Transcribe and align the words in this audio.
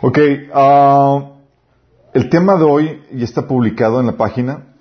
Ok, 0.00 0.16
ah, 0.54 1.32
el 2.14 2.30
tema 2.30 2.54
de 2.54 2.62
hoy 2.62 3.02
ya 3.12 3.24
está 3.24 3.48
publicado 3.48 3.98
en 3.98 4.06
la 4.06 4.12
página 4.12 4.76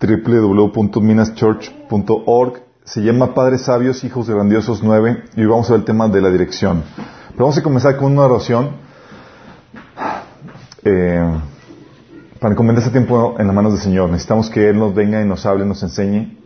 www.minaschurch.org. 0.00 2.62
Se 2.82 3.02
llama 3.02 3.32
Padres 3.32 3.62
Sabios, 3.62 4.02
Hijos 4.02 4.28
Grandiosos 4.28 4.82
9 4.82 5.22
y 5.36 5.42
hoy 5.42 5.46
vamos 5.46 5.68
a 5.68 5.74
ver 5.74 5.82
el 5.82 5.86
tema 5.86 6.08
de 6.08 6.20
la 6.20 6.30
dirección. 6.30 6.82
Pero 7.28 7.44
vamos 7.44 7.56
a 7.56 7.62
comenzar 7.62 7.96
con 7.96 8.10
una 8.10 8.22
oración 8.22 8.70
eh, 10.82 11.40
para 12.40 12.54
encomendar 12.54 12.82
este 12.82 12.90
tiempo 12.90 13.36
en 13.38 13.46
las 13.46 13.54
manos 13.54 13.74
del 13.74 13.82
Señor. 13.82 14.10
Necesitamos 14.10 14.50
que 14.50 14.68
Él 14.68 14.80
nos 14.80 14.92
venga 14.92 15.22
y 15.22 15.24
nos 15.24 15.46
hable, 15.46 15.64
nos 15.64 15.80
enseñe. 15.80 16.36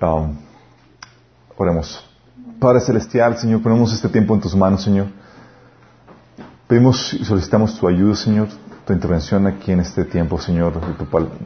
Ah, 0.00 0.32
oremos. 1.56 2.04
Padre 2.58 2.80
Celestial, 2.80 3.38
Señor, 3.38 3.62
ponemos 3.62 3.92
este 3.92 4.08
tiempo 4.08 4.34
en 4.34 4.40
tus 4.40 4.56
manos, 4.56 4.82
Señor. 4.82 5.06
Pedimos 6.68 7.14
y 7.14 7.24
solicitamos 7.24 7.78
tu 7.78 7.86
ayuda, 7.86 8.16
Señor, 8.16 8.48
tu 8.84 8.92
intervención 8.92 9.46
aquí 9.46 9.70
en 9.70 9.78
este 9.78 10.04
tiempo, 10.04 10.36
Señor, 10.40 10.72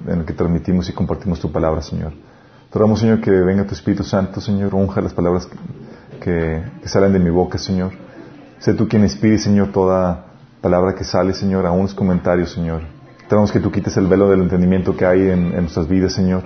en 0.06 0.20
el 0.20 0.24
que 0.24 0.32
transmitimos 0.32 0.88
y 0.88 0.94
compartimos 0.94 1.38
tu 1.38 1.52
palabra, 1.52 1.82
Señor. 1.82 2.14
Te 2.72 2.96
Señor, 2.96 3.20
que 3.20 3.30
venga 3.30 3.66
tu 3.66 3.74
Espíritu 3.74 4.02
Santo, 4.02 4.40
Señor, 4.40 4.74
unja 4.74 5.02
las 5.02 5.12
palabras 5.12 5.46
que, 6.22 6.62
salen 6.84 7.12
de 7.12 7.18
mi 7.18 7.28
boca, 7.28 7.58
Señor. 7.58 7.92
Sé 8.60 8.72
tú 8.72 8.88
quien 8.88 9.02
inspire, 9.02 9.36
Señor, 9.36 9.72
toda 9.72 10.24
palabra 10.62 10.94
que 10.94 11.04
sale, 11.04 11.34
Señor, 11.34 11.66
a 11.66 11.70
unos 11.70 11.92
comentarios, 11.92 12.52
Señor. 12.52 12.80
Te 13.28 13.36
que 13.52 13.60
tú 13.60 13.70
quites 13.70 13.98
el 13.98 14.06
velo 14.06 14.30
del 14.30 14.40
entendimiento 14.40 14.96
que 14.96 15.04
hay 15.04 15.28
en 15.28 15.52
nuestras 15.52 15.86
vidas, 15.86 16.14
Señor, 16.14 16.44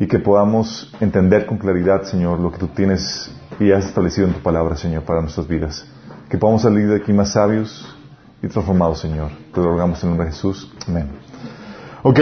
y 0.00 0.08
que 0.08 0.18
podamos 0.18 0.92
entender 0.98 1.46
con 1.46 1.58
claridad, 1.58 2.02
Señor, 2.02 2.40
lo 2.40 2.50
que 2.50 2.58
tú 2.58 2.66
tienes 2.66 3.30
y 3.60 3.70
has 3.70 3.84
establecido 3.84 4.26
en 4.26 4.34
tu 4.34 4.40
palabra, 4.40 4.74
Señor, 4.74 5.04
para 5.04 5.20
nuestras 5.20 5.46
vidas. 5.46 5.86
Que 6.28 6.38
podamos 6.38 6.62
salir 6.62 6.88
de 6.88 6.96
aquí 6.96 7.12
más 7.12 7.32
sabios, 7.32 7.96
y 8.42 8.48
transformado, 8.48 8.94
Señor. 8.94 9.30
Te 9.52 9.60
lo 9.60 9.70
rogamos 9.70 10.02
en 10.02 10.10
nombre 10.10 10.26
de 10.26 10.32
Jesús. 10.32 10.72
Amén. 10.88 11.08
Ok, 12.02 12.18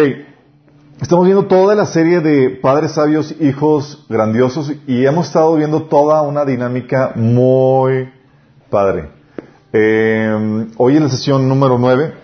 estamos 1.00 1.25
viendo 1.25 1.47
toda 1.47 1.75
la 1.75 1.86
serie 1.86 2.20
de 2.20 2.50
padres 2.50 2.92
sabios, 2.92 3.34
hijos 3.41 4.05
grandiosos 4.08 4.72
y 4.86 5.06
hemos 5.06 5.28
estado 5.28 5.55
viendo 5.56 5.84
toda 5.84 6.22
una 6.22 6.44
dinámica 6.44 7.12
muy 7.14 8.10
padre. 8.70 9.10
Eh, 9.72 10.66
hoy 10.77 10.97
en 10.97 11.02
la 11.05 11.08
sesión 11.08 11.48
número 11.48 11.78
9 11.78 12.14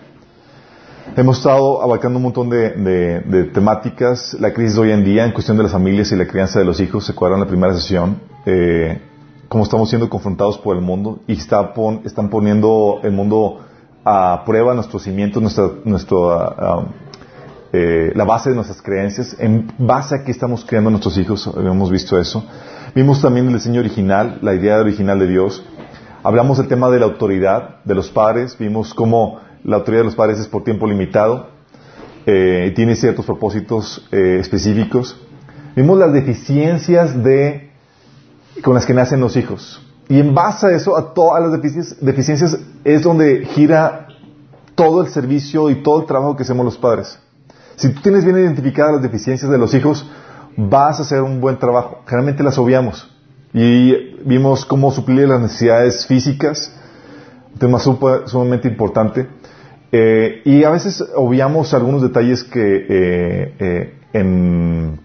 hemos 1.15 1.37
estado 1.37 1.81
abarcando 1.81 2.17
un 2.17 2.23
montón 2.23 2.49
de, 2.49 3.51
temáticas, 3.53 4.35
la 4.39 4.51
crisis 4.53 4.75
de 4.75 4.81
hoy 4.81 4.91
en 4.91 5.05
día 5.05 5.25
en 5.25 5.31
cuestión 5.31 5.55
de 5.55 5.63
las 5.63 5.71
familias 5.71 6.11
y 6.11 6.15
la 6.17 6.27
crianza 6.27 6.59
de 6.59 6.65
los 6.65 6.79
hijos, 6.81 7.05
se 7.05 7.13
acuerdan 7.13 7.39
la 7.39 7.47
primera 7.47 7.73
sesión. 7.73 8.19
Eh, 8.45 8.99
cómo 9.47 9.63
estamos 9.63 9.89
siendo 9.89 10.09
confrontados 10.09 10.57
por 10.57 10.75
el 10.75 10.81
mundo 10.81 11.19
y 11.27 11.33
está 11.33 11.73
están 12.03 12.29
poniendo 12.29 12.99
el 13.03 13.11
mundo 13.11 13.64
a 14.05 14.43
prueba 14.45 14.75
nuestros 14.75 15.01
cimientos, 15.01 15.41
nuestra, 15.41 15.71
nuestro, 15.83 16.31
ah, 16.31 16.55
ah, 16.57 16.85
eh, 17.73 18.11
la 18.13 18.23
base 18.23 18.51
de 18.51 18.55
nuestras 18.55 18.81
creencias, 18.81 19.35
en 19.39 19.73
base 19.79 20.15
a 20.15 20.23
qué 20.23 20.31
estamos 20.31 20.63
creando 20.63 20.91
nuestros 20.91 21.17
hijos, 21.17 21.49
hemos 21.57 21.89
visto 21.89 22.19
eso. 22.19 22.45
Vimos 22.93 23.19
también 23.21 23.47
el 23.47 23.53
diseño 23.55 23.79
original, 23.79 24.37
la 24.41 24.53
idea 24.53 24.77
original 24.77 25.17
de 25.17 25.27
Dios. 25.27 25.65
Hablamos 26.23 26.59
del 26.59 26.67
tema 26.67 26.89
de 26.91 26.99
la 26.99 27.05
autoridad 27.05 27.83
de 27.83 27.95
los 27.95 28.11
padres, 28.11 28.55
vimos 28.59 28.93
cómo 28.93 29.39
la 29.63 29.77
autoridad 29.77 30.01
de 30.01 30.05
los 30.05 30.15
padres 30.15 30.39
es 30.39 30.47
por 30.47 30.63
tiempo 30.63 30.87
limitado, 30.87 31.49
eh, 32.27 32.71
tiene 32.75 32.95
ciertos 32.95 33.25
propósitos 33.25 34.07
eh, 34.11 34.37
específicos. 34.39 35.19
Vimos 35.75 35.97
las 35.97 36.13
deficiencias 36.13 37.23
de, 37.23 37.71
con 38.63 38.75
las 38.75 38.85
que 38.85 38.93
nacen 38.93 39.19
los 39.19 39.35
hijos. 39.35 39.81
Y 40.07 40.19
en 40.19 40.35
base 40.35 40.67
a 40.67 40.71
eso, 40.71 40.95
a 40.95 41.13
todas 41.13 41.41
las 41.41 41.61
deficiencias, 42.01 42.59
es 42.83 43.01
donde 43.01 43.45
gira 43.45 44.07
todo 44.75 45.01
el 45.01 45.07
servicio 45.09 45.69
y 45.69 45.81
todo 45.81 46.01
el 46.01 46.05
trabajo 46.05 46.35
que 46.35 46.43
hacemos 46.43 46.65
los 46.65 46.77
padres. 46.77 47.17
Si 47.75 47.89
tú 47.89 48.01
tienes 48.01 48.23
bien 48.23 48.37
identificadas 48.37 48.93
las 48.93 49.01
deficiencias 49.01 49.49
de 49.49 49.57
los 49.57 49.73
hijos, 49.73 50.09
vas 50.55 50.99
a 50.99 51.03
hacer 51.03 51.21
un 51.21 51.41
buen 51.41 51.57
trabajo. 51.57 52.01
Generalmente 52.05 52.43
las 52.43 52.57
obviamos. 52.57 53.09
Y 53.53 54.15
vimos 54.25 54.65
cómo 54.65 54.91
suplir 54.91 55.27
las 55.27 55.41
necesidades 55.41 56.05
físicas, 56.05 56.71
un 57.53 57.59
tema 57.59 57.79
sumamente 57.79 58.67
importante. 58.67 59.27
Eh, 59.91 60.41
y 60.45 60.63
a 60.63 60.69
veces 60.69 61.03
obviamos 61.15 61.73
algunos 61.73 62.01
detalles 62.01 62.43
que, 62.43 62.85
eh, 62.89 63.93
eh, 64.13 64.95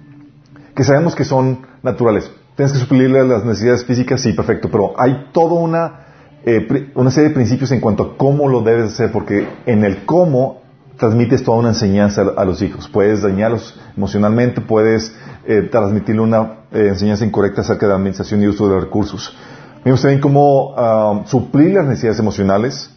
que 0.74 0.84
sabemos 0.84 1.14
que 1.14 1.24
son 1.24 1.60
naturales. 1.82 2.30
Tienes 2.60 2.74
que 2.74 2.80
suplirle 2.80 3.26
las 3.26 3.42
necesidades 3.42 3.86
físicas, 3.86 4.20
sí, 4.20 4.34
perfecto, 4.34 4.68
pero 4.70 4.92
hay 4.98 5.28
toda 5.32 5.54
una, 5.54 6.00
eh, 6.44 6.90
una 6.94 7.10
serie 7.10 7.30
de 7.30 7.34
principios 7.34 7.72
en 7.72 7.80
cuanto 7.80 8.02
a 8.02 8.18
cómo 8.18 8.50
lo 8.50 8.60
debes 8.60 8.92
hacer, 8.92 9.10
porque 9.10 9.48
en 9.64 9.82
el 9.82 10.04
cómo 10.04 10.60
transmites 10.98 11.42
toda 11.42 11.56
una 11.56 11.70
enseñanza 11.70 12.20
a, 12.36 12.44
los 12.44 12.60
hijos. 12.60 12.86
Puedes 12.86 13.22
dañarlos 13.22 13.80
emocionalmente, 13.96 14.60
puedes 14.60 15.10
eh, 15.46 15.70
transmitirle 15.72 16.20
una 16.20 16.56
eh, 16.70 16.88
enseñanza 16.88 17.24
incorrecta 17.24 17.62
acerca 17.62 17.86
de 17.86 17.92
la 17.92 17.96
administración 17.96 18.42
y 18.42 18.48
uso 18.48 18.68
de 18.68 18.74
los 18.74 18.84
recursos. 18.84 19.34
Vimos 19.82 20.02
también 20.02 20.20
cómo 20.20 20.74
um, 20.74 21.24
suplir 21.24 21.72
las 21.72 21.86
necesidades 21.86 22.20
emocionales. 22.20 22.94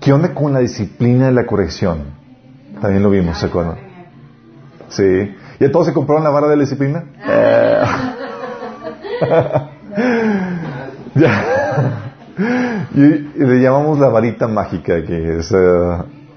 ¿Qué 0.00 0.12
onda 0.12 0.34
con 0.34 0.52
la 0.52 0.60
disciplina 0.60 1.26
de 1.26 1.32
la 1.32 1.46
corrección? 1.46 2.14
También 2.80 3.02
lo 3.02 3.10
vimos, 3.10 3.38
¿se 3.38 3.46
acuerdan? 3.46 3.74
Sí. 4.88 5.34
¿Ya 5.58 5.72
todos 5.72 5.86
se 5.86 5.92
compraron 5.92 6.22
la 6.22 6.30
vara 6.30 6.46
de 6.46 6.54
la 6.54 6.60
disciplina? 6.60 7.06
y, 12.94 13.44
le 13.44 13.60
llamamos 13.60 13.98
la 13.98 14.08
varita 14.08 14.48
mágica 14.48 15.04
que 15.04 15.40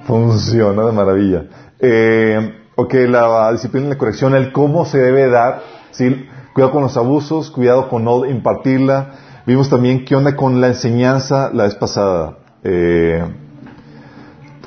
funciona 0.06 0.86
de 0.86 0.92
maravilla. 0.92 1.46
Eh, 1.80 2.53
ok, 2.75 2.94
la 3.09 3.52
disciplina 3.52 3.88
de 3.88 3.94
la 3.94 3.97
corrección, 3.97 4.36
el 4.36 4.52
cómo 4.52 4.86
se 4.86 5.00
debe 5.00 5.30
dar, 5.30 5.62
¿sí? 5.92 6.28
cuidado 6.53 6.72
con 6.72 6.84
los 6.84 6.97
abusos, 6.97 7.52
cuidado 7.52 7.90
con 7.90 8.03
no 8.03 8.25
impartirla. 8.25 9.12
Vimos 9.46 9.69
también 9.69 10.06
qué 10.06 10.16
onda 10.16 10.36
con 10.36 10.62
la 10.62 10.68
enseñanza 10.68 11.50
la 11.53 11.63
vez 11.63 11.75
pasada. 11.75 12.38
Eh, 12.63 13.24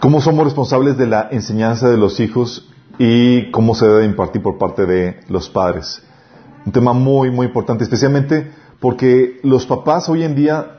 cómo 0.00 0.20
somos 0.20 0.44
responsables 0.44 0.98
de 0.98 1.06
la 1.06 1.28
enseñanza 1.30 1.88
de 1.88 1.96
los 1.96 2.20
hijos 2.20 2.70
y 2.98 3.50
cómo 3.50 3.74
se 3.74 3.86
debe 3.86 4.04
impartir 4.04 4.42
por 4.42 4.58
parte 4.58 4.86
de 4.86 5.20
los 5.28 5.48
padres. 5.48 6.02
Un 6.66 6.72
tema 6.72 6.92
muy, 6.92 7.30
muy 7.30 7.46
importante, 7.46 7.84
especialmente 7.84 8.50
porque 8.80 9.40
los 9.42 9.66
papás 9.66 10.08
hoy 10.08 10.24
en 10.24 10.34
día 10.34 10.74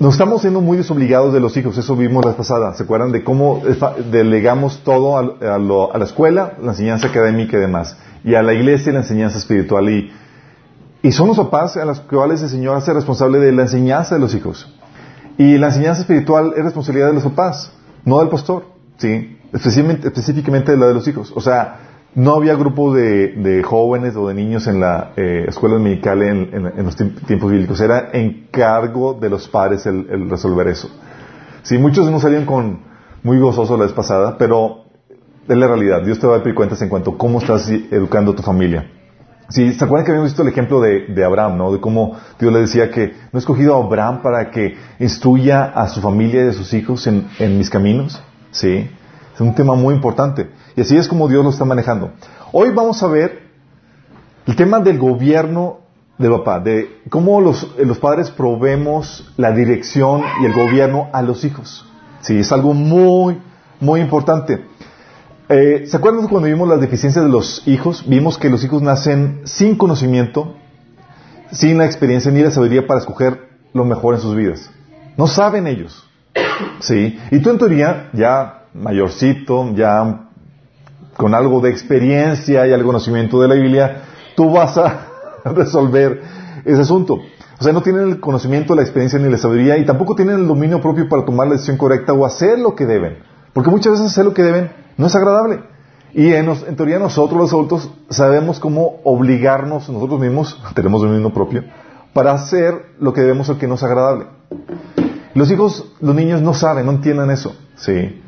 nos 0.00 0.14
estamos 0.14 0.42
siendo 0.42 0.60
muy 0.60 0.76
desobligados 0.76 1.32
de 1.32 1.40
los 1.40 1.56
hijos, 1.56 1.76
eso 1.76 1.96
vimos 1.96 2.24
la 2.24 2.36
pasada. 2.36 2.72
¿Se 2.74 2.84
acuerdan 2.84 3.10
de 3.10 3.24
cómo 3.24 3.60
delegamos 4.12 4.82
todo 4.84 5.18
a, 5.18 5.58
la 5.58 6.04
escuela, 6.04 6.52
la 6.62 6.70
enseñanza 6.70 7.08
académica 7.08 7.56
y 7.56 7.60
demás, 7.60 7.96
y 8.22 8.34
a 8.36 8.42
la 8.42 8.54
iglesia 8.54 8.92
la 8.92 9.00
enseñanza 9.00 9.38
espiritual? 9.38 9.88
Y, 9.90 10.12
y 11.02 11.10
son 11.10 11.26
los 11.26 11.36
papás 11.36 11.76
a 11.76 11.84
los 11.84 11.98
cuales 12.00 12.42
el 12.42 12.48
Señor 12.48 12.76
hace 12.76 12.92
responsable 12.92 13.40
de 13.40 13.50
la 13.50 13.62
enseñanza 13.62 14.14
de 14.14 14.20
los 14.20 14.36
hijos. 14.36 14.72
Y 15.36 15.58
la 15.58 15.68
enseñanza 15.68 16.02
espiritual 16.02 16.52
es 16.56 16.64
responsabilidad 16.64 17.08
de 17.08 17.14
los 17.14 17.24
papás, 17.24 17.72
no 18.04 18.20
del 18.20 18.28
pastor, 18.28 18.66
¿sí? 18.98 19.36
Específicamente, 19.52 20.08
específicamente 20.08 20.72
de 20.72 20.78
la 20.78 20.86
de 20.86 20.94
los 20.94 21.08
hijos. 21.08 21.32
O 21.34 21.40
sea, 21.40 21.87
no 22.14 22.34
había 22.34 22.54
grupo 22.54 22.94
de, 22.94 23.62
jóvenes 23.64 24.16
o 24.16 24.28
de 24.28 24.34
niños 24.34 24.66
en 24.66 24.80
la 24.80 25.12
eh, 25.16 25.46
escuela 25.48 25.76
dominical 25.76 26.22
en, 26.22 26.84
los 26.84 26.96
tiempos 26.96 27.50
bíblicos. 27.50 27.80
Era 27.80 28.10
encargo 28.12 29.14
de 29.14 29.30
los 29.30 29.48
padres 29.48 29.86
el, 29.86 30.28
resolver 30.28 30.68
eso. 30.68 30.90
Sí, 31.62 31.78
muchos 31.78 32.10
no 32.10 32.18
salían 32.18 32.46
con 32.46 32.80
muy 33.22 33.38
gozosos 33.38 33.78
la 33.78 33.84
vez 33.84 33.94
pasada, 33.94 34.36
pero 34.38 34.84
es 35.46 35.56
la 35.56 35.66
realidad. 35.66 36.02
Dios 36.02 36.18
te 36.18 36.26
va 36.26 36.36
a 36.36 36.42
pedir 36.42 36.54
cuentas 36.54 36.80
en 36.82 36.88
cuanto 36.88 37.12
a 37.12 37.18
cómo 37.18 37.40
estás 37.40 37.68
educando 37.68 38.32
a 38.32 38.36
tu 38.36 38.42
familia. 38.42 38.90
Sí, 39.50 39.72
¿se 39.72 39.84
acuerdan 39.84 40.04
que 40.04 40.12
habíamos 40.12 40.30
visto 40.30 40.42
el 40.42 40.48
ejemplo 40.48 40.80
de, 40.80 41.24
Abraham, 41.24 41.56
¿no? 41.56 41.72
De 41.72 41.80
cómo 41.80 42.16
Dios 42.38 42.52
le 42.52 42.60
decía 42.60 42.90
que 42.90 43.14
no 43.32 43.38
he 43.38 43.38
escogido 43.38 43.74
a 43.74 43.84
Abraham 43.84 44.20
para 44.22 44.50
que 44.50 44.76
instruya 44.98 45.64
a 45.64 45.88
su 45.88 46.02
familia 46.02 46.44
y 46.44 46.48
a 46.48 46.52
sus 46.52 46.74
hijos 46.74 47.06
en, 47.06 47.28
en 47.38 47.56
mis 47.56 47.70
caminos. 47.70 48.22
Sí. 48.50 48.90
Es 49.34 49.40
un 49.40 49.54
tema 49.54 49.74
muy 49.74 49.94
importante. 49.94 50.50
Y 50.78 50.82
así 50.82 50.96
es 50.96 51.08
como 51.08 51.26
Dios 51.26 51.42
lo 51.42 51.50
está 51.50 51.64
manejando. 51.64 52.12
Hoy 52.52 52.70
vamos 52.70 53.02
a 53.02 53.08
ver 53.08 53.48
el 54.46 54.54
tema 54.54 54.78
del 54.78 54.96
gobierno 54.96 55.80
de 56.18 56.30
papá, 56.30 56.60
de 56.60 57.00
cómo 57.10 57.40
los, 57.40 57.76
los 57.76 57.98
padres 57.98 58.30
probemos 58.30 59.28
la 59.36 59.50
dirección 59.50 60.22
y 60.40 60.46
el 60.46 60.52
gobierno 60.52 61.08
a 61.12 61.20
los 61.22 61.44
hijos. 61.44 61.84
Sí, 62.20 62.38
es 62.38 62.52
algo 62.52 62.74
muy, 62.74 63.42
muy 63.80 64.00
importante. 64.00 64.66
Eh, 65.48 65.86
¿Se 65.88 65.96
acuerdan 65.96 66.28
cuando 66.28 66.46
vimos 66.46 66.68
las 66.68 66.80
deficiencias 66.80 67.24
de 67.24 67.30
los 67.32 67.66
hijos? 67.66 68.04
Vimos 68.06 68.38
que 68.38 68.48
los 68.48 68.62
hijos 68.62 68.80
nacen 68.80 69.40
sin 69.46 69.74
conocimiento, 69.74 70.54
sin 71.50 71.78
la 71.78 71.86
experiencia 71.86 72.30
ni 72.30 72.40
la 72.40 72.52
sabiduría 72.52 72.86
para 72.86 73.00
escoger 73.00 73.48
lo 73.72 73.84
mejor 73.84 74.14
en 74.14 74.20
sus 74.20 74.36
vidas. 74.36 74.70
No 75.16 75.26
saben 75.26 75.66
ellos. 75.66 76.08
Sí. 76.78 77.18
Y 77.32 77.40
tú 77.40 77.50
en 77.50 77.58
teoría 77.58 78.10
ya 78.12 78.66
mayorcito, 78.74 79.74
ya 79.74 80.27
con 81.18 81.34
algo 81.34 81.60
de 81.60 81.70
experiencia 81.70 82.64
y 82.64 82.72
algo 82.72 82.86
conocimiento 82.86 83.42
de 83.42 83.48
la 83.48 83.56
Biblia, 83.56 84.02
tú 84.36 84.52
vas 84.52 84.78
a 84.78 85.08
resolver 85.44 86.22
ese 86.64 86.80
asunto. 86.80 87.14
O 87.58 87.64
sea, 87.64 87.72
no 87.72 87.82
tienen 87.82 88.08
el 88.08 88.20
conocimiento, 88.20 88.76
la 88.76 88.82
experiencia 88.82 89.18
ni 89.18 89.28
la 89.28 89.36
sabiduría 89.36 89.76
y 89.78 89.84
tampoco 89.84 90.14
tienen 90.14 90.36
el 90.36 90.46
dominio 90.46 90.80
propio 90.80 91.08
para 91.08 91.24
tomar 91.24 91.48
la 91.48 91.54
decisión 91.54 91.76
correcta 91.76 92.12
o 92.12 92.24
hacer 92.24 92.60
lo 92.60 92.76
que 92.76 92.86
deben. 92.86 93.18
Porque 93.52 93.68
muchas 93.68 93.94
veces 93.94 94.06
hacer 94.06 94.26
lo 94.26 94.32
que 94.32 94.44
deben 94.44 94.70
no 94.96 95.08
es 95.08 95.16
agradable. 95.16 95.64
Y 96.14 96.32
en, 96.32 96.54
teoría 96.76 97.00
nosotros 97.00 97.36
los 97.36 97.52
adultos 97.52 97.90
sabemos 98.10 98.60
cómo 98.60 99.00
obligarnos 99.02 99.88
nosotros 99.88 100.20
mismos, 100.20 100.62
tenemos 100.76 101.02
dominio 101.02 101.32
propio, 101.32 101.64
para 102.12 102.30
hacer 102.30 102.74
lo 103.00 103.12
que 103.12 103.22
debemos 103.22 103.48
o 103.48 103.58
que 103.58 103.66
no 103.66 103.74
es 103.74 103.82
agradable. 103.82 104.26
Los 105.34 105.50
hijos, 105.50 105.92
los 106.00 106.14
niños 106.14 106.42
no 106.42 106.54
saben, 106.54 106.86
no 106.86 106.92
entienden 106.92 107.30
eso. 107.30 107.56
Sí. 107.74 108.22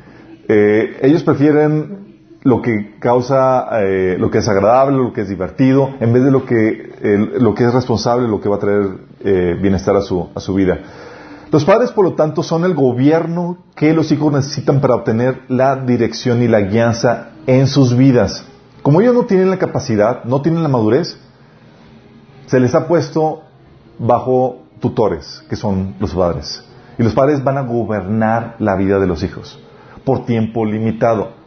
Eh, 0.49 0.99
ellos 1.03 1.23
prefieren 1.23 2.10
lo 2.43 2.61
que 2.61 2.95
causa, 2.99 3.67
eh, 3.83 4.15
lo 4.19 4.31
que 4.31 4.39
es 4.39 4.47
agradable, 4.47 4.97
lo 4.97 5.13
que 5.13 5.21
es 5.21 5.29
divertido, 5.29 5.91
en 5.99 6.11
vez 6.11 6.23
de 6.23 6.31
lo 6.31 6.45
que, 6.45 7.29
lo 7.39 7.53
que 7.53 7.65
es 7.65 7.73
responsable, 7.73 8.27
lo 8.27 8.41
que 8.41 8.49
va 8.49 8.55
a 8.55 8.59
traer 8.59 8.87
eh, 9.19 9.57
bienestar 9.61 9.95
a 9.95 10.01
su, 10.01 10.29
a 10.33 10.39
su 10.39 10.53
vida. 10.53 10.79
Los 11.51 11.65
padres, 11.65 11.91
por 11.91 12.05
lo 12.05 12.13
tanto, 12.13 12.43
son 12.43 12.63
el 12.63 12.73
gobierno 12.73 13.57
que 13.75 13.93
los 13.93 14.11
hijos 14.11 14.31
necesitan 14.31 14.79
para 14.79 14.95
obtener 14.95 15.41
la 15.49 15.75
dirección 15.75 16.41
y 16.41 16.47
la 16.47 16.61
guianza 16.61 17.31
en 17.45 17.67
sus 17.67 17.95
vidas. 17.95 18.45
Como 18.81 19.01
ellos 19.01 19.13
no 19.13 19.25
tienen 19.25 19.49
la 19.49 19.59
capacidad, 19.59 20.23
no 20.23 20.41
tienen 20.41 20.63
la 20.63 20.69
madurez, 20.69 21.19
se 22.47 22.59
les 22.59 22.73
ha 22.73 22.87
puesto 22.87 23.43
bajo 23.99 24.63
tutores, 24.79 25.43
que 25.49 25.55
son 25.55 25.95
los 25.99 26.15
padres. 26.15 26.63
Y 26.97 27.03
los 27.03 27.13
padres 27.13 27.43
van 27.43 27.57
a 27.57 27.61
gobernar 27.61 28.55
la 28.59 28.75
vida 28.75 28.99
de 28.99 29.07
los 29.07 29.21
hijos 29.23 29.59
por 30.03 30.25
tiempo 30.25 30.65
limitado. 30.65 31.40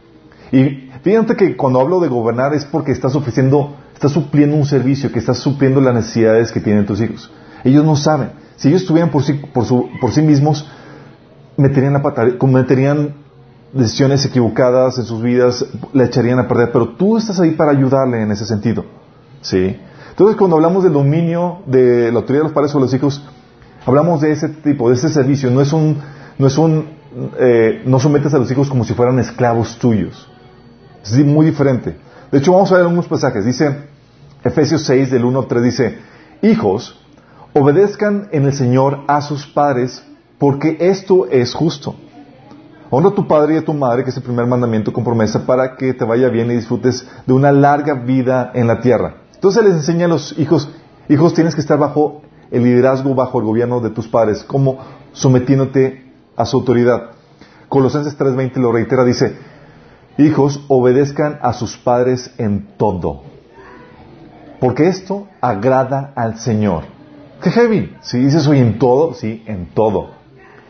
Y 0.55 0.89
fíjate 1.03 1.35
que 1.35 1.57
cuando 1.57 1.81
hablo 1.81 1.99
de 1.99 2.07
gobernar 2.07 2.53
es 2.53 2.63
porque 2.63 2.93
estás 2.93 3.13
ofreciendo, 3.13 3.75
estás 3.93 4.13
supliendo 4.13 4.55
un 4.55 4.65
servicio, 4.65 5.11
que 5.11 5.19
estás 5.19 5.39
supliendo 5.39 5.81
las 5.81 5.93
necesidades 5.93 6.49
que 6.53 6.61
tienen 6.61 6.85
tus 6.85 7.01
hijos. 7.01 7.29
Ellos 7.65 7.83
no 7.83 7.97
saben. 7.97 8.29
Si 8.55 8.69
ellos 8.69 8.83
estuvieran 8.83 9.11
por 9.11 9.23
sí, 9.23 9.33
por, 9.33 9.65
su, 9.65 9.89
por 9.99 10.13
sí 10.13 10.21
mismos, 10.21 10.65
meterían 11.57 11.91
la 11.91 12.01
pata, 12.01 12.37
cometerían 12.37 13.15
decisiones 13.73 14.23
equivocadas 14.23 14.97
en 14.97 15.03
sus 15.03 15.21
vidas, 15.21 15.65
la 15.91 16.05
echarían 16.05 16.39
a 16.39 16.47
perder. 16.47 16.71
Pero 16.71 16.87
tú 16.95 17.17
estás 17.17 17.37
ahí 17.41 17.51
para 17.51 17.71
ayudarle 17.71 18.21
en 18.21 18.31
ese 18.31 18.45
sentido. 18.45 18.85
¿Sí? 19.41 19.77
Entonces, 20.11 20.37
cuando 20.37 20.55
hablamos 20.55 20.85
del 20.85 20.93
dominio 20.93 21.63
de 21.65 22.13
la 22.13 22.19
autoridad 22.19 22.43
de 22.43 22.47
los 22.47 22.53
padres 22.53 22.71
sobre 22.71 22.85
los 22.85 22.93
hijos, 22.93 23.21
hablamos 23.85 24.21
de 24.21 24.31
ese 24.31 24.47
tipo, 24.47 24.87
de 24.87 24.95
ese 24.95 25.09
servicio. 25.09 25.51
No 25.51 25.59
es 25.59 25.73
un, 25.73 25.97
no 26.37 26.47
es 26.47 26.57
un, 26.57 26.91
eh, 27.37 27.83
no 27.85 27.99
sometes 27.99 28.33
a 28.33 28.37
los 28.37 28.49
hijos 28.49 28.69
como 28.69 28.85
si 28.85 28.93
fueran 28.93 29.19
esclavos 29.19 29.77
tuyos. 29.79 30.29
Es 31.05 31.25
muy 31.25 31.45
diferente. 31.45 31.97
De 32.31 32.39
hecho, 32.39 32.51
vamos 32.51 32.71
a 32.71 32.75
ver 32.75 32.83
algunos 32.83 33.07
pasajes. 33.07 33.45
Dice, 33.45 33.87
Efesios 34.43 34.83
6, 34.85 35.11
del 35.11 35.25
1 35.25 35.39
al 35.39 35.47
3, 35.47 35.63
dice, 35.63 35.99
Hijos, 36.41 36.99
obedezcan 37.53 38.27
en 38.31 38.45
el 38.45 38.53
Señor 38.53 39.01
a 39.07 39.21
sus 39.21 39.45
padres, 39.47 40.03
porque 40.37 40.77
esto 40.79 41.27
es 41.27 41.53
justo. 41.53 41.95
Honra 42.89 43.09
a 43.09 43.15
tu 43.15 43.27
padre 43.27 43.55
y 43.55 43.57
a 43.57 43.65
tu 43.65 43.73
madre, 43.73 44.03
que 44.03 44.09
es 44.09 44.17
el 44.17 44.23
primer 44.23 44.45
mandamiento 44.45 44.91
con 44.91 45.03
promesa, 45.03 45.45
para 45.45 45.75
que 45.75 45.93
te 45.93 46.05
vaya 46.05 46.29
bien 46.29 46.51
y 46.51 46.55
disfrutes 46.55 47.07
de 47.25 47.33
una 47.33 47.51
larga 47.51 47.93
vida 47.93 48.51
en 48.53 48.67
la 48.67 48.81
tierra. 48.81 49.15
Entonces 49.33 49.63
les 49.63 49.73
enseña 49.73 50.05
a 50.05 50.09
los 50.09 50.37
hijos, 50.37 50.69
hijos 51.07 51.33
tienes 51.33 51.55
que 51.55 51.61
estar 51.61 51.77
bajo 51.77 52.21
el 52.51 52.63
liderazgo, 52.63 53.15
bajo 53.15 53.39
el 53.39 53.45
gobierno 53.45 53.79
de 53.79 53.89
tus 53.89 54.07
padres, 54.07 54.43
como 54.43 54.79
sometiéndote 55.13 56.11
a 56.35 56.45
su 56.45 56.57
autoridad. 56.57 57.11
Colosenses 57.69 58.17
3:20 58.17 58.57
lo 58.57 58.71
reitera, 58.71 59.03
dice, 59.03 59.37
Hijos, 60.17 60.63
obedezcan 60.67 61.39
a 61.41 61.53
sus 61.53 61.77
padres 61.77 62.31
en 62.37 62.67
todo. 62.77 63.23
Porque 64.59 64.87
esto 64.87 65.27
agrada 65.41 66.13
al 66.15 66.39
Señor. 66.39 66.83
Qué 67.41 67.51
heavy. 67.51 67.95
Si 68.01 68.19
dices 68.19 68.47
hoy 68.47 68.59
en 68.59 68.79
todo, 68.79 69.13
sí, 69.13 69.43
en 69.45 69.67
todo. 69.67 70.11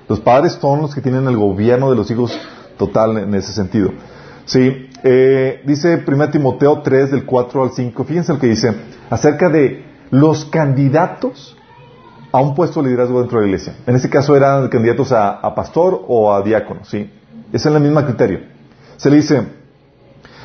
Los 0.10 0.20
padres 0.20 0.54
son 0.54 0.82
los 0.82 0.94
que 0.94 1.02
tienen 1.02 1.28
el 1.28 1.38
gobierno 1.38 1.90
de 1.90 1.96
los 1.96 2.10
hijos 2.12 2.38
total 2.78 3.18
en 3.18 3.34
ese 3.36 3.54
sentido. 3.54 3.92
Sí, 4.46 4.90
eh, 5.04 5.62
dice 5.66 6.04
1 6.06 6.30
Timoteo 6.30 6.82
3 6.82 7.12
del 7.12 7.26
4 7.26 7.64
al 7.64 7.72
5. 7.72 8.04
Fíjense 8.04 8.34
lo 8.34 8.40
que 8.40 8.48
dice 8.48 8.74
acerca 9.10 9.50
de 9.50 9.86
los 10.12 10.46
candidatos 10.46 11.56
a 12.32 12.40
un 12.40 12.54
puesto 12.54 12.82
de 12.82 12.90
liderazgo 12.90 13.20
dentro 13.20 13.40
de 13.40 13.46
la 13.46 13.50
iglesia. 13.50 13.76
En 13.88 13.96
este 13.96 14.10
caso 14.10 14.36
eran 14.36 14.68
candidatos 14.68 15.12
a, 15.12 15.56
pastor 15.56 16.04
o 16.08 16.34
a 16.34 16.42
diácono, 16.42 16.84
¿sí? 16.84 17.10
Es 17.54 17.66
el 17.66 17.80
mismo 17.80 18.04
criterio. 18.04 18.55
Se 18.98 19.10
le 19.10 19.18
dice, 19.18 19.48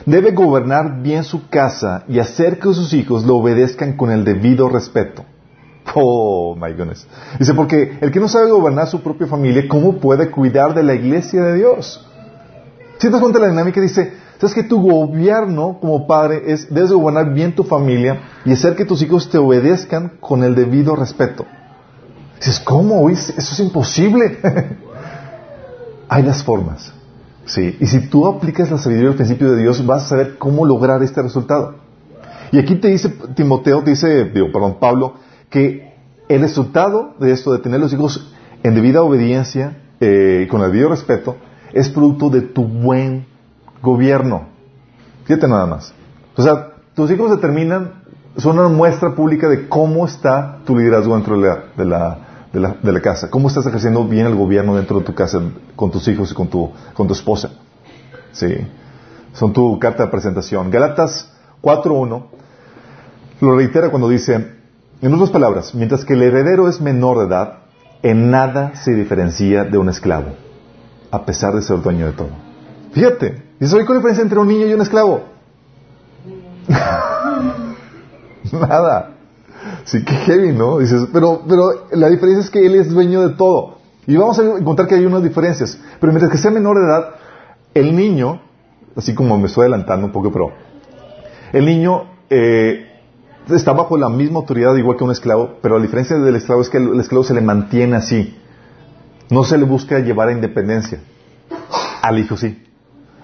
debe 0.07 0.33
gobernar 0.33 1.03
bien 1.03 1.25
su 1.25 1.49
casa 1.49 2.05
y 2.09 2.19
hacer 2.19 2.59
que 2.59 2.75
sus 2.75 2.93
hijos 2.93 3.25
lo 3.25 3.37
obedezcan 3.37 3.97
con 3.97 4.11
el 4.11 4.25
debido 4.25 4.69
respeto. 4.69 5.25
Oh, 5.95 6.55
my 6.55 6.73
goodness. 6.73 7.07
Dice, 7.39 7.55
porque 7.55 7.99
el 8.01 8.11
que 8.11 8.21
no 8.21 8.29
sabe 8.29 8.51
gobernar 8.51 8.87
su 8.87 9.01
propia 9.03 9.27
familia, 9.27 9.67
¿cómo 9.69 9.99
puede 9.99 10.31
cuidar 10.31 10.75
de 10.75 10.83
la 10.83 10.95
iglesia 10.95 11.43
de 11.43 11.55
Dios? 11.55 12.07
Si 12.99 13.07
te 13.07 13.11
das 13.11 13.21
cuenta 13.21 13.39
de 13.39 13.47
la 13.47 13.51
dinámica, 13.51 13.81
dice, 13.81 14.13
sabes 14.39 14.55
que 14.55 14.63
tu 14.63 14.81
gobierno 14.81 15.79
como 15.81 16.07
padre 16.07 16.43
es, 16.47 16.73
debes 16.73 16.93
gobernar 16.93 17.33
bien 17.33 17.55
tu 17.55 17.65
familia 17.65 18.21
y 18.45 18.53
hacer 18.53 18.77
que 18.77 18.85
tus 18.85 19.03
hijos 19.03 19.31
te 19.31 19.39
obedezcan 19.39 20.19
con 20.21 20.45
el 20.45 20.55
debido 20.55 20.95
respeto. 20.95 21.47
Dices, 22.39 22.61
¿cómo? 22.61 23.09
Eso 23.11 23.33
es 23.37 23.61
imposible. 23.61 24.39
Hay 26.09 26.23
las 26.23 26.43
formas. 26.43 26.93
Sí, 27.51 27.77
y 27.81 27.87
si 27.87 28.09
tú 28.09 28.29
aplicas 28.29 28.71
la 28.71 28.79
sabiduría 28.79 29.09
del 29.09 29.17
principio 29.17 29.51
de 29.51 29.63
Dios, 29.63 29.85
vas 29.85 30.05
a 30.05 30.09
saber 30.11 30.39
cómo 30.39 30.65
lograr 30.65 31.03
este 31.03 31.21
resultado. 31.21 31.75
Y 32.53 32.61
aquí 32.61 32.77
te 32.77 32.87
dice 32.87 33.13
Timoteo, 33.35 33.81
dice, 33.81 34.27
digo, 34.27 34.53
perdón, 34.53 34.77
Pablo, 34.79 35.15
que 35.49 35.93
el 36.29 36.41
resultado 36.43 37.15
de 37.19 37.33
esto, 37.33 37.53
de 37.53 37.59
tener 37.59 37.81
los 37.81 37.93
hijos 37.93 38.33
en 38.63 38.77
debida 38.77 39.03
obediencia, 39.03 39.79
eh, 39.99 40.47
con 40.49 40.61
el 40.61 40.71
debido 40.71 40.91
respeto, 40.91 41.39
es 41.73 41.89
producto 41.89 42.31
de 42.31 42.43
tu 42.43 42.63
buen 42.63 43.27
gobierno. 43.83 44.47
Fíjate 45.25 45.49
nada 45.49 45.67
más. 45.67 45.93
O 46.37 46.43
sea, 46.43 46.75
tus 46.95 47.11
hijos 47.11 47.33
determinan, 47.33 48.05
son 48.37 48.61
una 48.61 48.69
muestra 48.69 49.17
pública 49.17 49.49
de 49.49 49.69
cómo 49.69 50.07
está 50.07 50.59
tu 50.65 50.79
liderazgo 50.79 51.17
dentro 51.17 51.41
de 51.41 51.49
la 51.49 51.65
de 51.77 51.85
la, 51.85 52.19
de 52.53 52.93
la, 52.93 53.01
casa. 53.01 53.31
¿Cómo 53.31 53.49
estás 53.49 53.67
ejerciendo 53.67 54.05
bien 54.05 54.27
el 54.27 54.35
gobierno 54.35 54.77
dentro 54.77 54.99
de 54.99 55.05
tu 55.05 55.15
casa 55.15 55.41
con 55.77 55.91
tus 55.91 56.07
hijos 56.09 56.33
y 56.33 56.35
con 56.35 56.49
tu, 56.49 56.71
con 56.95 57.07
tu 57.07 57.15
esposa? 57.15 57.51
Sí. 58.33 58.67
Son 59.33 59.53
tu 59.53 59.79
carta 59.79 60.05
de 60.05 60.11
presentación. 60.11 60.71
Galatas 60.71 61.31
4.1 61.63 62.25
lo 63.41 63.57
reitera 63.57 63.91
cuando 63.91 64.09
dice, 64.09 64.55
en 65.01 65.15
otras 65.15 65.31
palabras, 65.31 65.75
mientras 65.75 66.05
que 66.05 66.13
el 66.15 66.23
heredero 66.23 66.69
es 66.69 66.81
menor 66.81 67.19
de 67.19 67.27
edad, 67.27 67.59
en 68.03 68.31
nada 68.31 68.75
se 68.75 68.95
diferencia 68.95 69.65
de 69.65 69.79
un 69.79 69.89
esclavo, 69.89 70.35
a 71.11 71.25
pesar 71.25 71.55
de 71.55 71.63
ser 71.63 71.81
dueño 71.81 72.07
de 72.07 72.13
todo. 72.13 72.31
Fíjate, 72.93 73.43
¿y 73.61 73.67
cuál 73.69 73.81
es 73.81 73.89
la 73.89 73.95
diferencia 73.95 74.23
entre 74.23 74.39
un 74.39 74.49
niño 74.49 74.67
y 74.67 74.75
un 74.75 74.81
esclavo? 74.81 75.25
nada. 78.53 79.20
Sí, 79.85 80.05
qué 80.05 80.13
heavy, 80.13 80.53
¿no? 80.53 80.79
Dices, 80.79 81.09
pero, 81.13 81.43
pero 81.49 81.87
la 81.93 82.09
diferencia 82.09 82.45
es 82.45 82.51
que 82.51 82.65
él 82.65 82.75
es 82.75 82.91
dueño 82.91 83.27
de 83.27 83.35
todo. 83.35 83.79
Y 84.07 84.17
vamos 84.17 84.39
a 84.39 84.43
encontrar 84.43 84.89
que 84.89 84.95
hay 84.95 85.07
unas 85.07 85.23
diferencias. 85.23 85.79
Pero 86.01 86.13
mientras 86.13 86.33
que 86.33 86.39
sea 86.39 86.51
menor 86.51 86.79
de 86.79 86.87
edad, 86.87 87.15
el 87.75 87.95
niño, 87.95 88.41
así 88.97 89.15
como 89.15 89.39
me 89.39 89.47
estoy 89.47 89.63
adelantando 89.63 90.07
un 90.07 90.13
poco, 90.13 90.33
pero 90.33 90.53
el 91.53 91.65
niño 91.65 92.05
eh, 92.29 92.87
está 93.49 93.73
bajo 93.73 93.97
la 93.97 94.09
misma 94.09 94.39
autoridad 94.39 94.75
igual 94.77 94.97
que 94.97 95.05
un 95.05 95.11
esclavo, 95.11 95.59
pero 95.63 95.77
la 95.77 95.83
diferencia 95.83 96.17
del 96.17 96.37
esclavo 96.37 96.63
es 96.63 96.69
que 96.69 96.79
el, 96.79 96.99
esclavo 97.01 97.25
se 97.25 97.35
le 97.35 97.41
mantiene 97.41 97.97
así. 97.97 98.37
No 99.31 99.45
se 99.45 99.59
le 99.59 99.65
busca 99.65 99.99
llevar 100.01 100.29
a 100.29 100.33
independencia. 100.33 101.01
Al 102.03 102.19
hijo 102.19 102.37
sí. 102.37 102.67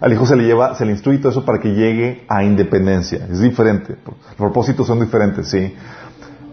Al 0.00 0.12
hijo 0.12 0.26
se 0.26 0.36
le 0.36 0.44
lleva, 0.44 0.74
se 0.74 0.84
le 0.84 0.92
instruye 0.92 1.18
todo 1.18 1.30
eso 1.30 1.44
para 1.44 1.58
que 1.58 1.70
llegue 1.70 2.24
a 2.28 2.44
independencia. 2.44 3.26
Es 3.30 3.40
diferente. 3.40 3.96
Los 4.04 4.34
propósitos 4.36 4.86
son 4.86 5.00
diferentes, 5.00 5.48
sí. 5.48 5.74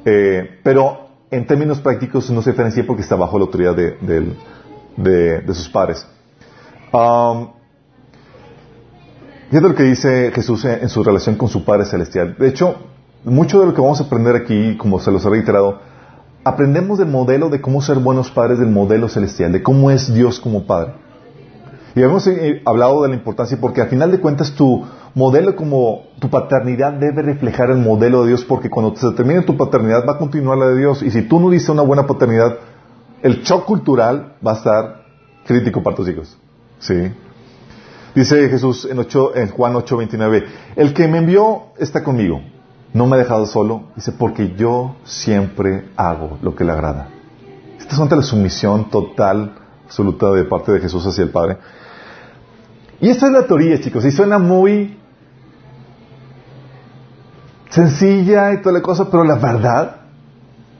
Eh, 0.05 0.59
pero 0.63 1.07
en 1.31 1.47
términos 1.47 1.79
prácticos 1.79 2.29
no 2.29 2.41
se 2.41 2.51
diferencia 2.51 2.85
porque 2.85 3.01
está 3.01 3.15
bajo 3.15 3.37
la 3.37 3.45
autoridad 3.45 3.75
de, 3.75 5.53
sus 5.53 5.69
padres. 5.69 6.05
Um, 6.91 7.47
lo 9.51 9.75
que 9.75 9.83
dice 9.83 10.31
Jesús 10.33 10.65
en, 10.65 10.89
su 10.89 11.03
relación 11.03 11.35
con 11.35 11.47
su 11.47 11.63
Padre 11.63 11.85
Celestial. 11.85 12.35
De 12.37 12.49
hecho, 12.49 12.75
mucho 13.23 13.59
de 13.59 13.67
lo 13.67 13.73
que 13.73 13.81
vamos 13.81 14.01
a 14.01 14.05
aprender 14.05 14.35
aquí, 14.35 14.77
como 14.77 14.99
se 14.99 15.11
los 15.11 15.25
he 15.25 15.29
reiterado, 15.29 15.79
aprendemos 16.43 16.99
del 16.99 17.07
modelo 17.07 17.49
de 17.49 17.61
cómo 17.61 17.81
ser 17.81 17.99
buenos 17.99 18.29
padres, 18.29 18.59
del 18.59 18.69
modelo 18.69 19.07
celestial, 19.07 19.51
de 19.51 19.63
cómo 19.63 19.91
es 19.91 20.13
Dios 20.13 20.39
como 20.39 20.65
Padre. 20.65 20.93
Y 21.95 22.01
hemos 22.01 22.25
eh, 22.27 22.61
hablado 22.65 23.03
de 23.03 23.09
la 23.09 23.15
importancia 23.15 23.57
porque 23.61 23.81
al 23.81 23.87
final 23.87 24.11
de 24.11 24.19
cuentas 24.19 24.53
tu 24.53 24.83
modelo 25.13 25.55
como 25.55 26.07
tu 26.19 26.29
paternidad 26.29 26.93
debe 26.93 27.21
reflejar 27.21 27.69
el 27.69 27.77
modelo 27.77 28.23
de 28.23 28.29
Dios 28.29 28.43
porque 28.45 28.69
cuando 28.69 28.95
se 28.95 29.11
termine 29.11 29.43
tu 29.43 29.55
paternidad 29.55 30.03
va 30.07 30.13
a 30.13 30.17
continuar 30.17 30.57
la 30.57 30.67
de 30.67 30.79
Dios. 30.79 31.03
Y 31.03 31.11
si 31.11 31.21
tú 31.23 31.39
no 31.39 31.49
dices 31.49 31.69
una 31.69 31.83
buena 31.83 32.07
paternidad, 32.07 32.57
el 33.21 33.41
shock 33.43 33.65
cultural 33.65 34.35
va 34.45 34.53
a 34.53 34.55
estar 34.55 35.05
crítico 35.45 35.83
para 35.83 35.95
tus 35.95 36.09
hijos. 36.09 36.37
¿Sí? 36.79 37.11
Dice 38.15 38.47
Jesús 38.49 38.87
en, 38.89 38.99
8, 38.99 39.35
en 39.35 39.49
Juan 39.49 39.73
8:29, 39.73 40.45
el 40.75 40.93
que 40.93 41.07
me 41.07 41.19
envió 41.19 41.63
está 41.77 42.03
conmigo. 42.03 42.41
no 42.93 43.07
me 43.07 43.15
ha 43.15 43.19
dejado 43.19 43.47
solo, 43.47 43.85
dice, 43.95 44.11
porque 44.11 44.53
yo 44.55 44.97
siempre 45.03 45.89
hago 45.95 46.37
lo 46.43 46.53
que 46.53 46.63
le 46.63 46.73
agrada. 46.73 47.09
Esta 47.79 47.95
es 47.95 47.99
ante 47.99 48.15
la 48.15 48.21
sumisión 48.21 48.91
total, 48.91 49.55
absoluta 49.85 50.31
de 50.31 50.43
parte 50.43 50.71
de 50.71 50.79
Jesús 50.79 51.03
hacia 51.07 51.23
el 51.23 51.31
Padre. 51.31 51.57
Y 53.03 53.09
esta 53.09 53.25
es 53.25 53.33
la 53.33 53.45
teoría, 53.45 53.81
chicos, 53.81 54.05
y 54.05 54.11
suena 54.11 54.39
muy 54.39 54.97
sencilla 57.69 58.53
y 58.53 58.61
toda 58.61 58.71
la 58.71 58.81
cosa, 58.81 59.11
pero 59.11 59.25
la 59.25 59.35
verdad 59.35 59.97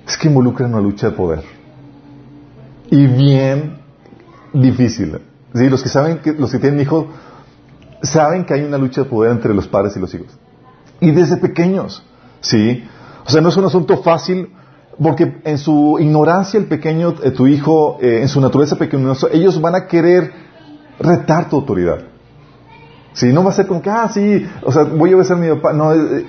es 0.07 0.15
que 0.15 0.29
involucra 0.29 0.65
una 0.65 0.79
lucha 0.79 1.09
de 1.09 1.17
poder. 1.17 1.43
Y 2.89 3.07
bien 3.07 3.77
difícil. 4.53 5.19
¿Sí? 5.53 5.69
Los 5.69 5.83
que 5.83 5.89
saben 5.89 6.19
que, 6.19 6.31
los 6.31 6.49
que 6.49 6.59
tienen 6.59 6.79
hijos, 6.79 7.07
saben 8.01 8.45
que 8.45 8.53
hay 8.53 8.61
una 8.61 8.77
lucha 8.77 9.03
de 9.03 9.09
poder 9.09 9.33
entre 9.33 9.53
los 9.53 9.67
padres 9.67 9.97
y 9.97 9.99
los 9.99 10.13
hijos. 10.13 10.29
Y 11.01 11.11
desde 11.11 11.35
pequeños, 11.35 12.05
¿sí? 12.39 12.85
O 13.25 13.29
sea, 13.29 13.41
no 13.41 13.49
es 13.49 13.57
un 13.57 13.65
asunto 13.65 14.01
fácil, 14.01 14.47
porque 14.97 15.41
en 15.43 15.57
su 15.57 15.97
ignorancia 15.99 16.57
el 16.57 16.67
pequeño, 16.67 17.15
eh, 17.21 17.31
tu 17.31 17.47
hijo, 17.47 17.97
eh, 18.01 18.21
en 18.21 18.29
su 18.29 18.39
naturaleza 18.39 18.77
pequeñosa, 18.77 19.27
ellos 19.29 19.59
van 19.59 19.75
a 19.75 19.87
querer 19.87 20.31
retar 20.99 21.49
tu 21.49 21.57
autoridad. 21.57 22.12
¿Sí? 23.13 23.31
No 23.31 23.43
va 23.43 23.51
a 23.51 23.53
ser 23.53 23.67
como 23.67 23.81
que, 23.81 23.89
ah, 23.89 24.09
sí, 24.11 24.45
o 24.63 24.71
sea, 24.71 24.83
voy 24.83 25.11
a 25.11 25.15
obedecer 25.15 25.37
a 25.37 25.39
mi 25.39 25.49
papá. 25.49 25.73
No, 25.73 25.93
eh, 25.93 26.25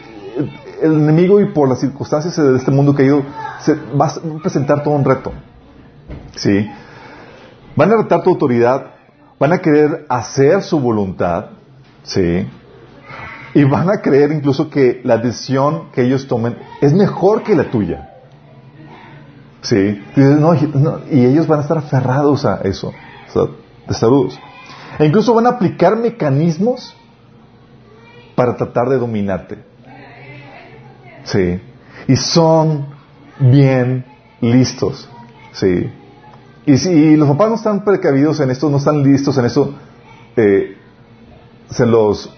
el 0.82 0.92
enemigo 0.92 1.40
y 1.40 1.46
por 1.46 1.68
las 1.68 1.80
circunstancias 1.80 2.36
de 2.36 2.56
este 2.56 2.70
mundo 2.70 2.94
caído 2.94 3.22
se 3.60 3.74
va 3.74 4.06
a 4.06 4.42
presentar 4.42 4.82
todo 4.82 4.94
un 4.94 5.04
reto. 5.04 5.32
¿Sí? 6.36 6.68
Van 7.76 7.92
a 7.92 7.96
retar 7.96 8.22
tu 8.22 8.30
autoridad, 8.30 8.86
van 9.38 9.52
a 9.52 9.58
querer 9.58 10.06
hacer 10.08 10.62
su 10.62 10.78
voluntad, 10.80 11.46
¿sí? 12.02 12.46
Y 13.54 13.64
van 13.64 13.88
a 13.88 14.00
creer 14.00 14.32
incluso 14.32 14.68
que 14.68 15.00
la 15.04 15.16
decisión 15.16 15.90
que 15.92 16.02
ellos 16.02 16.26
tomen 16.26 16.56
es 16.80 16.92
mejor 16.92 17.42
que 17.42 17.54
la 17.54 17.70
tuya. 17.70 18.10
¿Sí? 19.62 20.02
Y, 20.16 21.24
ellos 21.24 21.46
van 21.46 21.60
a 21.60 21.62
estar 21.62 21.78
aferrados 21.78 22.44
a 22.44 22.60
eso, 22.62 22.88
o 23.28 23.32
sea, 23.32 23.54
testarudos. 23.86 24.38
E 24.98 25.06
incluso 25.06 25.34
van 25.34 25.46
a 25.46 25.50
aplicar 25.50 25.96
mecanismos 25.96 26.96
para 28.34 28.56
tratar 28.56 28.88
de 28.88 28.98
dominarte. 28.98 29.58
Sí. 31.24 31.60
Y 32.08 32.16
son 32.16 32.86
bien 33.38 34.04
listos. 34.40 35.08
Sí. 35.52 35.90
Y 36.66 36.78
si 36.78 37.16
los 37.16 37.28
papás 37.28 37.48
no 37.50 37.54
están 37.56 37.84
precavidos 37.84 38.40
en 38.40 38.50
esto, 38.50 38.70
no 38.70 38.78
están 38.78 39.02
listos 39.02 39.36
en 39.38 39.44
esto, 39.44 39.74
eh, 40.36 40.76
se 41.70 41.86
los 41.86 42.30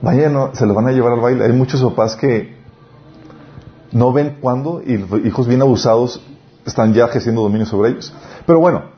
vayan, 0.00 0.54
se 0.54 0.66
los 0.66 0.76
van 0.76 0.88
a 0.88 0.92
llevar 0.92 1.12
al 1.12 1.20
baile. 1.20 1.44
Hay 1.44 1.52
muchos 1.52 1.82
papás 1.82 2.16
que 2.16 2.54
no 3.92 4.12
ven 4.12 4.38
cuándo 4.40 4.82
y 4.84 4.96
los 4.96 5.24
hijos 5.24 5.46
bien 5.46 5.62
abusados 5.62 6.20
están 6.66 6.94
ya 6.94 7.06
ejerciendo 7.06 7.42
dominio 7.42 7.66
sobre 7.66 7.90
ellos. 7.90 8.14
Pero 8.46 8.60
bueno, 8.60 8.93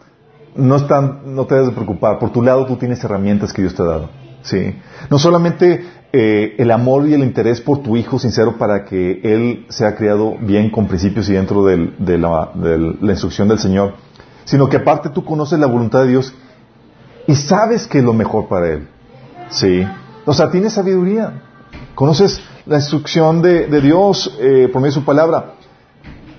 no 0.56 0.76
están, 0.76 1.34
no 1.34 1.46
te 1.46 1.54
debes 1.54 1.70
de 1.70 1.75
preocupar. 1.75 2.18
Por 2.18 2.30
tu 2.30 2.42
lado 2.42 2.66
tú 2.66 2.76
tienes 2.76 3.02
herramientas 3.04 3.52
que 3.52 3.62
Dios 3.62 3.75
te 3.75 3.82
ha 3.82 3.86
dado. 3.86 4.10
Sí. 4.42 4.75
No 5.10 5.18
solamente 5.18 5.84
eh, 6.12 6.54
el 6.58 6.70
amor 6.70 7.08
y 7.08 7.14
el 7.14 7.22
interés 7.22 7.60
por 7.60 7.82
tu 7.82 7.96
hijo 7.96 8.18
sincero 8.18 8.56
para 8.58 8.84
que 8.84 9.20
él 9.22 9.66
sea 9.68 9.96
criado 9.96 10.36
bien 10.40 10.70
con 10.70 10.86
principios 10.86 11.28
y 11.28 11.32
dentro 11.32 11.64
de, 11.64 12.18
la, 12.18 12.52
instrucción 13.02 13.48
del 13.48 13.58
Señor, 13.58 13.94
sino 14.44 14.68
que 14.68 14.76
aparte 14.76 15.10
tú 15.10 15.25
conoces 15.25 15.58
la 15.58 15.66
voluntad 15.66 16.02
de 16.02 16.08
Dios 16.08 16.32
y 17.26 17.34
sabes 17.34 17.86
que 17.86 17.98
es 17.98 18.04
lo 18.04 18.14
mejor 18.14 18.48
para 18.48 18.68
él. 18.72 18.88
Sí. 19.48 19.84
O 20.25 20.32
sea, 20.32 20.50
tienes 20.50 20.75
sabiduría. 20.75 21.42
Conoces 21.94 22.40
la 22.66 22.76
instrucción 22.76 23.42
de, 23.42 23.80
Dios 23.80 24.36
eh, 24.40 24.68
por 24.72 24.80
medio 24.80 24.94
de 24.94 25.00
su 25.00 25.04
palabra. 25.04 25.54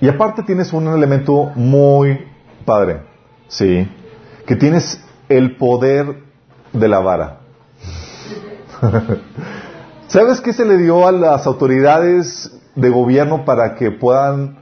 Y 0.00 0.08
aparte 0.08 0.42
tienes 0.42 0.72
un 0.72 0.88
elemento 0.88 1.52
muy 1.54 2.26
padre. 2.64 3.02
Sí. 3.48 3.88
Que 4.48 4.56
tienes 4.56 4.98
el 5.28 5.56
poder 5.56 6.22
de 6.72 6.88
la 6.88 7.00
vara. 7.00 7.40
¿Sabes 10.08 10.40
qué 10.40 10.54
se 10.54 10.64
le 10.64 10.78
dio 10.78 11.06
a 11.06 11.12
las 11.12 11.46
autoridades 11.46 12.58
de 12.74 12.88
gobierno 12.88 13.44
para 13.44 13.74
que 13.74 13.90
puedan 13.90 14.56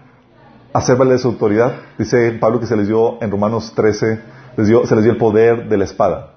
hacer 0.72 0.96
valer 0.96 1.20
su 1.20 1.28
autoridad? 1.28 1.72
Dice 1.98 2.32
Pablo 2.32 2.58
que 2.58 2.66
se 2.66 2.76
les 2.76 2.88
dio 2.88 3.22
en 3.22 3.30
Romanos 3.30 3.74
13, 3.76 4.20
les 4.56 4.66
dio, 4.66 4.84
se 4.88 4.96
les 4.96 5.04
dio 5.04 5.12
el 5.12 5.18
poder 5.18 5.68
de 5.68 5.76
la 5.76 5.84
espada. 5.84 6.32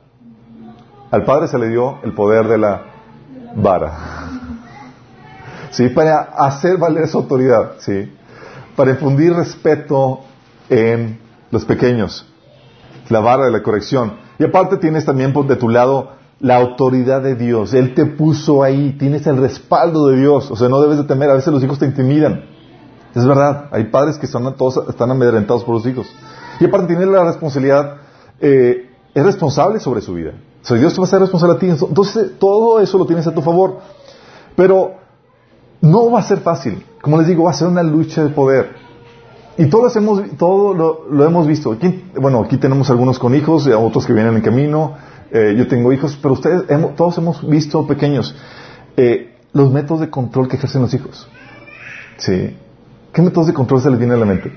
Al 1.10 1.24
Padre 1.24 1.48
se 1.48 1.58
le 1.58 1.70
dio 1.70 1.98
el 2.03 2.13
poder 2.13 2.48
de 2.48 2.60
la 2.60 2.84
vara. 3.56 4.29
¿Sí? 5.72 5.89
Para 5.89 6.20
hacer 6.20 6.77
valer 6.77 7.08
su 7.08 7.18
autoridad. 7.18 7.77
¿Sí? 7.79 8.13
Para 8.75 8.91
infundir 8.91 9.34
respeto 9.34 10.20
en 10.70 11.20
los 11.50 11.65
pequeños. 11.65 12.32
La 13.10 13.20
vara 13.20 13.46
de 13.46 13.51
la 13.51 13.63
corrección. 13.63 14.13
Y 14.38 14.46
aparte 14.46 14.78
tienes 14.78 15.06
también 15.06 15.34
de 15.34 15.56
tu 15.56 15.70
lado 15.70 16.12
la 16.39 16.56
autoridad 16.56 17.22
de 17.22 17.36
Dios. 17.36 17.74
Él 17.74 17.94
te 17.94 18.06
puso 18.06 18.63
ahí, 18.63 18.96
tienes 18.98 19.28
el 19.28 19.38
respaldo 19.38 20.08
de 20.08 20.18
Dios. 20.18 20.50
O 20.51 20.56
sea, 20.56 20.70
no 20.70 20.80
debes 20.82 20.98
de 20.98 21.04
temer. 21.04 21.30
A 21.30 21.34
veces 21.34 21.51
los 21.51 21.63
hijos 21.63 21.80
te 21.80 21.86
intimidan. 21.86 22.46
Es 23.16 23.25
verdad, 23.25 23.66
hay 23.72 23.86
padres 23.86 24.18
que 24.18 24.28
están, 24.28 24.56
todos 24.56 24.88
están 24.88 25.12
amedrentados 25.12 25.63
por 25.63 25.75
los 25.75 25.86
hijos. 25.86 26.08
Y 26.60 26.66
aparte 26.66 26.88
tienes 26.88 27.08
la 27.08 27.24
responsabilidad, 27.24 27.96
eh, 28.39 28.89
es 29.13 29.25
responsable 29.25 29.80
sobre 29.80 30.01
su 30.01 30.13
vida. 30.13 30.34
O 30.62 30.66
sea, 30.66 30.78
Dios 30.78 30.94
te 30.94 31.01
va 31.01 31.08
a 31.08 31.10
ser 31.10 31.20
responsable 31.20 31.56
a 31.56 31.60
ti. 31.60 31.70
Entonces, 31.70 32.38
todo 32.38 32.80
eso 32.80 32.98
lo 32.98 33.06
tienes 33.06 33.25
a 33.25 33.34
tu 33.34 33.42
favor. 33.42 33.80
Pero 34.56 34.96
no 35.82 36.12
va 36.12 36.20
a 36.20 36.24
ser 36.24 36.39
fácil. 36.39 36.86
Como 37.01 37.18
les 37.18 37.28
digo, 37.28 37.46
va 37.46 37.51
a 37.51 37.54
ser 37.54 37.68
una 37.68 37.82
lucha 37.82 38.24
de 38.24 38.30
poder. 38.30 38.75
Y 39.60 39.66
todos 39.66 39.94
hemos, 39.98 40.38
todo 40.38 40.74
lo, 41.12 41.25
hemos 41.25 41.46
visto. 41.46 41.78
bueno, 42.16 42.42
aquí 42.42 42.56
tenemos 42.56 42.89
algunos 42.89 43.20
con 43.20 43.36
hijos, 43.36 43.68
otros 43.68 44.06
que 44.06 44.13
vienen 44.13 44.36
en 44.36 44.42
camino. 44.42 44.94
Eh, 45.32 45.54
yo 45.58 45.68
tengo 45.68 45.92
hijos, 45.92 46.18
pero 46.22 46.36
ustedes, 46.36 46.63
todos 46.96 47.18
hemos 47.18 47.46
visto 47.46 47.86
pequeños 47.86 48.34
eh, 48.96 49.36
los 49.51 49.70
métodos 49.70 50.00
de 50.00 50.10
control 50.10 50.48
que 50.48 50.56
ejercen 50.56 50.82
los 50.82 50.94
hijos. 50.94 51.28
¿Sí? 52.16 52.56
¿Qué 53.12 53.22
métodos 53.22 53.48
de 53.48 53.54
control 53.54 53.82
se 53.82 53.89
les 53.89 54.00
viene 54.00 54.13
a 54.13 54.18
la 54.18 54.25
mente? 54.25 54.50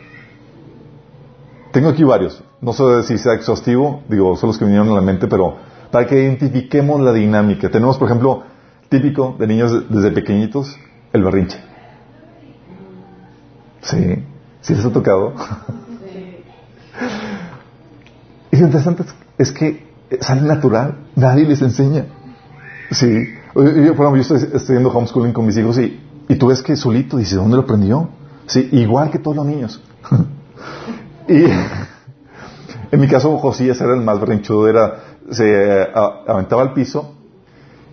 Tengo 1.72 1.88
aquí 1.88 2.04
varios. 2.04 2.40
No 2.60 2.72
sé 2.72 3.02
si 3.02 3.18
sea 3.18 3.34
exhaustivo, 3.34 4.04
digo, 4.08 4.36
son 4.36 4.50
los 4.50 4.58
que 4.58 4.64
vinieron 4.64 4.88
a 4.90 4.94
la 4.94 5.00
mente, 5.00 5.26
pero 5.26 5.56
para 5.90 6.06
que 6.06 6.14
identifiquemos 6.22 7.00
la 7.00 7.12
dinámica. 7.12 7.68
Tenemos, 7.68 7.98
por 7.98 8.06
ejemplo, 8.06 8.44
típico 8.88 9.34
de 9.36 9.48
niños 9.48 9.90
desde 9.90 10.12
pequeñitos, 10.12 10.76
el 11.12 11.24
berrinche. 11.24 11.58
¿Sí? 13.80 14.26
¿Sí 14.62 14.74
les 14.74 14.84
ha 14.84 14.90
tocado? 14.90 15.34
y 18.50 18.56
lo 18.56 18.66
interesante 18.66 19.04
es 19.38 19.50
que 19.50 19.86
sale 20.20 20.42
natural, 20.42 20.98
nadie 21.16 21.44
les 21.44 21.60
enseña. 21.62 22.06
Sí, 22.90 23.26
yo, 23.54 23.96
por 23.96 24.06
ejemplo, 24.06 24.16
yo 24.16 24.20
estoy 24.20 24.48
estudiando 24.54 24.90
homeschooling 24.90 25.32
con 25.32 25.46
mis 25.46 25.56
hijos 25.56 25.78
y, 25.78 26.00
y 26.28 26.36
tú 26.36 26.48
ves 26.48 26.62
que 26.62 26.76
solito 26.76 27.16
dice, 27.16 27.36
¿dónde 27.36 27.56
lo 27.56 27.62
aprendió? 27.62 28.08
Sí, 28.46 28.68
igual 28.72 29.10
que 29.10 29.18
todos 29.18 29.36
los 29.36 29.46
niños. 29.46 29.82
y 31.28 31.44
en 32.92 33.00
mi 33.00 33.08
caso, 33.08 33.36
Josías 33.38 33.80
era 33.80 33.94
el 33.94 34.02
más 34.02 34.20
berrinchudo, 34.20 34.68
era, 34.68 34.98
se 35.30 35.88
aventaba 35.94 36.62
al 36.62 36.72
piso 36.72 37.14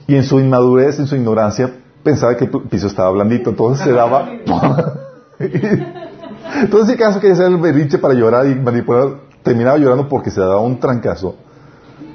y 0.06 0.16
en 0.16 0.24
su 0.24 0.40
inmadurez, 0.40 1.00
en 1.00 1.08
su 1.08 1.16
ignorancia, 1.16 1.74
pensaba 2.04 2.36
que 2.36 2.46
el 2.46 2.52
piso 2.70 2.88
estaba 2.88 3.10
blandito, 3.12 3.50
entonces 3.50 3.86
se 3.86 3.92
daba. 3.94 4.30
entonces, 6.56 6.90
en 6.90 6.98
caso 6.98 7.20
quería 7.20 7.34
hacer 7.34 7.48
el 7.48 7.58
berrinche 7.58 7.98
para 7.98 8.14
llorar 8.14 8.48
y 8.48 8.56
manipular, 8.56 9.10
terminaba 9.44 9.78
llorando 9.78 10.08
porque 10.08 10.32
se 10.32 10.42
daba 10.42 10.62
un 10.62 10.80
trancazo 10.80 11.36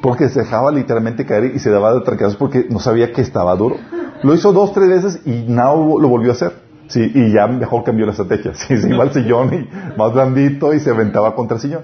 porque 0.04 0.28
se 0.28 0.40
dejaba 0.40 0.70
literalmente 0.70 1.24
caer 1.24 1.56
y 1.56 1.58
se 1.58 1.70
daba 1.70 1.94
de 1.94 2.02
trancazos 2.02 2.36
porque 2.36 2.66
no 2.68 2.78
sabía 2.78 3.10
que 3.10 3.22
estaba 3.22 3.56
duro. 3.56 3.76
Lo 4.22 4.34
hizo 4.34 4.52
dos, 4.52 4.74
tres 4.74 4.86
veces 4.86 5.20
y 5.24 5.46
nada 5.48 5.74
lo 5.74 6.08
volvió 6.08 6.30
a 6.30 6.34
hacer. 6.34 6.52
Sí, 6.88 7.10
y 7.14 7.32
ya 7.32 7.46
mejor 7.46 7.84
cambió 7.84 8.04
la 8.04 8.12
estrategia. 8.12 8.52
Sí, 8.54 8.76
se 8.76 8.86
iba 8.86 9.02
al 9.02 9.14
sillón 9.14 9.54
y 9.54 9.96
más 9.96 10.12
blandito 10.12 10.74
y 10.74 10.80
se 10.80 10.90
aventaba 10.90 11.34
contra 11.34 11.56
el 11.56 11.62
sillón. 11.62 11.82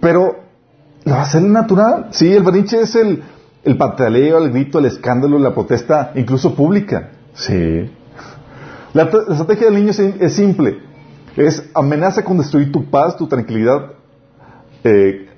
Pero 0.00 0.36
lo 1.04 1.14
a 1.14 1.20
hacer 1.20 1.42
natural. 1.42 2.08
Sí, 2.10 2.32
el 2.32 2.42
berrinche 2.42 2.80
es 2.80 2.94
el, 2.94 3.22
el 3.64 3.76
pataleo, 3.76 4.38
el 4.38 4.50
grito, 4.50 4.78
el 4.78 4.86
escándalo, 4.86 5.38
la 5.38 5.52
protesta, 5.52 6.12
incluso 6.14 6.54
pública. 6.54 7.10
Sí. 7.34 7.90
La, 8.94 9.02
estrategia 9.02 9.66
del 9.66 9.74
niño 9.74 9.90
es, 9.90 10.32
simple. 10.32 10.78
Es 11.36 11.70
amenaza 11.74 12.24
con 12.24 12.38
destruir 12.38 12.70
tu 12.70 12.84
paz, 12.90 13.16
tu 13.16 13.26
tranquilidad, 13.26 13.92
eh, 14.84 15.28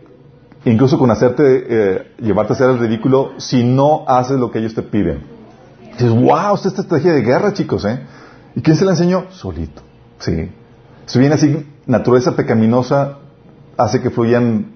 incluso 0.64 0.98
con 0.98 1.10
hacerte, 1.10 1.64
eh, 1.68 2.12
llevarte 2.18 2.52
a 2.52 2.56
hacer 2.56 2.70
el 2.70 2.78
ridículo 2.78 3.32
si 3.38 3.64
no 3.64 4.04
haces 4.06 4.38
lo 4.38 4.50
que 4.50 4.58
ellos 4.58 4.74
te 4.74 4.82
piden. 4.82 5.24
dices, 5.92 6.10
wow, 6.10 6.54
esta 6.54 6.68
es 6.68 6.78
estrategia 6.78 7.12
de 7.12 7.22
guerra, 7.22 7.52
chicos, 7.52 7.84
¿eh? 7.86 8.00
¿Y 8.54 8.60
quién 8.60 8.76
se 8.76 8.84
la 8.84 8.92
enseñó? 8.92 9.26
Solito, 9.30 9.82
sí. 10.18 10.50
Si 11.06 11.18
viene 11.18 11.34
así, 11.36 11.66
naturaleza 11.86 12.34
pecaminosa 12.36 13.18
hace 13.78 14.00
que 14.00 14.10
fluyan 14.10 14.72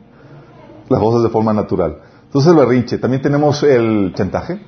las 0.89 1.01
voces 1.01 1.23
de 1.23 1.29
forma 1.29 1.53
natural. 1.53 1.99
Entonces 2.25 2.53
el 2.53 2.59
berrinche. 2.59 2.99
También 2.99 3.23
tenemos 3.23 3.63
el 3.63 4.13
chantaje. 4.15 4.61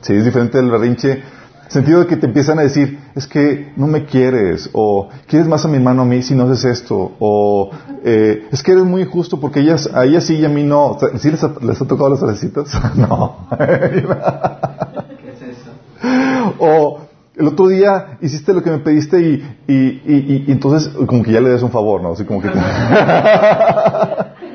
Sí, 0.00 0.12
es 0.14 0.24
diferente 0.24 0.58
del 0.58 0.70
berrinche. 0.70 1.22
Sentido 1.68 2.00
de 2.00 2.06
que 2.06 2.16
te 2.16 2.26
empiezan 2.26 2.58
a 2.58 2.62
decir, 2.62 2.98
es 3.14 3.26
que 3.26 3.72
no 3.76 3.86
me 3.86 4.04
quieres, 4.04 4.70
o 4.72 5.08
quieres 5.26 5.48
más 5.48 5.64
a 5.64 5.68
mi 5.68 5.76
hermano 5.76 6.02
a 6.02 6.04
mí 6.04 6.22
si 6.22 6.34
no 6.34 6.44
haces 6.44 6.80
esto, 6.80 7.12
o 7.18 7.70
eh, 8.04 8.46
es 8.52 8.62
que 8.62 8.72
eres 8.72 8.84
muy 8.84 9.02
injusto 9.02 9.40
porque 9.40 9.60
ellas, 9.60 9.90
a 9.92 10.04
ellas 10.04 10.24
sí 10.24 10.36
y 10.36 10.44
a 10.44 10.48
mí 10.48 10.62
no. 10.62 10.96
¿Sí 11.18 11.30
les 11.30 11.42
ha, 11.42 11.52
les 11.60 11.80
ha 11.80 11.86
tocado 11.86 12.10
las 12.10 12.20
cerecitas? 12.20 12.70
no. 12.96 13.48
¿Qué 13.58 15.30
es 15.30 15.42
eso? 15.42 15.70
o 16.58 17.00
el 17.36 17.48
otro 17.48 17.68
día 17.68 18.16
hiciste 18.20 18.54
lo 18.54 18.62
que 18.62 18.70
me 18.70 18.78
pediste 18.78 19.20
y, 19.20 19.44
y, 19.66 19.74
y, 19.74 20.44
y 20.46 20.52
entonces 20.52 20.88
como 21.06 21.22
que 21.22 21.32
ya 21.32 21.40
le 21.40 21.50
das 21.50 21.62
un 21.62 21.70
favor, 21.70 22.00
¿no? 22.00 22.12
Así 22.12 22.24
como 22.24 22.40
que... 22.40 22.48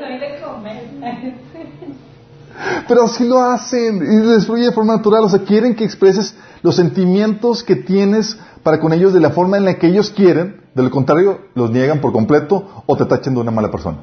Pero 2.87 3.03
así 3.03 3.27
lo 3.27 3.41
hacen 3.41 3.97
y 3.97 4.25
destruye 4.27 4.65
de 4.65 4.71
forma 4.71 4.97
natural. 4.97 5.23
O 5.23 5.29
sea, 5.29 5.39
quieren 5.39 5.75
que 5.75 5.83
expreses 5.83 6.35
los 6.61 6.75
sentimientos 6.75 7.63
que 7.63 7.75
tienes 7.75 8.37
para 8.63 8.79
con 8.79 8.93
ellos 8.93 9.13
de 9.13 9.19
la 9.19 9.31
forma 9.31 9.57
en 9.57 9.65
la 9.65 9.77
que 9.79 9.87
ellos 9.87 10.11
quieren. 10.11 10.61
De 10.75 10.83
lo 10.83 10.91
contrario, 10.91 11.39
los 11.55 11.71
niegan 11.71 11.99
por 11.99 12.11
completo 12.11 12.83
o 12.85 12.95
te 12.95 13.05
tachan 13.05 13.33
de 13.33 13.41
una 13.41 13.51
mala 13.51 13.71
persona. 13.71 13.97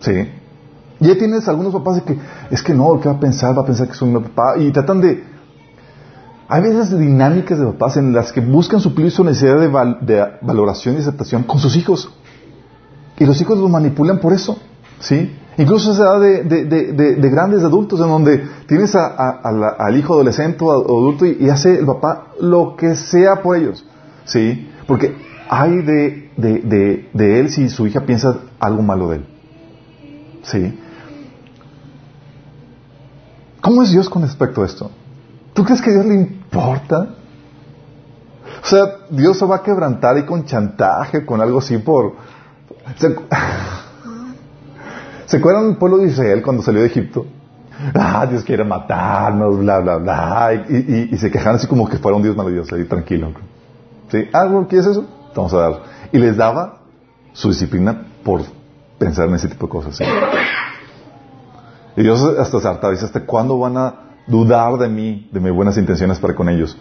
¿Sí? 0.00 0.28
Ya 1.00 1.16
tienes 1.16 1.48
algunos 1.48 1.72
papás 1.72 1.96
de 1.96 2.02
que, 2.02 2.18
es 2.50 2.62
que 2.62 2.74
no, 2.74 3.00
¿qué 3.00 3.08
va 3.08 3.16
a 3.16 3.20
pensar? 3.20 3.56
Va 3.56 3.62
a 3.62 3.66
pensar 3.66 3.88
que 3.88 3.94
soy 3.94 4.10
un 4.10 4.22
papá. 4.22 4.58
Y 4.58 4.70
tratan 4.72 5.00
de... 5.00 5.24
Hay 6.46 6.62
veces 6.62 6.96
dinámicas 6.98 7.58
de 7.58 7.66
papás 7.66 7.96
en 7.96 8.12
las 8.12 8.32
que 8.32 8.40
buscan 8.40 8.80
suplir 8.80 9.10
su 9.10 9.24
necesidad 9.24 9.58
de, 9.58 9.68
de 10.02 10.26
valoración 10.42 10.96
y 10.96 10.98
aceptación 10.98 11.44
con 11.44 11.58
sus 11.58 11.76
hijos. 11.76 12.10
Y 13.18 13.24
los 13.24 13.40
hijos 13.40 13.58
los 13.58 13.70
manipulan 13.70 14.18
por 14.20 14.32
eso. 14.32 14.58
¿Sí? 15.00 15.34
Incluso 15.56 15.94
se 15.94 16.02
da 16.02 16.18
de, 16.18 16.42
de, 16.42 16.64
de, 16.64 17.14
de, 17.16 17.30
grandes 17.30 17.62
adultos, 17.62 18.00
en 18.00 18.08
donde 18.08 18.44
tienes 18.66 18.94
a, 18.96 19.06
a, 19.06 19.68
al 19.78 19.96
hijo 19.96 20.14
adolescente 20.14 20.64
o 20.64 20.72
adulto 20.72 21.26
y, 21.26 21.48
hace 21.48 21.78
el 21.78 21.86
papá 21.86 22.28
lo 22.40 22.76
que 22.76 22.96
sea 22.96 23.40
por 23.42 23.56
ellos. 23.56 23.84
¿Sí? 24.24 24.68
Porque 24.86 25.16
hay 25.48 25.82
de, 25.82 27.10
él 27.14 27.50
si 27.50 27.68
su 27.68 27.86
hija 27.86 28.00
piensa 28.00 28.36
algo 28.58 28.82
malo 28.82 29.10
de 29.10 29.16
él. 29.16 29.26
¿Sí? 30.42 30.80
¿Cómo 33.60 33.82
es 33.82 33.92
Dios 33.92 34.08
con 34.08 34.22
respecto 34.22 34.62
a 34.62 34.66
esto? 34.66 34.90
¿Tú 35.52 35.64
crees 35.64 35.80
que 35.80 35.90
a 35.90 35.92
Dios 35.94 36.06
le 36.06 36.14
importa? 36.14 37.14
O 38.62 38.66
sea, 38.66 38.84
Dios 39.08 39.38
se 39.38 39.46
va 39.46 39.56
a 39.56 39.62
quebrantar 39.62 40.18
y 40.18 40.24
con 40.24 40.44
chantaje, 40.44 41.24
con 41.24 41.40
algo 41.40 41.58
así 41.58 41.78
por... 41.78 42.14
¿Se, 42.98 43.14
¿Se 45.26 45.38
acuerdan 45.38 45.68
del 45.68 45.76
pueblo 45.76 45.98
de 45.98 46.08
Israel 46.08 46.42
cuando 46.42 46.62
salió 46.62 46.80
de 46.80 46.88
Egipto? 46.88 47.26
Ah, 47.94 48.26
Dios 48.26 48.44
quiere 48.44 48.64
matarnos, 48.64 49.58
bla, 49.58 49.80
bla, 49.80 49.96
bla. 49.96 50.64
Y, 50.68 51.16
se 51.16 51.30
quejaron 51.30 51.56
así 51.56 51.66
como 51.66 51.88
que 51.88 51.98
fuera 51.98 52.16
un 52.16 52.22
Dios 52.22 52.36
maravilloso, 52.36 52.74
ahí 52.74 52.84
tranquilo. 52.84 53.32
¿Sí? 54.10 54.28
Ah, 54.32 54.48
¿qué 54.68 54.78
es 54.78 54.86
eso? 54.86 55.06
Vamos 55.34 55.52
a 55.54 55.58
dar. 55.58 55.82
Y 56.12 56.18
les 56.18 56.36
daba 56.36 56.78
su 57.32 57.48
disciplina 57.48 58.06
por 58.22 58.42
pensar 58.98 59.28
en 59.28 59.34
ese 59.34 59.48
tipo 59.48 59.66
de 59.66 59.70
cosas. 59.70 59.96
¿sí? 59.96 60.04
Y 61.96 62.02
Dios 62.02 62.22
hasta 62.38 62.60
se 62.60 62.68
harta, 62.68 62.90
dice, 62.90 63.04
¿hasta 63.04 63.24
cuándo 63.24 63.58
van 63.58 63.76
a 63.76 63.94
dudar 64.26 64.78
de 64.78 64.88
mí, 64.88 65.28
de 65.32 65.40
mis 65.40 65.52
buenas 65.52 65.76
intenciones 65.76 66.18
para 66.18 66.34
con 66.34 66.48
ellos? 66.48 66.76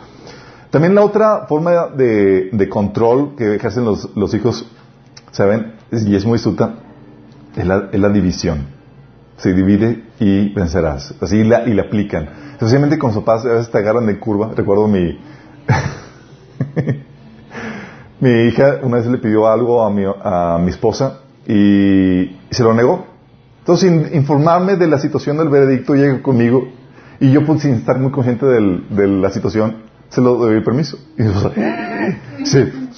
También 0.69 0.95
la 0.95 1.03
otra 1.03 1.45
forma 1.47 1.87
de, 1.87 2.67
control 2.69 3.35
que 3.35 3.55
ejercen 3.55 3.85
los, 3.85 4.15
los 4.15 4.33
hijos, 4.33 4.65
¿saben? 5.31 5.73
Y 5.91 6.15
es 6.15 6.25
muy 6.25 6.37
astuta, 6.37 6.73
es 7.55 7.65
la, 7.65 7.89
es 7.91 7.99
la 7.99 8.09
división. 8.09 8.67
Se 9.37 9.53
divide 9.53 10.03
y 10.19 10.53
vencerás. 10.53 11.13
Así 11.21 11.43
la, 11.43 11.63
y 11.67 11.73
la 11.73 11.83
aplican. 11.83 12.29
Especialmente 12.53 12.97
con 12.97 13.13
sus 13.13 13.23
papás, 13.23 13.45
a 13.45 13.49
veces 13.49 13.71
te 13.71 13.77
agarran 13.77 14.05
de 14.05 14.19
curva. 14.19 14.51
Recuerdo 14.55 14.87
mi... 14.87 15.19
mi 18.19 18.29
hija 18.47 18.79
una 18.83 18.97
vez 18.97 19.05
le 19.07 19.17
pidió 19.17 19.47
algo 19.47 19.83
a 19.83 19.89
mi, 19.89 20.03
a 20.05 20.57
mi 20.61 20.69
esposa 20.69 21.19
y, 21.47 22.37
se 22.49 22.63
lo 22.63 22.73
negó. 22.73 23.05
Entonces, 23.59 23.89
sin 23.89 24.15
informarme 24.15 24.75
de 24.75 24.87
la 24.87 24.99
situación 24.99 25.37
del 25.37 25.49
veredicto, 25.49 25.95
llega 25.95 26.21
conmigo 26.21 26.67
y 27.19 27.31
yo, 27.31 27.45
pues, 27.45 27.61
sin 27.61 27.75
estar 27.75 27.97
muy 27.97 28.11
consciente 28.11 28.45
de 28.45 29.07
la 29.07 29.29
situación, 29.29 29.83
se 30.09 30.21
lo 30.21 30.35
doy 30.35 30.61
permiso. 30.63 30.97
Y 31.17 31.23
yo, 31.23 31.31
sí, 32.43 32.89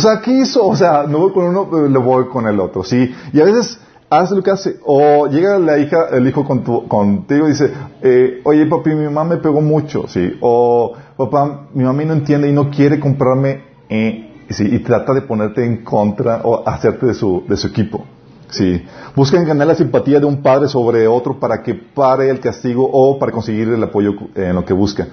o 0.00 0.02
sea, 0.02 0.20
¿qué 0.22 0.32
hizo? 0.32 0.66
O 0.66 0.74
sea, 0.74 1.04
no 1.06 1.18
voy 1.18 1.32
con 1.32 1.44
uno, 1.44 1.86
le 1.86 1.98
voy 1.98 2.26
con 2.28 2.46
el 2.46 2.58
otro, 2.58 2.82
¿sí? 2.82 3.14
Y 3.34 3.40
a 3.40 3.44
veces 3.44 3.78
hace 4.08 4.34
lo 4.34 4.42
que 4.42 4.50
hace. 4.50 4.76
O 4.86 5.26
llega 5.26 5.58
la 5.58 5.78
hija, 5.78 6.06
el 6.10 6.26
hijo 6.26 6.42
con 6.42 6.64
tu, 6.64 6.88
contigo 6.88 7.46
y 7.46 7.50
dice, 7.50 7.70
eh, 8.00 8.40
oye 8.44 8.64
papi, 8.64 8.94
mi 8.94 9.04
mamá 9.04 9.24
me 9.24 9.36
pegó 9.36 9.60
mucho, 9.60 10.08
¿sí? 10.08 10.38
O 10.40 10.94
papá, 11.18 11.66
mi 11.74 11.84
mamá 11.84 12.02
no 12.04 12.14
entiende 12.14 12.48
y 12.48 12.52
no 12.52 12.70
quiere 12.70 12.98
comprarme, 12.98 13.62
eh, 13.90 14.46
¿sí? 14.48 14.64
Y 14.72 14.78
trata 14.78 15.12
de 15.12 15.20
ponerte 15.20 15.66
en 15.66 15.84
contra 15.84 16.40
o 16.44 16.66
hacerte 16.66 17.04
de 17.04 17.14
su, 17.14 17.44
de 17.46 17.58
su 17.58 17.66
equipo. 17.66 18.06
Sí. 18.48 18.82
Buscan 19.14 19.44
ganar 19.44 19.66
la 19.66 19.74
simpatía 19.74 20.18
de 20.18 20.24
un 20.24 20.40
padre 20.40 20.66
sobre 20.66 21.06
otro 21.06 21.38
para 21.38 21.62
que 21.62 21.74
pare 21.74 22.30
el 22.30 22.40
castigo 22.40 22.88
o 22.90 23.18
para 23.18 23.32
conseguir 23.32 23.68
el 23.68 23.82
apoyo 23.82 24.14
en 24.34 24.54
lo 24.54 24.64
que 24.64 24.72
busca. 24.72 25.06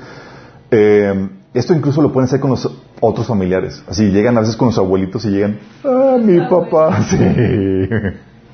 Eh, 0.71 1.29
esto 1.57 1.73
incluso 1.73 2.01
lo 2.01 2.11
pueden 2.11 2.27
hacer 2.27 2.39
con 2.39 2.51
los 2.51 2.69
otros 2.99 3.27
familiares. 3.27 3.83
Así 3.87 4.05
llegan 4.11 4.37
a 4.37 4.41
veces 4.41 4.55
con 4.55 4.67
los 4.67 4.77
abuelitos 4.77 5.25
y 5.25 5.29
llegan, 5.29 5.59
ah, 5.83 6.17
mi 6.21 6.39
papá, 6.49 7.03
sí. 7.03 7.17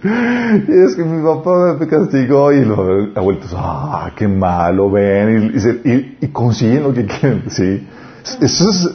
Y 0.04 0.72
es 0.72 0.96
que 0.96 1.04
mi 1.04 1.24
papá 1.24 1.78
me 1.80 1.88
castigó 1.88 2.52
y 2.52 2.66
los 2.66 3.16
abuelitos, 3.16 3.54
ah, 3.56 4.12
qué 4.16 4.28
malo, 4.28 4.92
ven, 4.92 5.54
y, 5.54 5.90
y, 5.90 6.18
y 6.22 6.28
consiguen 6.28 6.84
lo 6.84 6.94
que 6.94 7.06
quieren, 7.06 7.44
sí. 7.50 7.88
Eso 8.42 8.70
es 8.70 8.90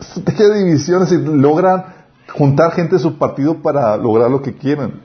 estrategia 0.00 0.48
de 0.48 0.64
división, 0.64 1.06
y 1.10 1.38
logran 1.38 1.84
juntar 2.28 2.72
gente 2.72 2.96
de 2.96 3.00
su 3.00 3.18
partido 3.18 3.62
para 3.62 3.96
lograr 3.96 4.30
lo 4.30 4.42
que 4.42 4.54
quieren. 4.54 5.00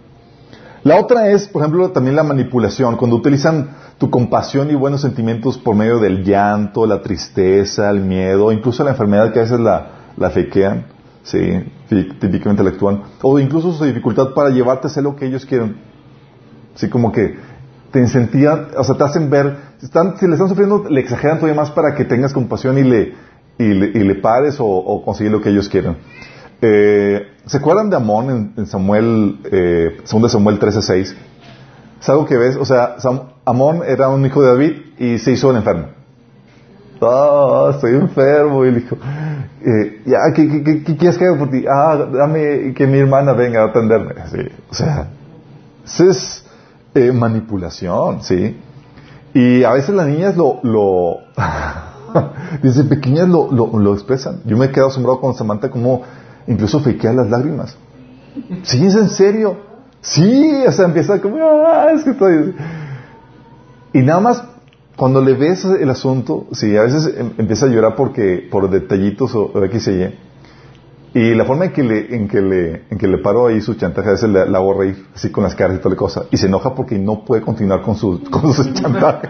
La 0.83 0.99
otra 0.99 1.31
es, 1.31 1.47
por 1.47 1.61
ejemplo, 1.61 1.89
también 1.89 2.15
la 2.15 2.23
manipulación, 2.23 2.95
cuando 2.95 3.15
utilizan 3.15 3.69
tu 3.97 4.09
compasión 4.09 4.69
y 4.69 4.75
buenos 4.75 5.01
sentimientos 5.01 5.57
por 5.57 5.75
medio 5.75 5.99
del 5.99 6.23
llanto, 6.23 6.85
la 6.85 7.01
tristeza, 7.01 7.89
el 7.89 8.01
miedo, 8.01 8.51
incluso 8.51 8.83
la 8.83 8.91
enfermedad 8.91 9.31
que 9.31 9.39
a 9.39 9.43
veces 9.43 9.59
la, 9.59 9.87
la 10.17 10.29
fequean, 10.29 10.85
¿sí? 11.23 11.39
típicamente 11.87 12.63
la 12.63 12.71
actúan, 12.71 13.03
o 13.21 13.39
incluso 13.39 13.71
su 13.73 13.85
dificultad 13.85 14.33
para 14.33 14.49
llevarte 14.49 14.87
a 14.87 14.89
hacer 14.89 15.03
lo 15.03 15.15
que 15.15 15.25
ellos 15.25 15.45
quieren. 15.45 15.77
Así 16.75 16.89
como 16.89 17.11
que 17.11 17.37
te 17.91 17.99
incentivan, 17.99 18.67
o 18.77 18.83
sea, 18.83 18.95
te 18.95 19.03
hacen 19.05 19.29
ver, 19.29 19.55
están, 19.81 20.17
si 20.17 20.27
le 20.27 20.33
están 20.33 20.49
sufriendo, 20.49 20.85
le 20.89 20.99
exageran 20.99 21.37
todavía 21.37 21.59
más 21.59 21.71
para 21.71 21.95
que 21.95 22.03
tengas 22.03 22.33
compasión 22.33 22.77
y 22.77 22.83
le, 22.83 23.13
y 23.57 23.73
le, 23.73 23.87
y 23.97 24.03
le 24.03 24.15
pares 24.15 24.59
o, 24.59 24.65
o 24.65 25.15
lo 25.19 25.41
que 25.41 25.49
ellos 25.49 25.69
quieren. 25.69 25.97
Eh, 26.61 27.27
¿Se 27.45 27.57
acuerdan 27.57 27.89
de 27.89 27.95
Amón 27.95 28.53
en, 28.57 28.65
Samuel, 28.65 29.39
eh, 29.45 29.97
de 30.01 30.29
Samuel 30.29 30.59
13.6? 30.59 31.15
Es 32.01 32.09
algo 32.09 32.25
que 32.25 32.37
ves, 32.37 32.57
o 32.57 32.65
sea, 32.65 32.97
Amón 33.45 33.81
era 33.87 34.09
un 34.09 34.25
hijo 34.25 34.41
de 34.41 34.47
David 34.47 34.71
y 34.97 35.17
se 35.19 35.31
hizo 35.31 35.51
el 35.51 35.57
enfermo. 35.57 35.87
Ah, 37.01 37.71
estoy 37.73 37.95
enfermo. 37.95 38.65
Y 38.65 38.71
le 38.71 38.79
dijo, 38.79 38.97
eh, 39.61 40.01
ya, 40.05 40.17
¿qué, 40.33 40.83
quieres 40.97 41.17
que 41.17 41.25
haga 41.25 41.37
por 41.37 41.51
ti? 41.51 41.63
Ah, 41.69 42.07
dame 42.11 42.73
que 42.73 42.87
mi 42.87 42.97
hermana 42.97 43.33
venga 43.33 43.63
a 43.63 43.65
atenderme. 43.67 44.15
O 44.69 44.73
sea, 44.73 45.09
eso 45.85 46.09
es 46.09 46.45
eh, 46.95 47.11
manipulación, 47.11 48.23
¿sí? 48.23 48.59
Y 49.33 49.63
a 49.63 49.73
veces 49.73 49.93
las 49.93 50.07
niñas 50.07 50.37
lo, 50.37 50.59
lo 50.63 51.17
desde 52.63 52.85
pequeñas 52.85 53.27
lo, 53.27 53.51
lo, 53.51 53.77
lo, 53.77 53.93
expresan. 53.93 54.39
Yo 54.45 54.57
me 54.57 54.65
he 54.65 54.71
quedado 54.71 54.87
asombrado 54.87 55.19
con 55.19 55.35
Samantha 55.35 55.69
como 55.69 56.03
incluso 56.47 56.79
fequea 56.79 57.11
las 57.13 57.29
lágrimas. 57.29 57.77
Sí, 58.63 58.85
es 58.85 58.95
en 58.95 59.09
serio. 59.09 59.57
Sí, 60.01 60.63
o 60.67 60.71
sea, 60.71 60.85
empieza 60.85 61.19
como, 61.19 61.37
ah, 61.65 61.87
es 61.93 62.03
que 62.03 62.11
estoy... 62.11 62.55
Y 63.95 64.01
nada 64.01 64.19
más, 64.19 64.43
cuando 64.97 65.21
le 65.21 65.35
ves 65.35 65.63
el 65.63 65.89
asunto, 65.89 66.47
sí, 66.51 66.75
a 66.75 66.81
veces 66.81 67.15
em, 67.15 67.31
empieza 67.37 67.65
a 67.65 67.69
llorar 67.69 67.95
porque, 67.95 68.45
por 68.51 68.69
detallitos 68.69 69.33
o, 69.33 69.51
o 69.53 69.63
X 69.63 69.87
y 69.87 69.91
Y. 69.91 70.13
Y 71.13 71.33
la 71.33 71.45
forma 71.45 71.63
en 71.63 71.71
que 71.71 71.81
le, 71.81 72.13
en 72.13 72.27
que 72.27 72.41
le, 72.41 72.83
en 72.89 72.97
que 72.97 73.07
le 73.07 73.19
paro 73.19 73.47
ahí 73.47 73.61
su 73.61 73.75
chantaje, 73.75 74.09
a 74.09 74.11
veces 74.11 74.29
la, 74.29 74.43
la 74.47 74.57
hago 74.57 74.81
así 75.15 75.31
con 75.31 75.45
las 75.45 75.55
caras 75.55 75.77
y 75.77 75.79
toda 75.79 75.91
la 75.91 75.97
cosa. 75.97 76.25
Y 76.29 76.35
se 76.35 76.47
enoja 76.47 76.75
porque 76.75 76.99
no 76.99 77.23
puede 77.23 77.41
continuar 77.41 77.83
con 77.83 77.95
su, 77.95 78.21
con 78.29 78.51
su 78.51 78.73
chantaje. 78.73 79.29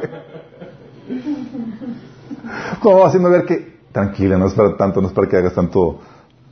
Como 2.81 3.05
haciendo 3.05 3.29
ver 3.29 3.45
que, 3.45 3.81
tranquila, 3.91 4.35
no 4.39 4.47
es 4.47 4.55
para 4.55 4.75
tanto, 4.75 4.99
no 4.99 5.09
es 5.09 5.13
para 5.13 5.29
que 5.29 5.37
hagas 5.37 5.53
tanto, 5.53 5.99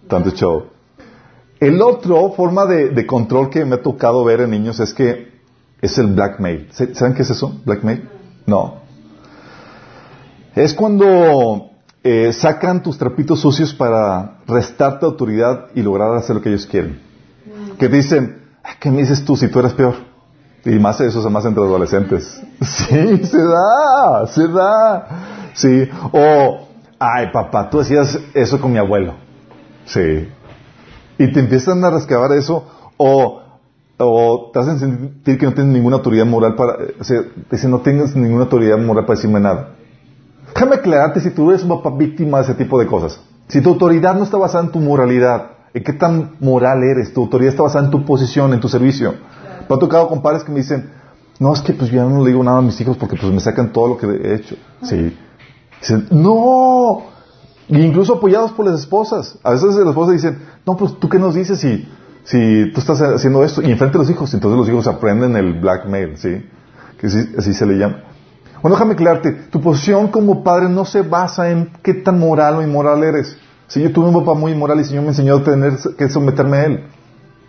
tanto 0.08 0.30
show. 0.30 0.66
El 1.60 1.82
otro 1.82 2.32
forma 2.34 2.68
de, 2.68 2.90
de, 2.90 3.08
control 3.08 3.50
que 3.50 3.66
me 3.66 3.78
ha 3.78 3.82
tocado 3.82 4.24
ver 4.24 4.42
en 4.42 4.52
niños 4.52 4.80
es 4.80 4.94
que 4.94 5.33
es 5.84 5.98
el 5.98 6.08
blackmail. 6.08 6.70
¿Saben 6.72 7.14
qué 7.14 7.24
es 7.24 7.30
eso? 7.30 7.60
Blackmail. 7.66 8.10
No. 8.46 8.76
Es 10.56 10.74
cuando 10.74 11.72
eh, 12.02 12.32
sacan 12.32 12.82
tus 12.82 12.98
trapitos 12.98 13.42
sucios 13.42 13.74
para 13.74 14.38
restarte 14.48 15.06
autoridad 15.06 15.68
y 15.76 15.82
lograr 15.82 16.16
hacer 16.16 16.38
lo 16.38 16.42
que 16.42 16.50
ellos 16.50 16.66
quieren. 16.66 17.02
Que 17.78 17.90
dicen, 17.90 18.44
¿qué 18.80 18.92
me 18.92 19.02
dices 19.02 19.26
tú 19.26 19.36
si 19.36 19.50
tú 19.50 19.60
eres 19.60 19.74
peor? 19.74 19.96
Y 20.64 20.80
más 20.80 21.02
eso, 21.02 21.30
más 21.30 21.44
entre 21.44 21.62
adolescentes. 21.62 22.42
Sí, 22.62 23.26
se 23.26 23.44
da, 23.44 24.26
se 24.28 24.48
da. 24.48 25.08
sí. 25.54 25.90
O, 26.14 26.66
ay, 26.98 27.28
papá, 27.34 27.70
tú 27.70 27.82
hacías 27.82 28.18
eso 28.34 28.62
con 28.62 28.72
mi 28.72 28.78
abuelo. 28.78 29.16
Sí. 29.86 30.30
Y 31.18 31.28
te 31.34 31.42
empiezan 31.42 31.84
a 31.84 31.90
rescabar 31.90 32.32
eso. 32.32 32.66
O, 32.96 33.43
o 33.98 34.50
te 34.52 34.60
hacen 34.60 34.80
sentir 34.80 35.38
que 35.38 35.46
no 35.46 35.54
tienes 35.54 35.74
ninguna 35.74 35.98
autoridad 35.98 36.26
moral 36.26 36.56
para... 36.56 36.78
O 37.00 37.04
sea, 37.04 37.22
dicen, 37.52 37.72
no 37.72 37.80
tienes 37.80 38.16
ninguna 38.16 38.44
autoridad 38.44 38.78
moral 38.78 39.06
para 39.06 39.16
decirme 39.16 39.40
nada. 39.40 39.76
Déjame 40.54 40.76
aclararte 40.76 41.20
si 41.20 41.32
tú 41.32 41.50
eres 41.50 41.64
un 41.64 41.70
papá 41.70 41.96
víctima 41.96 42.38
de 42.38 42.44
ese 42.46 42.54
tipo 42.56 42.80
de 42.80 42.88
cosas. 42.88 43.20
Si 43.48 43.62
tu 43.62 43.70
autoridad 43.70 44.16
no 44.16 44.24
está 44.24 44.38
basada 44.38 44.66
en 44.66 44.72
tu 44.72 44.80
moralidad, 44.80 45.52
¿en 45.74 45.84
qué 45.84 45.94
tan 45.94 46.36
moral 46.40 46.84
eres? 46.84 47.14
Tu 47.14 47.22
autoridad 47.22 47.52
está 47.52 47.64
basada 47.64 47.86
en 47.86 47.92
tu 47.92 48.06
posición, 48.06 48.54
en 48.54 48.60
tu 48.60 48.70
servicio. 48.70 49.16
Me 49.70 49.76
ha 49.76 49.80
tocado 49.80 50.08
con 50.08 50.22
padres 50.22 50.44
que 50.44 50.52
me 50.52 50.60
dicen, 50.60 50.90
no, 51.40 51.54
es 51.54 51.62
que 51.62 51.74
pues 51.74 51.90
yo 51.92 52.08
no 52.08 52.24
le 52.24 52.32
digo 52.32 52.44
nada 52.44 52.60
a 52.60 52.62
mis 52.62 52.80
hijos 52.80 52.98
porque 52.98 53.16
pues 53.16 53.32
me 53.32 53.40
sacan 53.40 53.72
todo 53.72 53.88
lo 53.88 53.98
que 53.98 54.08
he 54.08 54.36
hecho. 54.36 54.56
Sí. 54.84 55.16
Dicen, 55.82 56.08
no. 56.12 57.04
Y 57.68 57.82
incluso 57.82 58.16
apoyados 58.16 58.52
por 58.52 58.66
las 58.66 58.82
esposas. 58.82 59.40
A 59.44 59.52
veces 59.52 59.76
las 59.76 59.88
esposas 59.88 60.14
dicen, 60.14 60.40
no, 60.66 60.78
pues 60.78 60.98
tú 61.00 61.10
qué 61.10 61.18
nos 61.18 61.34
dices 61.36 61.60
si, 61.60 61.88
si 62.24 62.72
tú 62.74 62.80
estás 62.80 63.02
haciendo 63.02 63.44
esto. 63.44 63.62
Y 63.62 63.72
enfrente 63.72 63.98
de 63.98 64.04
los 64.04 64.10
hijos, 64.10 64.34
entonces 64.34 64.58
los 64.58 64.70
hijos 64.70 64.88
aprenden 64.88 65.36
el 65.36 65.60
blackmail, 65.60 66.18
¿sí? 66.18 66.46
Que 66.98 67.08
así, 67.08 67.54
se 67.54 67.66
le 67.66 67.78
llama. 67.78 68.04
Bueno, 68.62 68.76
déjame 68.76 68.94
aclararte, 68.94 69.32
tu 69.52 69.60
posición 69.60 70.08
como 70.08 70.44
padre 70.44 70.70
no 70.70 70.86
se 70.86 71.02
basa 71.02 71.50
en 71.50 71.72
qué 71.84 71.94
tan 71.94 72.18
moral 72.18 72.56
o 72.56 72.62
inmoral 72.62 73.04
eres. 73.04 73.38
Si 73.68 73.82
yo 73.82 73.92
tuve 73.92 74.08
un 74.08 74.14
papá 74.14 74.40
muy 74.40 74.54
inmoral 74.54 74.78
y 74.78 74.82
el 74.82 74.86
Señor 74.86 75.04
me 75.04 75.10
enseñó 75.10 75.36
a 75.36 75.44
tener 75.44 75.74
que 75.98 76.10
someterme 76.10 76.58
a 76.58 76.66
él. 76.66 76.84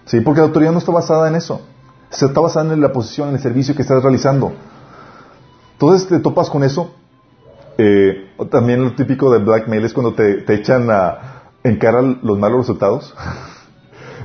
Sí, 0.06 0.20
porque 0.20 0.40
la 0.40 0.46
autoridad 0.46 0.72
no 0.72 0.78
está 0.78 0.90
basada 0.90 1.28
en 1.28 1.37
eso. 1.37 1.60
Se 2.10 2.26
está 2.26 2.40
basada 2.40 2.72
en 2.72 2.80
la 2.80 2.92
posición, 2.92 3.28
en 3.28 3.37
el 3.37 3.40
servicio 3.40 3.74
que 3.76 3.82
estás 3.82 4.02
realizando. 4.02 4.52
Entonces 5.72 6.08
te 6.08 6.18
topas 6.18 6.50
con 6.50 6.64
eso. 6.64 6.92
Eh, 7.78 8.30
también 8.50 8.82
lo 8.82 8.94
típico 8.94 9.30
del 9.32 9.44
blackmail 9.44 9.84
es 9.84 9.92
cuando 9.92 10.14
te, 10.14 10.52
echan 10.52 10.90
a, 10.90 11.42
en 11.62 11.76
cara 11.78 12.02
los 12.02 12.38
malos 12.38 12.60
resultados. 12.60 13.14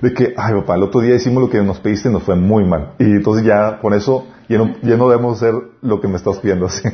de 0.02 0.14
que, 0.14 0.34
ay 0.38 0.54
papá, 0.56 0.76
el 0.76 0.84
otro 0.84 1.02
día 1.02 1.16
hicimos 1.16 1.44
lo 1.44 1.50
que 1.50 1.62
nos 1.62 1.80
pediste 1.80 2.10
y 2.10 2.12
nos 2.12 2.24
fue 2.24 2.36
muy 2.36 2.64
mal. 2.64 2.94
Y 3.00 3.06
entonces 3.06 3.46
ya 3.46 3.80
con 3.80 3.94
eso 3.94 4.28
ya 4.48 4.58
no, 4.58 4.76
ya 4.82 4.98
no 4.98 5.10
debemos 5.10 5.38
hacer 5.38 5.54
lo 5.82 6.02
que 6.02 6.08
me 6.08 6.18
estás 6.18 6.40
pidiendo 6.40 6.66
así. 6.66 6.88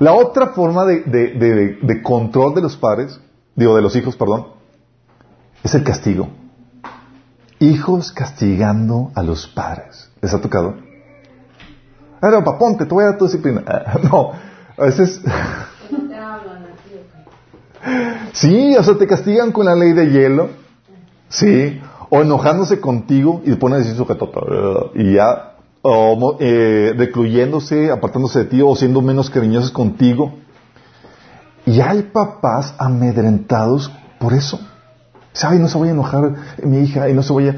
La 0.00 0.14
otra 0.14 0.48
forma 0.48 0.84
de, 0.86 1.02
de, 1.02 2.02
control 2.02 2.54
de 2.54 2.62
los 2.62 2.76
padres, 2.76 3.20
digo, 3.54 3.76
de 3.76 3.82
los 3.82 3.94
hijos, 3.96 4.16
perdón, 4.16 4.46
es 5.62 5.74
el 5.74 5.84
castigo. 5.84 6.30
Hijos 7.58 8.10
castigando 8.10 9.12
a 9.14 9.22
los 9.22 9.46
padres. 9.46 10.10
¿Les 10.22 10.32
ha 10.32 10.40
tocado? 10.40 10.76
Ah, 12.22 12.30
no, 12.30 12.42
ponte, 12.58 12.86
te 12.86 12.94
voy 12.94 13.04
a 13.04 13.08
dar 13.08 13.18
tu 13.18 13.26
disciplina. 13.26 13.62
no, 14.10 14.32
a 14.78 14.84
veces... 14.84 15.20
sí, 18.32 18.74
o 18.76 18.82
sea, 18.82 18.96
te 18.96 19.06
castigan 19.06 19.52
con 19.52 19.66
la 19.66 19.74
ley 19.74 19.92
de 19.92 20.10
hielo. 20.10 20.59
Sí, 21.30 21.80
o 22.10 22.20
enojándose 22.20 22.80
contigo 22.80 23.40
y 23.44 23.50
te 23.50 23.56
ponen 23.56 23.76
a 23.76 23.78
decir 23.78 23.96
su 23.96 24.06
y 24.94 25.14
ya 25.14 25.54
o 25.82 26.36
eh, 26.40 26.92
recluyéndose, 26.96 27.90
apartándose 27.90 28.40
de 28.40 28.44
ti 28.46 28.60
o 28.60 28.76
siendo 28.76 29.00
menos 29.00 29.30
cariñosos 29.30 29.70
contigo. 29.70 30.34
Y 31.64 31.80
hay 31.80 32.02
papás 32.02 32.74
amedrentados 32.78 33.90
por 34.18 34.34
eso. 34.34 34.60
¿Sabe? 35.32 35.58
No 35.58 35.68
se 35.68 35.78
vaya 35.78 35.92
a 35.92 35.94
enojar 35.94 36.34
mi 36.62 36.80
hija 36.80 37.08
y 37.08 37.14
no 37.14 37.22
se 37.22 37.32
vaya. 37.32 37.56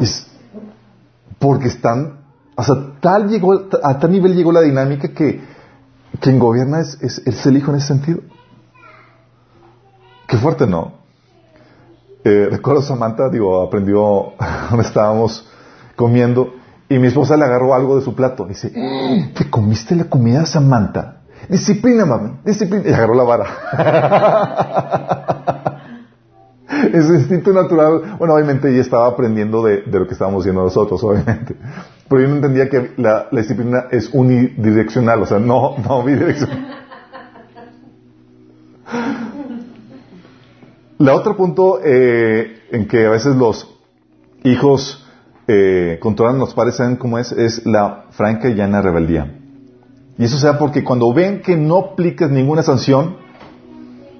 Es 0.00 0.26
porque 1.38 1.68
están, 1.68 2.20
o 2.56 2.62
sea, 2.64 2.74
tal 3.00 3.28
llegó, 3.28 3.68
a 3.82 3.98
tal 3.98 4.10
nivel 4.10 4.34
llegó 4.34 4.50
la 4.50 4.62
dinámica 4.62 5.08
que 5.08 5.40
quien 6.20 6.38
gobierna 6.38 6.80
es, 6.80 6.98
es, 7.00 7.46
el 7.46 7.56
hijo 7.56 7.70
en 7.70 7.76
ese 7.76 7.88
sentido. 7.88 8.20
Qué 10.26 10.36
fuerte, 10.36 10.66
¿no? 10.66 10.97
Eh, 12.28 12.48
recuerdo 12.50 12.82
Samantha, 12.82 13.30
digo, 13.30 13.62
aprendió 13.62 14.34
donde 14.70 14.84
estábamos 14.84 15.48
comiendo 15.96 16.52
y 16.86 16.98
mi 16.98 17.06
esposa 17.06 17.38
le 17.38 17.44
agarró 17.44 17.74
algo 17.74 17.96
de 17.96 18.02
su 18.02 18.14
plato. 18.14 18.44
Dice, 18.44 18.70
¿te 19.34 19.48
comiste 19.48 19.96
la 19.96 20.04
comida 20.04 20.44
Samantha? 20.44 21.22
Disciplina, 21.48 22.04
mami, 22.04 22.32
disciplina. 22.44 22.84
Y 22.86 22.92
agarró 22.92 23.14
la 23.14 23.22
vara. 23.24 23.46
es 26.92 27.06
instinto 27.06 27.50
natural. 27.52 28.16
Bueno, 28.18 28.34
obviamente 28.34 28.68
ella 28.70 28.82
estaba 28.82 29.06
aprendiendo 29.06 29.62
de, 29.64 29.84
lo 29.86 30.06
que 30.06 30.12
estábamos 30.12 30.42
haciendo 30.42 30.62
nosotros, 30.62 31.02
obviamente. 31.04 31.56
Pero 32.10 32.20
yo 32.20 32.28
no 32.28 32.36
entendía 32.36 32.68
que 32.68 32.92
la, 32.98 33.28
disciplina 33.32 33.86
es 33.90 34.10
unidireccional, 34.12 35.22
o 35.22 35.26
sea, 35.26 35.38
no, 35.38 35.76
no 35.78 36.04
bidireccional. 36.04 36.76
La 40.98 41.14
otro 41.14 41.36
punto 41.36 41.78
eh, 41.84 42.62
en 42.72 42.88
que 42.88 43.06
a 43.06 43.10
veces 43.10 43.36
los 43.36 43.72
hijos 44.42 45.06
eh, 45.46 45.98
controlan 46.00 46.38
los 46.38 46.54
padres, 46.54 46.74
¿saben 46.74 46.96
cómo 46.96 47.18
es? 47.18 47.30
Es 47.30 47.64
la 47.64 48.06
franca 48.10 48.48
y 48.48 48.54
llana 48.54 48.82
rebeldía. 48.82 49.32
Y 50.18 50.24
eso 50.24 50.38
sea 50.38 50.58
porque 50.58 50.82
cuando 50.82 51.12
ven 51.14 51.40
que 51.40 51.56
no 51.56 51.78
aplicas 51.78 52.32
ninguna 52.32 52.64
sanción, 52.64 53.16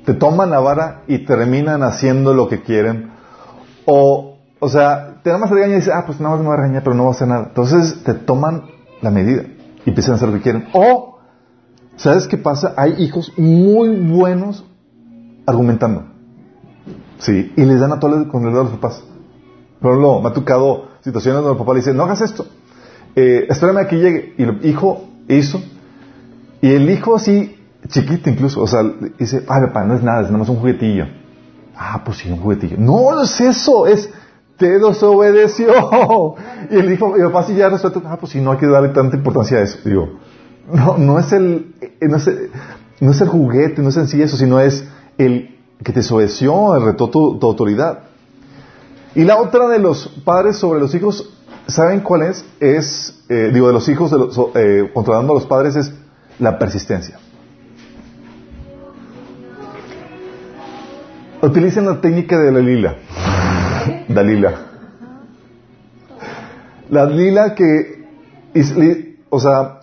te 0.05 0.15
toman 0.15 0.51
la 0.51 0.61
vara 0.61 1.03
y 1.09 1.25
terminan 1.25 1.83
haciendo 1.83 2.33
lo 2.33 2.49
que 2.49 2.63
quieren. 2.63 3.11
O, 3.85 4.39
o 4.61 4.69
sea, 4.69 5.21
te 5.25 5.31
nada 5.31 5.41
más 5.41 5.51
regañan 5.51 5.79
y 5.79 5.81
dicen, 5.81 5.95
ah, 5.97 6.05
pues 6.07 6.21
nada 6.21 6.37
más 6.37 6.43
me 6.43 6.49
va 6.49 6.55
a 6.55 6.59
regañar, 6.59 6.85
pero 6.85 6.95
no 6.95 7.03
va 7.03 7.09
a 7.09 7.13
hacer 7.13 7.27
nada. 7.27 7.47
Entonces 7.49 8.05
te 8.05 8.15
toman 8.15 8.63
la 9.03 9.11
medida 9.11 9.43
y 9.85 9.89
empiezan 9.89 10.13
a 10.13 10.17
hacer 10.17 10.29
lo 10.29 10.35
que 10.37 10.43
quieren. 10.43 10.69
O, 10.73 11.19
¿sabes 11.97 12.29
qué 12.29 12.39
pasa? 12.39 12.75
Hay 12.77 13.03
hijos 13.03 13.33
muy 13.37 13.89
buenos 13.97 14.65
argumentando. 15.45 16.18
Sí, 17.19 17.53
y 17.57 17.65
les 17.65 17.81
dan 17.81 17.93
a 17.93 17.99
todos 18.01 18.27
con 18.29 18.45
el 18.45 18.51
dedo 18.51 18.61
a 18.61 18.65
los 18.65 18.73
papás. 18.75 19.03
Pero 19.81 19.97
no, 19.97 20.21
me 20.21 20.29
ha 20.29 20.35
situaciones 21.01 21.43
donde 21.43 21.53
el 21.53 21.59
papá 21.59 21.73
le 21.73 21.81
dice, 21.81 21.95
no 21.95 22.05
hagas 22.05 22.21
esto, 22.21 22.47
eh, 23.15 23.47
espérame 23.49 23.79
a 23.79 23.89
que 23.89 23.97
llegue. 23.97 24.35
Y 24.37 24.43
el 24.43 24.65
hijo 24.65 25.09
hizo, 25.29 25.61
y 26.61 26.73
el 26.73 26.91
hijo 26.91 27.17
así, 27.17 27.57
chiquito 27.89 28.31
incluso, 28.31 28.63
o 28.63 28.67
sea, 28.67 28.81
dice, 29.19 29.45
ay 29.49 29.67
papá, 29.67 29.85
no 29.85 29.95
es 29.95 30.03
nada, 30.03 30.23
es 30.23 30.27
nada 30.27 30.39
más 30.39 30.49
un 30.49 30.57
juguetillo. 30.57 31.07
Ah, 31.77 32.03
pues 32.05 32.19
sí, 32.19 32.31
un 32.31 32.41
juguetillo. 32.41 32.77
No, 32.79 33.23
es 33.23 33.41
eso, 33.41 33.87
es, 33.87 34.11
te 34.57 34.79
desobedeció. 34.79 35.69
Y 36.71 36.75
el 36.75 36.93
hijo, 36.93 37.17
y 37.17 37.21
el 37.21 37.27
papá 37.29 37.45
sí 37.45 37.55
ya 37.55 37.69
resuelto, 37.69 38.03
ah, 38.05 38.17
pues 38.19 38.33
sí, 38.33 38.41
no 38.41 38.53
hay 38.53 38.59
que 38.59 38.67
darle 38.67 38.91
tanta 38.91 39.17
importancia 39.17 39.59
a 39.59 39.63
eso. 39.63 39.79
Digo, 39.85 40.19
no, 40.73 40.99
no 40.99 41.19
es 41.19 41.33
el, 41.33 41.75
no 42.01 42.17
es 42.17 42.27
el, 42.27 42.51
no 43.01 43.11
es 43.13 43.21
el 43.21 43.29
juguete, 43.29 43.81
no 43.81 43.89
es 43.89 43.97
en 43.97 44.09
sí 44.09 44.21
eso, 44.21 44.37
sino 44.37 44.61
es 44.61 44.87
el 45.17 45.58
que 45.83 45.93
te 45.93 46.01
desobedeció, 46.01 46.79
retó 46.79 47.09
tu, 47.09 47.39
tu 47.39 47.47
autoridad. 47.47 48.01
Y 49.15 49.25
la 49.25 49.41
otra 49.41 49.69
de 49.69 49.79
los 49.79 50.09
padres 50.25 50.57
sobre 50.57 50.81
los 50.81 50.95
hijos, 50.95 51.31
¿saben 51.67 52.01
cuál 52.01 52.23
es? 52.23 52.45
Es, 52.61 53.25
eh, 53.29 53.51
digo, 53.53 53.69
de 53.69 53.73
los 53.73 53.89
hijos 53.89 54.11
de 54.11 54.19
los, 54.19 54.39
eh, 54.55 54.91
controlando 54.93 55.33
a 55.33 55.37
los 55.37 55.47
padres 55.47 55.77
es 55.77 55.93
la 56.39 56.59
persistencia. 56.59 57.19
Utilicen 61.41 61.87
la 61.87 62.01
técnica 62.01 62.39
de 62.39 62.53
la 62.53 62.61
lila. 62.61 62.97
Dalila. 64.09 64.55
La 66.91 67.05
lila 67.05 67.55
que, 67.55 68.07
o 69.31 69.39
sea, 69.39 69.78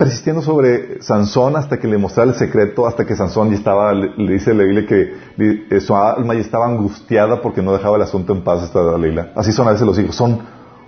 persistiendo 0.00 0.40
sobre 0.40 1.02
Sansón 1.02 1.56
hasta 1.56 1.78
que 1.78 1.86
le 1.86 1.98
mostrara 1.98 2.30
el 2.30 2.34
secreto, 2.34 2.86
hasta 2.86 3.04
que 3.04 3.14
Sansón 3.14 3.50
ya 3.50 3.56
estaba, 3.56 3.92
le, 3.92 4.32
dice 4.32 4.54
Leila 4.54 4.86
que 4.86 5.12
eh, 5.36 5.78
su 5.78 5.94
alma 5.94 6.32
ya 6.32 6.40
estaba 6.40 6.66
angustiada 6.66 7.42
porque 7.42 7.60
no 7.60 7.74
dejaba 7.74 7.96
el 7.96 8.02
asunto 8.02 8.32
en 8.32 8.42
paz 8.42 8.62
hasta 8.62 8.96
Leila. 8.96 9.32
Así 9.36 9.52
son 9.52 9.68
a 9.68 9.72
veces 9.72 9.86
los 9.86 9.98
hijos, 9.98 10.16
son 10.16 10.38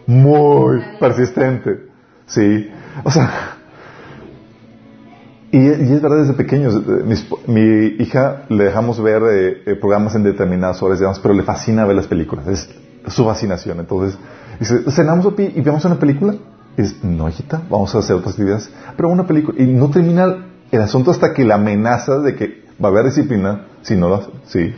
muy 0.07 0.81
persistentes. 0.98 1.81
Sí, 2.25 2.70
o 3.05 3.11
sea, 3.11 3.59
y, 5.51 5.59
es 5.59 6.01
verdad 6.01 6.20
desde 6.20 6.33
pequeños. 6.33 6.75
Eh, 6.75 7.14
mi, 7.48 8.03
hija 8.03 8.44
le 8.48 8.64
dejamos 8.64 8.98
ver 9.03 9.22
eh, 9.31 9.77
programas 9.79 10.14
en 10.14 10.22
determinadas 10.22 10.83
horas, 10.83 11.20
pero 11.20 11.35
le 11.35 11.42
fascina 11.42 11.85
ver 11.85 11.96
las 11.96 12.07
películas. 12.07 12.48
Es 12.48 12.70
su 13.09 13.27
fascinación. 13.27 13.79
Entonces, 13.79 14.18
dice, 14.59 14.90
cenamos 14.90 15.35
y 15.37 15.61
vemos 15.61 15.85
una 15.85 15.98
película 15.98 16.35
es, 16.77 17.03
no, 17.05 17.29
vamos 17.69 17.95
a 17.95 17.99
hacer 17.99 18.17
otras 18.17 18.33
actividades. 18.33 18.71
Pero 18.97 19.09
una 19.09 19.27
película, 19.27 19.63
y 19.63 19.67
no 19.67 19.91
termina 19.91 20.47
el 20.71 20.81
asunto 20.81 21.11
hasta 21.11 21.33
que 21.35 21.45
la 21.45 21.57
amenaza 21.57 22.19
de 22.19 22.35
que 22.35 22.65
va 22.83 22.89
a 22.89 22.93
haber 22.93 23.07
disciplina 23.07 23.67
si 23.83 23.97
no 23.97 24.09
lo. 24.09 24.23
Sí. 24.47 24.75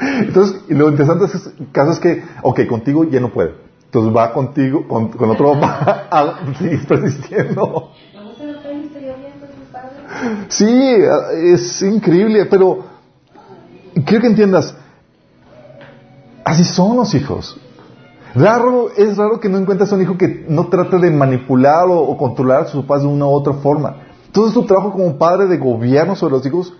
Entonces, 0.00 0.62
lo 0.68 0.88
interesante 0.90 1.26
de 1.26 1.38
ese 1.38 1.50
caso 1.72 1.92
es 1.92 1.98
que, 1.98 2.22
ok, 2.42 2.66
contigo 2.66 3.04
ya 3.04 3.20
no 3.20 3.32
puede. 3.32 3.54
Entonces 3.84 4.14
va 4.14 4.32
contigo, 4.32 4.86
con, 4.86 5.30
otro 5.30 5.58
va 5.58 6.08
a 6.10 6.54
seguir 6.58 6.86
persistiendo. 6.86 7.92
Sí, 10.48 10.96
es 11.34 11.82
increíble, 11.82 12.46
pero 12.46 12.84
quiero 14.04 14.20
que 14.20 14.26
entiendas, 14.26 14.74
así 16.44 16.64
son 16.64 16.96
los 16.96 17.14
hijos. 17.14 17.58
Raro, 18.34 18.90
es 18.96 19.16
raro 19.16 19.40
que 19.40 19.48
no 19.48 19.58
encuentres 19.58 19.90
un 19.92 20.02
hijo 20.02 20.16
que 20.16 20.44
no 20.48 20.68
trate 20.68 20.98
de 20.98 21.10
manipular 21.10 21.86
o, 21.88 22.16
controlar 22.16 22.62
a 22.62 22.66
sus 22.66 22.82
papás 22.82 23.02
de 23.02 23.08
una 23.08 23.26
u 23.26 23.30
otra 23.30 23.54
forma. 23.54 23.96
todo 24.32 24.52
tu 24.52 24.66
trabajo 24.66 24.92
como 24.92 25.16
padre 25.16 25.46
de 25.46 25.56
gobierno 25.56 26.14
sobre 26.14 26.34
los 26.34 26.46
hijos, 26.46 26.74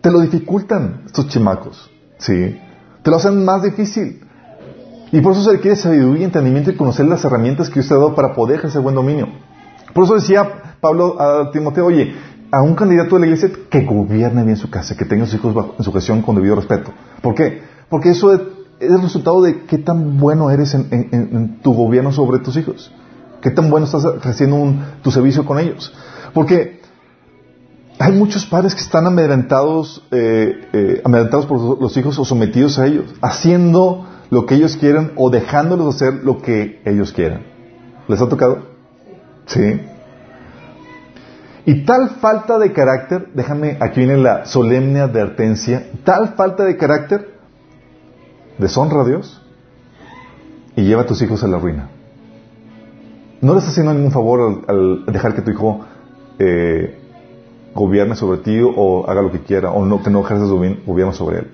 te 0.00 0.10
lo 0.10 0.20
dificultan 0.20 1.02
estos 1.06 1.28
chimacos. 1.28 1.90
¿Sí? 2.18 2.58
Te 3.02 3.10
lo 3.10 3.16
hacen 3.16 3.44
más 3.44 3.62
difícil. 3.62 4.20
Y 5.12 5.20
por 5.20 5.32
eso 5.32 5.42
se 5.42 5.52
requiere 5.52 5.76
sabiduría, 5.76 6.24
entendimiento 6.24 6.70
y 6.70 6.76
conocer 6.76 7.06
las 7.06 7.24
herramientas 7.24 7.68
que 7.68 7.80
usted 7.80 7.96
ha 7.96 7.98
dado 7.98 8.14
para 8.14 8.34
poder 8.34 8.58
ejercer 8.58 8.80
buen 8.80 8.94
dominio. 8.94 9.28
Por 9.92 10.04
eso 10.04 10.14
decía 10.14 10.76
Pablo 10.80 11.20
a 11.20 11.50
Timoteo, 11.50 11.86
oye, 11.86 12.14
a 12.50 12.62
un 12.62 12.74
candidato 12.74 13.16
de 13.16 13.20
la 13.20 13.26
iglesia 13.26 13.50
que 13.70 13.84
gobierne 13.84 14.44
bien 14.44 14.56
su 14.56 14.70
casa, 14.70 14.96
que 14.96 15.04
tenga 15.04 15.26
sus 15.26 15.34
hijos 15.34 15.54
en 15.78 15.84
su 15.84 15.92
gestión 15.92 16.22
con 16.22 16.36
debido 16.36 16.56
respeto. 16.56 16.92
¿Por 17.22 17.34
qué? 17.34 17.62
Porque 17.88 18.10
eso 18.10 18.32
es, 18.80 18.90
el 18.90 19.02
resultado 19.02 19.42
de 19.42 19.64
qué 19.64 19.78
tan 19.78 20.18
bueno 20.18 20.50
eres 20.50 20.74
en, 20.74 21.60
tu 21.62 21.74
gobierno 21.74 22.12
sobre 22.12 22.38
tus 22.38 22.56
hijos. 22.56 22.92
Qué 23.40 23.50
tan 23.50 23.70
bueno 23.70 23.86
estás 23.86 24.04
haciendo 24.22 24.74
tu 25.02 25.10
servicio 25.10 25.44
con 25.44 25.58
ellos. 25.58 25.92
Porque 26.34 26.80
hay 27.98 28.12
muchos 28.12 28.46
padres 28.46 28.74
que 28.74 28.80
están 28.80 29.06
amedrentados, 29.06 30.02
eh, 30.10 30.68
eh, 30.72 31.02
amedrentados 31.04 31.46
por 31.46 31.80
los 31.80 31.96
hijos 31.96 32.18
o 32.18 32.24
sometidos 32.24 32.78
a 32.78 32.86
ellos, 32.86 33.14
haciendo 33.20 34.06
lo 34.30 34.46
que 34.46 34.54
ellos 34.54 34.76
quieren 34.76 35.12
o 35.16 35.30
dejándolos 35.30 35.94
hacer 35.94 36.24
lo 36.24 36.40
que 36.40 36.80
ellos 36.84 37.12
quieran. 37.12 37.44
¿Les 38.08 38.20
ha 38.20 38.28
tocado? 38.28 38.70
Sí. 39.46 39.80
Y 41.66 41.84
tal 41.84 42.10
falta 42.20 42.58
de 42.58 42.72
carácter, 42.72 43.28
déjame, 43.34 43.76
aquí 43.80 44.00
viene 44.00 44.16
la 44.16 44.46
solemne 44.46 45.00
advertencia, 45.00 45.90
tal 46.04 46.34
falta 46.34 46.64
de 46.64 46.76
carácter 46.76 47.29
deshonra 48.60 49.02
a 49.02 49.04
Dios 49.04 49.42
y 50.76 50.82
lleva 50.82 51.02
a 51.02 51.06
tus 51.06 51.20
hijos 51.22 51.42
a 51.42 51.48
la 51.48 51.58
ruina. 51.58 51.88
No 53.40 53.52
le 53.52 53.58
estás 53.58 53.72
haciendo 53.72 53.94
ningún 53.94 54.12
favor 54.12 54.64
al, 54.68 55.06
dejar 55.06 55.34
que 55.34 55.42
tu 55.42 55.50
hijo 55.50 55.80
eh, 56.38 56.98
gobierne 57.74 58.14
sobre 58.14 58.38
ti 58.38 58.60
o 58.62 59.08
haga 59.08 59.22
lo 59.22 59.32
que 59.32 59.40
quiera 59.40 59.70
o 59.70 59.84
no, 59.86 60.02
que 60.02 60.10
no 60.10 60.20
ejerzas 60.20 60.50
gobierno 60.50 61.12
sobre 61.12 61.38
él. 61.38 61.50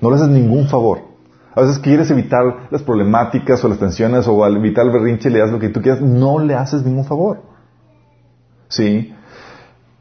No 0.00 0.10
le 0.10 0.16
haces 0.16 0.28
ningún 0.28 0.68
favor. 0.68 1.10
A 1.54 1.62
veces 1.62 1.78
quieres 1.78 2.10
evitar 2.10 2.68
las 2.70 2.82
problemáticas 2.82 3.62
o 3.64 3.68
las 3.68 3.78
tensiones 3.78 4.26
o 4.28 4.44
al 4.44 4.56
evitar 4.56 4.86
el 4.86 4.92
berrinche 4.92 5.30
le 5.30 5.40
das 5.40 5.50
lo 5.50 5.58
que 5.58 5.68
tú 5.68 5.80
quieras. 5.80 6.00
No 6.00 6.38
le 6.38 6.54
haces 6.54 6.84
ningún 6.84 7.04
favor. 7.04 7.42
¿Sí? 8.68 9.12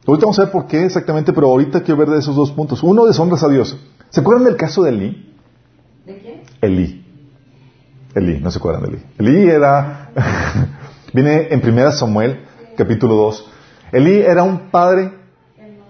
Ahorita 0.07 0.25
vamos 0.25 0.39
a 0.39 0.43
ver 0.43 0.51
por 0.51 0.67
qué 0.67 0.85
exactamente, 0.85 1.33
pero 1.33 1.47
ahorita 1.47 1.81
quiero 1.81 1.99
ver 1.99 2.09
de 2.09 2.19
esos 2.19 2.35
dos 2.35 2.51
puntos. 2.51 2.81
Uno, 2.81 3.05
deshonras 3.05 3.43
a 3.43 3.49
Dios. 3.49 3.77
¿Se 4.09 4.21
acuerdan 4.21 4.45
del 4.45 4.55
caso 4.55 4.83
de 4.83 4.89
Elí? 4.89 5.28
Elí. 6.61 7.05
Elí, 8.15 8.39
no 8.39 8.51
se 8.51 8.57
acuerdan 8.57 8.83
de 8.83 8.89
Elí. 8.89 9.03
Elí 9.17 9.49
era, 9.49 10.09
viene 11.13 11.47
en 11.51 11.67
1 11.67 11.91
Samuel, 11.91 12.45
capítulo 12.77 13.15
2. 13.15 13.51
Elí 13.91 14.19
era 14.19 14.43
un 14.43 14.69
padre 14.69 15.13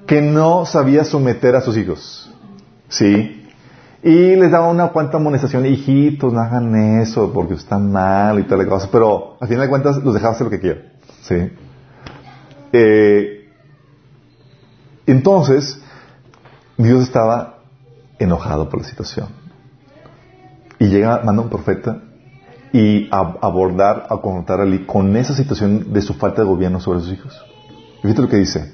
que 0.05 0.21
no 0.21 0.65
sabía 0.65 1.03
someter 1.03 1.55
a 1.55 1.61
sus 1.61 1.77
hijos. 1.77 2.33
¿Sí? 2.87 3.47
Y 4.01 4.35
les 4.35 4.51
daba 4.51 4.69
una 4.69 4.89
cuanta 4.89 5.17
amonestación, 5.17 5.65
hijitos, 5.65 6.31
no 6.31 6.39
hagan 6.39 7.01
eso 7.01 7.33
porque 7.33 7.55
están 7.55 7.91
mal 7.91 8.39
y 8.39 8.43
tal 8.43 8.65
cosa, 8.67 8.87
pero 8.91 9.37
al 9.39 9.47
final 9.47 9.63
de 9.63 9.69
cuentas 9.69 9.97
los 9.97 10.13
dejaba 10.13 10.33
hacer 10.33 10.45
lo 10.45 10.51
que 10.51 10.59
quieran. 10.59 10.83
¿Sí? 11.21 11.51
Eh, 12.71 13.49
entonces, 15.05 15.81
Dios 16.77 17.03
estaba 17.03 17.59
enojado 18.19 18.69
por 18.69 18.81
la 18.81 18.87
situación. 18.87 19.38
Y 20.79 20.87
llega, 20.87 21.21
manda 21.23 21.41
un 21.41 21.49
profeta 21.49 22.01
y 22.71 23.07
a, 23.11 23.37
abordar, 23.41 24.07
a 24.09 24.17
confrontar 24.17 24.59
a 24.59 24.63
Ali 24.63 24.85
con 24.85 25.15
esa 25.17 25.33
situación 25.35 25.91
de 25.91 26.01
su 26.01 26.13
falta 26.13 26.41
de 26.41 26.47
gobierno 26.47 26.79
sobre 26.79 27.01
sus 27.01 27.11
hijos. 27.11 27.45
Fíjate 28.01 28.21
lo 28.21 28.29
que 28.29 28.37
dice. 28.37 28.73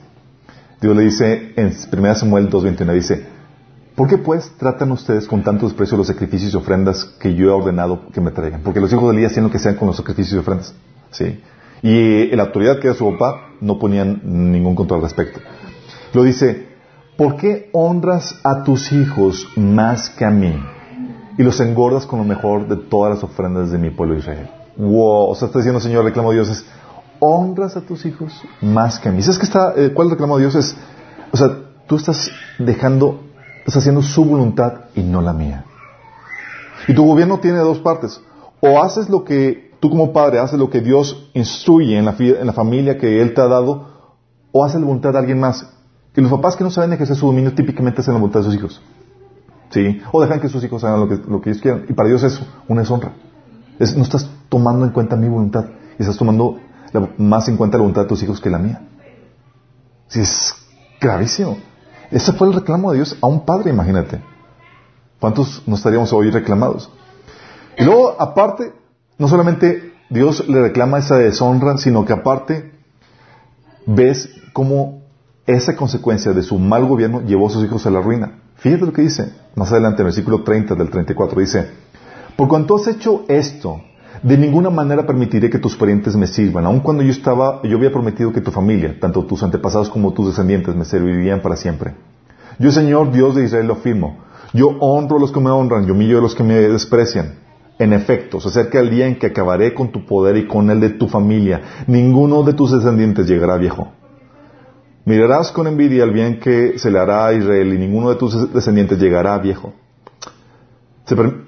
Dios 0.81 0.95
le 0.95 1.03
dice 1.03 1.53
en 1.55 1.73
1 1.91 2.15
Samuel 2.15 2.49
2.21, 2.49 2.93
dice, 2.93 3.25
¿Por 3.95 4.09
qué 4.09 4.17
pues 4.17 4.51
tratan 4.57 4.91
ustedes 4.91 5.25
con 5.25 5.41
tanto 5.41 5.65
desprecio 5.65 5.97
los 5.97 6.07
sacrificios 6.07 6.53
y 6.53 6.57
ofrendas 6.57 7.05
que 7.05 7.33
yo 7.33 7.47
he 7.47 7.51
ordenado 7.51 8.09
que 8.11 8.19
me 8.19 8.31
traigan? 8.31 8.61
Porque 8.61 8.81
los 8.81 8.91
hijos 8.91 9.05
de 9.05 9.15
Elías 9.15 9.31
hacían 9.31 9.45
lo 9.45 9.51
que 9.51 9.59
sean 9.59 9.75
con 9.75 9.87
los 9.87 9.95
sacrificios 9.95 10.33
y 10.33 10.37
ofrendas. 10.37 10.75
¿sí? 11.11 11.41
Y 11.81 12.35
la 12.35 12.43
autoridad 12.43 12.79
que 12.79 12.87
era 12.87 12.95
su 12.95 13.09
papá 13.11 13.51
no 13.61 13.79
ponían 13.79 14.21
ningún 14.51 14.75
control 14.75 14.99
al 14.99 15.03
respecto. 15.03 15.39
Lo 16.13 16.23
dice, 16.23 16.67
¿por 17.15 17.37
qué 17.37 17.69
honras 17.71 18.37
a 18.43 18.63
tus 18.63 18.91
hijos 18.91 19.47
más 19.55 20.09
que 20.09 20.25
a 20.25 20.29
mí? 20.29 20.53
Y 21.37 21.43
los 21.43 21.59
engordas 21.59 22.05
con 22.05 22.19
lo 22.19 22.25
mejor 22.25 22.67
de 22.67 22.77
todas 22.77 23.15
las 23.15 23.23
ofrendas 23.23 23.71
de 23.71 23.77
mi 23.77 23.89
pueblo 23.89 24.17
Israel. 24.17 24.49
Wow, 24.77 25.29
o 25.29 25.35
sea, 25.35 25.47
está 25.47 25.59
diciendo 25.59 25.79
Señor, 25.79 26.03
reclamo 26.03 26.29
de 26.31 26.37
Dios 26.37 26.49
es, 26.49 26.65
honras 27.19 27.77
a 27.77 27.81
tus 27.81 28.05
hijos 28.05 28.33
más 28.61 28.99
que 28.99 29.09
a 29.09 29.11
mí. 29.11 29.21
¿Sabes 29.21 29.39
qué 29.39 29.45
está, 29.45 29.73
eh, 29.75 29.91
cuál 29.93 30.09
reclamo 30.09 30.37
de 30.37 30.43
Dios 30.43 30.55
es? 30.55 30.75
O 31.31 31.37
sea, 31.37 31.49
tú 31.87 31.95
estás 31.95 32.29
dejando 32.59 33.25
Estás 33.65 33.81
haciendo 33.81 34.03
su 34.03 34.23
voluntad 34.23 34.73
y 34.93 35.01
no 35.01 35.21
la 35.21 35.33
mía. 35.33 35.65
Y 36.87 36.93
tu 36.93 37.03
gobierno 37.03 37.39
tiene 37.39 37.57
dos 37.59 37.79
partes. 37.79 38.21
O 38.59 38.81
haces 38.81 39.09
lo 39.09 39.23
que 39.23 39.71
tú 39.79 39.89
como 39.89 40.13
padre 40.13 40.37
haces 40.37 40.59
lo 40.59 40.69
que 40.69 40.81
Dios 40.81 41.31
instruye 41.33 41.97
en 41.97 42.05
la, 42.05 42.15
en 42.19 42.45
la 42.45 42.53
familia 42.53 42.99
que 42.99 43.21
Él 43.21 43.33
te 43.33 43.41
ha 43.41 43.47
dado, 43.47 44.13
o 44.51 44.63
haces 44.63 44.79
la 44.79 44.85
voluntad 44.85 45.13
de 45.13 45.19
alguien 45.19 45.39
más. 45.39 45.67
Y 46.15 46.21
los 46.21 46.31
papás 46.31 46.55
que 46.55 46.63
no 46.63 46.69
saben 46.69 46.93
ejercer 46.93 47.15
su 47.15 47.25
dominio 47.25 47.55
típicamente 47.55 48.01
hacen 48.01 48.13
la 48.13 48.19
voluntad 48.19 48.41
de 48.41 48.45
sus 48.45 48.55
hijos. 48.55 48.81
¿Sí? 49.75 50.01
O 50.13 50.21
dejan 50.21 50.39
que 50.39 50.47
sus 50.47 50.63
hijos 50.63 50.85
hagan 50.85 51.01
lo 51.01 51.09
que, 51.09 51.17
lo 51.29 51.41
que 51.41 51.49
ellos 51.49 51.61
quieran. 51.61 51.83
Y 51.89 51.91
para 51.91 52.07
Dios 52.07 52.23
es 52.23 52.39
una 52.69 52.79
deshonra. 52.79 53.11
Es, 53.77 53.93
no 53.97 54.03
estás 54.03 54.29
tomando 54.47 54.85
en 54.85 54.91
cuenta 54.91 55.17
mi 55.17 55.27
voluntad. 55.27 55.65
Y 55.99 56.01
estás 56.01 56.15
tomando 56.15 56.61
más 57.17 57.49
en 57.49 57.57
cuenta 57.57 57.75
la 57.75 57.81
voluntad 57.81 58.03
de 58.03 58.07
tus 58.07 58.23
hijos 58.23 58.39
que 58.39 58.49
la 58.49 58.57
mía. 58.57 58.87
Sí, 60.07 60.21
es 60.21 60.55
gravísimo. 61.01 61.57
Ese 62.09 62.31
fue 62.31 62.47
el 62.47 62.53
reclamo 62.53 62.91
de 62.91 62.99
Dios 62.99 63.17
a 63.19 63.27
un 63.27 63.43
padre, 63.43 63.71
imagínate. 63.71 64.21
¿Cuántos 65.19 65.61
no 65.67 65.75
estaríamos 65.75 66.13
hoy 66.13 66.31
reclamados? 66.31 66.89
Y 67.77 67.83
luego, 67.83 68.15
aparte, 68.17 68.71
no 69.17 69.27
solamente 69.27 69.91
Dios 70.09 70.47
le 70.47 70.61
reclama 70.61 70.99
esa 70.99 71.17
deshonra, 71.17 71.77
sino 71.79 72.05
que 72.05 72.13
aparte 72.13 72.71
ves 73.85 74.29
cómo 74.53 75.01
esa 75.45 75.75
consecuencia 75.75 76.31
de 76.31 76.43
su 76.43 76.59
mal 76.59 76.85
gobierno 76.85 77.23
llevó 77.23 77.47
a 77.47 77.49
sus 77.49 77.65
hijos 77.65 77.85
a 77.85 77.89
la 77.89 77.99
ruina. 77.99 78.39
Fíjate 78.55 78.85
lo 78.85 78.93
que 78.93 79.01
dice 79.03 79.33
más 79.55 79.71
adelante 79.71 80.01
en 80.01 80.07
el 80.07 80.11
versículo 80.11 80.43
30 80.43 80.75
del 80.75 80.89
34. 80.89 81.39
Dice, 81.39 81.67
por 82.35 82.47
cuanto 82.47 82.75
has 82.75 82.87
hecho 82.87 83.23
esto, 83.27 83.81
de 84.21 84.37
ninguna 84.37 84.69
manera 84.69 85.05
permitiré 85.05 85.49
que 85.49 85.59
tus 85.59 85.75
parientes 85.75 86.15
me 86.15 86.27
sirvan, 86.27 86.65
aun 86.65 86.79
cuando 86.79 87.03
yo 87.03 87.11
estaba, 87.11 87.61
yo 87.63 87.77
había 87.77 87.91
prometido 87.91 88.33
que 88.33 88.41
tu 88.41 88.51
familia, 88.51 88.97
tanto 88.99 89.25
tus 89.25 89.43
antepasados 89.43 89.89
como 89.89 90.13
tus 90.13 90.27
descendientes, 90.27 90.75
me 90.75 90.85
servirían 90.85 91.41
para 91.41 91.55
siempre. 91.55 91.95
Yo, 92.59 92.71
Señor 92.71 93.11
Dios 93.11 93.35
de 93.35 93.45
Israel, 93.45 93.67
lo 93.67 93.73
afirmo. 93.73 94.17
Yo 94.53 94.69
honro 94.79 95.17
a 95.17 95.19
los 95.19 95.31
que 95.31 95.39
me 95.39 95.49
honran, 95.49 95.85
yo 95.85 95.93
humillo 95.93 96.19
a 96.19 96.21
los 96.21 96.35
que 96.35 96.43
me 96.43 96.55
desprecian. 96.55 97.35
En 97.77 97.91
efecto, 97.91 98.39
se 98.39 98.47
acerca 98.47 98.79
el 98.79 98.89
día 98.89 99.05
en 99.05 99.19
que 99.19 99.27
acabaré 99.27 99.73
con 99.73 99.91
tu 99.91 100.05
poder 100.05 100.37
y 100.37 100.47
con 100.47 100.69
el 100.69 100.79
de 100.79 100.91
tu 100.91 101.09
familia. 101.09 101.61
Ninguno 101.87 102.43
de 102.43 102.53
tus 102.53 102.71
descendientes 102.71 103.27
llegará 103.27 103.57
viejo. 103.57 103.91
Mirarás 105.05 105.51
con 105.51 105.67
envidia 105.67 106.03
el 106.03 106.11
bien 106.11 106.39
que 106.39 106.79
se 106.79 106.89
le 106.89 106.97
hará 106.97 107.27
a 107.27 107.33
Israel 107.33 107.73
y 107.73 107.77
ninguno 107.77 108.09
de 108.09 108.15
tus 108.15 108.51
descendientes 108.51 108.99
llegará 108.99 109.37
viejo. 109.37 109.73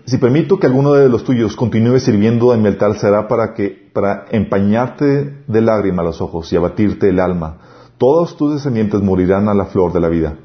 Si 0.06 0.17
permito 0.20 0.60
que 0.60 0.67
alguno 0.67 0.93
de 0.93 1.10
los 1.10 1.24
tuyos 1.24 1.56
continúe 1.56 1.98
sirviendo 2.00 2.54
en 2.54 2.62
mi 2.62 2.67
altar, 2.67 2.96
será 3.00 3.28
para 3.28 3.56
que, 3.56 3.89
para 3.91 4.26
empañarte 4.30 5.43
de 5.48 5.62
lágrimas 5.62 6.06
los 6.06 6.22
ojos 6.22 6.54
y 6.54 6.56
abatirte 6.56 7.10
el 7.10 7.20
alma. 7.20 7.58
Todos 7.98 8.38
tus 8.38 8.54
descendientes 8.54 9.02
morirán 9.02 9.50
a 9.50 9.56
la 9.56 9.65
flor 9.65 9.91
de 9.91 10.02
la 10.02 10.10
vida. 10.10 10.38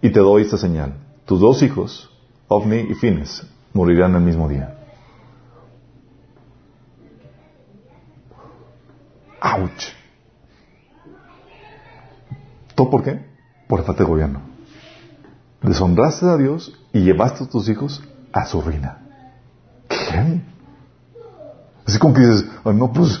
Y 0.00 0.08
te 0.08 0.20
doy 0.20 0.42
esta 0.42 0.56
señal. 0.56 0.94
Tus 1.26 1.40
dos 1.40 1.62
hijos, 1.62 2.10
Ovni 2.48 2.78
y 2.88 2.94
Fines, 2.94 3.46
morirán 3.74 4.14
el 4.14 4.22
mismo 4.22 4.48
día. 4.48 4.78
¡Auch! 9.40 9.97
¿Todo 12.78 12.88
por 12.90 13.02
qué? 13.02 13.20
Por 13.66 13.82
falta 13.82 14.04
de 14.04 14.08
gobierno. 14.08 14.40
Deshonraste 15.62 16.26
a 16.26 16.36
Dios 16.36 16.72
y 16.92 17.00
llevaste 17.00 17.42
a 17.42 17.48
tus 17.48 17.68
hijos 17.68 18.00
a 18.32 18.46
su 18.46 18.60
ruina. 18.62 18.98
¿Qué? 19.88 20.40
Así 21.84 21.98
como 21.98 22.14
que 22.14 22.20
dices, 22.20 22.44
no, 22.64 22.92
pues. 22.92 23.20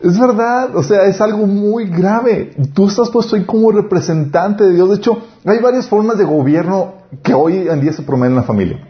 es 0.00 0.20
verdad, 0.20 0.76
o 0.76 0.84
sea, 0.84 1.02
es 1.06 1.20
algo 1.20 1.48
muy 1.48 1.86
grave. 1.86 2.54
Tú 2.74 2.86
estás 2.86 3.10
puesto 3.10 3.34
ahí 3.34 3.42
como 3.42 3.72
representante 3.72 4.62
de 4.62 4.74
Dios. 4.74 4.88
De 4.90 4.94
hecho, 4.98 5.18
hay 5.44 5.58
varias 5.58 5.88
formas 5.88 6.16
de 6.16 6.22
gobierno 6.22 6.94
que 7.24 7.34
hoy 7.34 7.66
en 7.68 7.80
día 7.80 7.92
se 7.92 8.02
promueven 8.02 8.34
en 8.34 8.40
la 8.42 8.44
familia. 8.44 8.86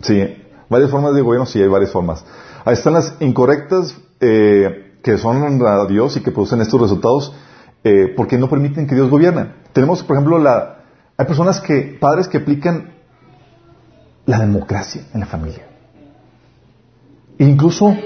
Sí, 0.00 0.45
varias 0.68 0.90
formas 0.90 1.14
de 1.14 1.22
gobierno, 1.22 1.46
sí, 1.46 1.60
hay 1.60 1.68
varias 1.68 1.90
formas. 1.90 2.24
Ahí 2.64 2.74
están 2.74 2.94
las 2.94 3.14
incorrectas 3.20 3.96
eh, 4.20 4.98
que 5.02 5.18
son 5.18 5.64
a 5.64 5.84
Dios 5.86 6.16
y 6.16 6.20
que 6.20 6.32
producen 6.32 6.60
estos 6.60 6.80
resultados 6.80 7.32
eh, 7.84 8.12
porque 8.16 8.38
no 8.38 8.48
permiten 8.48 8.86
que 8.86 8.94
Dios 8.94 9.08
gobierne. 9.08 9.52
Tenemos, 9.72 10.02
por 10.02 10.16
ejemplo, 10.16 10.38
la, 10.38 10.78
hay 11.16 11.26
personas 11.26 11.60
que, 11.60 11.96
padres 12.00 12.26
que 12.26 12.38
aplican 12.38 12.90
la 14.24 14.40
democracia 14.40 15.02
en 15.14 15.20
la 15.20 15.26
familia. 15.26 15.66
Incluso... 17.38 17.96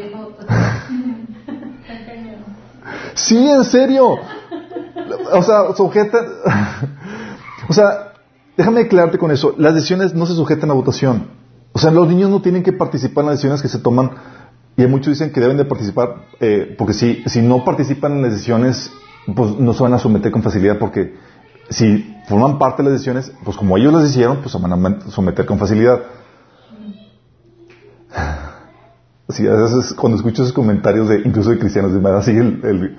sí, 3.15 3.49
en 3.49 3.65
serio. 3.65 4.17
O 5.33 5.43
sea, 5.43 5.75
sujeta... 5.75 6.19
o 7.69 7.73
sea, 7.73 8.13
déjame 8.57 8.83
aclararte 8.83 9.17
con 9.17 9.31
eso. 9.31 9.55
Las 9.57 9.75
decisiones 9.75 10.15
no 10.15 10.27
se 10.27 10.35
sujetan 10.35 10.71
a 10.71 10.75
votación. 10.75 11.40
O 11.73 11.79
sea, 11.79 11.91
los 11.91 12.09
niños 12.09 12.31
no 12.31 12.43
tienen 12.43 12.63
que 12.63 12.73
participar 12.73 13.23
en 13.23 13.31
las 13.31 13.39
decisiones 13.39 13.63
que 13.63 13.69
se 13.69 13.79
toman 13.79 14.11
y 14.77 14.87
muchos 14.87 15.09
dicen 15.13 15.33
que 15.33 15.41
deben 15.41 15.57
de 15.57 15.65
participar 15.65 16.27
eh, 16.41 16.75
porque 16.79 16.95
si, 16.95 17.23
si 17.27 17.43
no 17.43 17.65
participan 17.65 18.13
en 18.13 18.23
las 18.23 18.33
decisiones, 18.33 18.91
pues 19.35 19.59
no 19.59 19.73
se 19.75 19.83
van 19.83 19.95
a 19.95 19.99
someter 19.99 20.33
con 20.33 20.43
facilidad 20.43 20.79
porque 20.79 21.15
si 21.69 22.17
forman 22.29 22.59
parte 22.59 22.83
de 22.83 22.89
las 22.89 22.95
decisiones, 22.95 23.33
pues 23.45 23.57
como 23.57 23.77
ellos 23.77 23.93
las 23.93 24.09
hicieron, 24.09 24.39
pues 24.39 24.53
se 24.53 24.59
van 24.59 24.85
a 24.85 25.11
someter 25.11 25.47
con 25.47 25.59
facilidad. 25.59 26.01
Sí, 29.29 29.47
a 29.47 29.53
veces 29.53 29.95
cuando 29.95 30.17
escucho 30.17 30.43
esos 30.43 30.53
comentarios 30.53 31.09
de 31.09 31.21
incluso 31.21 31.51
de 31.51 31.59
cristianos, 31.61 32.03
da 32.03 32.19
así 32.19 32.33
el, 32.33 32.61
el, 32.65 32.99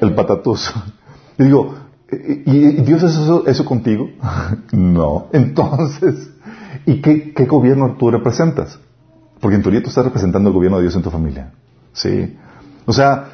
el 0.00 0.14
patatoso. 0.14 0.72
Y 1.38 1.44
digo, 1.44 1.76
¿y, 2.10 2.82
Dios 2.82 3.04
es 3.04 3.12
eso, 3.12 3.46
eso 3.46 3.64
contigo? 3.64 4.10
no. 4.72 5.28
Entonces, 5.32 6.28
¿y 6.86 7.00
qué, 7.00 7.46
gobierno 7.46 7.96
tú 7.98 8.10
representas? 8.10 8.78
Porque 9.40 9.56
en 9.56 9.62
teoría 9.62 9.82
tú 9.82 9.88
estás 9.88 10.04
representando 10.04 10.48
el 10.50 10.54
gobierno 10.54 10.78
de 10.78 10.84
Dios 10.84 10.96
en 10.96 11.02
tu 11.02 11.10
familia. 11.10 11.52
¿Sí? 11.92 12.36
O 12.86 12.92
sea, 12.92 13.28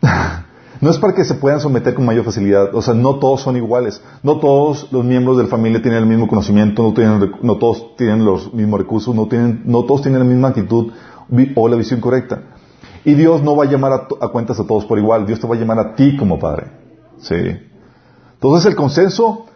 no 0.80 0.90
es 0.90 0.98
para 0.98 1.14
que 1.14 1.24
se 1.24 1.34
puedan 1.34 1.60
someter 1.60 1.94
con 1.94 2.04
mayor 2.04 2.24
facilidad. 2.24 2.74
O 2.74 2.82
sea, 2.82 2.94
no 2.94 3.18
todos 3.18 3.42
son 3.42 3.56
iguales. 3.56 4.02
No 4.22 4.38
todos 4.38 4.92
los 4.92 5.04
miembros 5.04 5.36
de 5.36 5.44
la 5.44 5.48
familia 5.48 5.80
tienen 5.80 6.00
el 6.00 6.06
mismo 6.06 6.28
conocimiento, 6.28 6.82
no, 6.82 6.92
tienen, 6.92 7.32
no 7.42 7.56
todos 7.56 7.96
tienen 7.96 8.24
los 8.24 8.52
mismos 8.52 8.80
recursos, 8.80 9.14
no, 9.14 9.26
tienen, 9.26 9.62
no 9.64 9.84
todos 9.84 10.02
tienen 10.02 10.20
la 10.20 10.26
misma 10.26 10.48
actitud 10.48 10.92
o 11.54 11.68
la 11.68 11.76
visión 11.76 12.00
correcta. 12.00 12.42
Y 13.04 13.14
Dios 13.14 13.42
no 13.42 13.54
va 13.54 13.64
a 13.64 13.68
llamar 13.68 14.08
a, 14.20 14.28
cuentas 14.28 14.58
a 14.58 14.66
todos 14.66 14.84
por 14.84 14.98
igual. 14.98 15.26
Dios 15.26 15.38
te 15.38 15.46
va 15.46 15.54
a 15.54 15.58
llamar 15.58 15.78
a 15.78 15.94
ti 15.94 16.16
como 16.16 16.40
padre. 16.40 16.72
¿Sí? 17.18 17.36
Entonces 18.34 18.66
el 18.66 18.74
consenso 18.74 19.46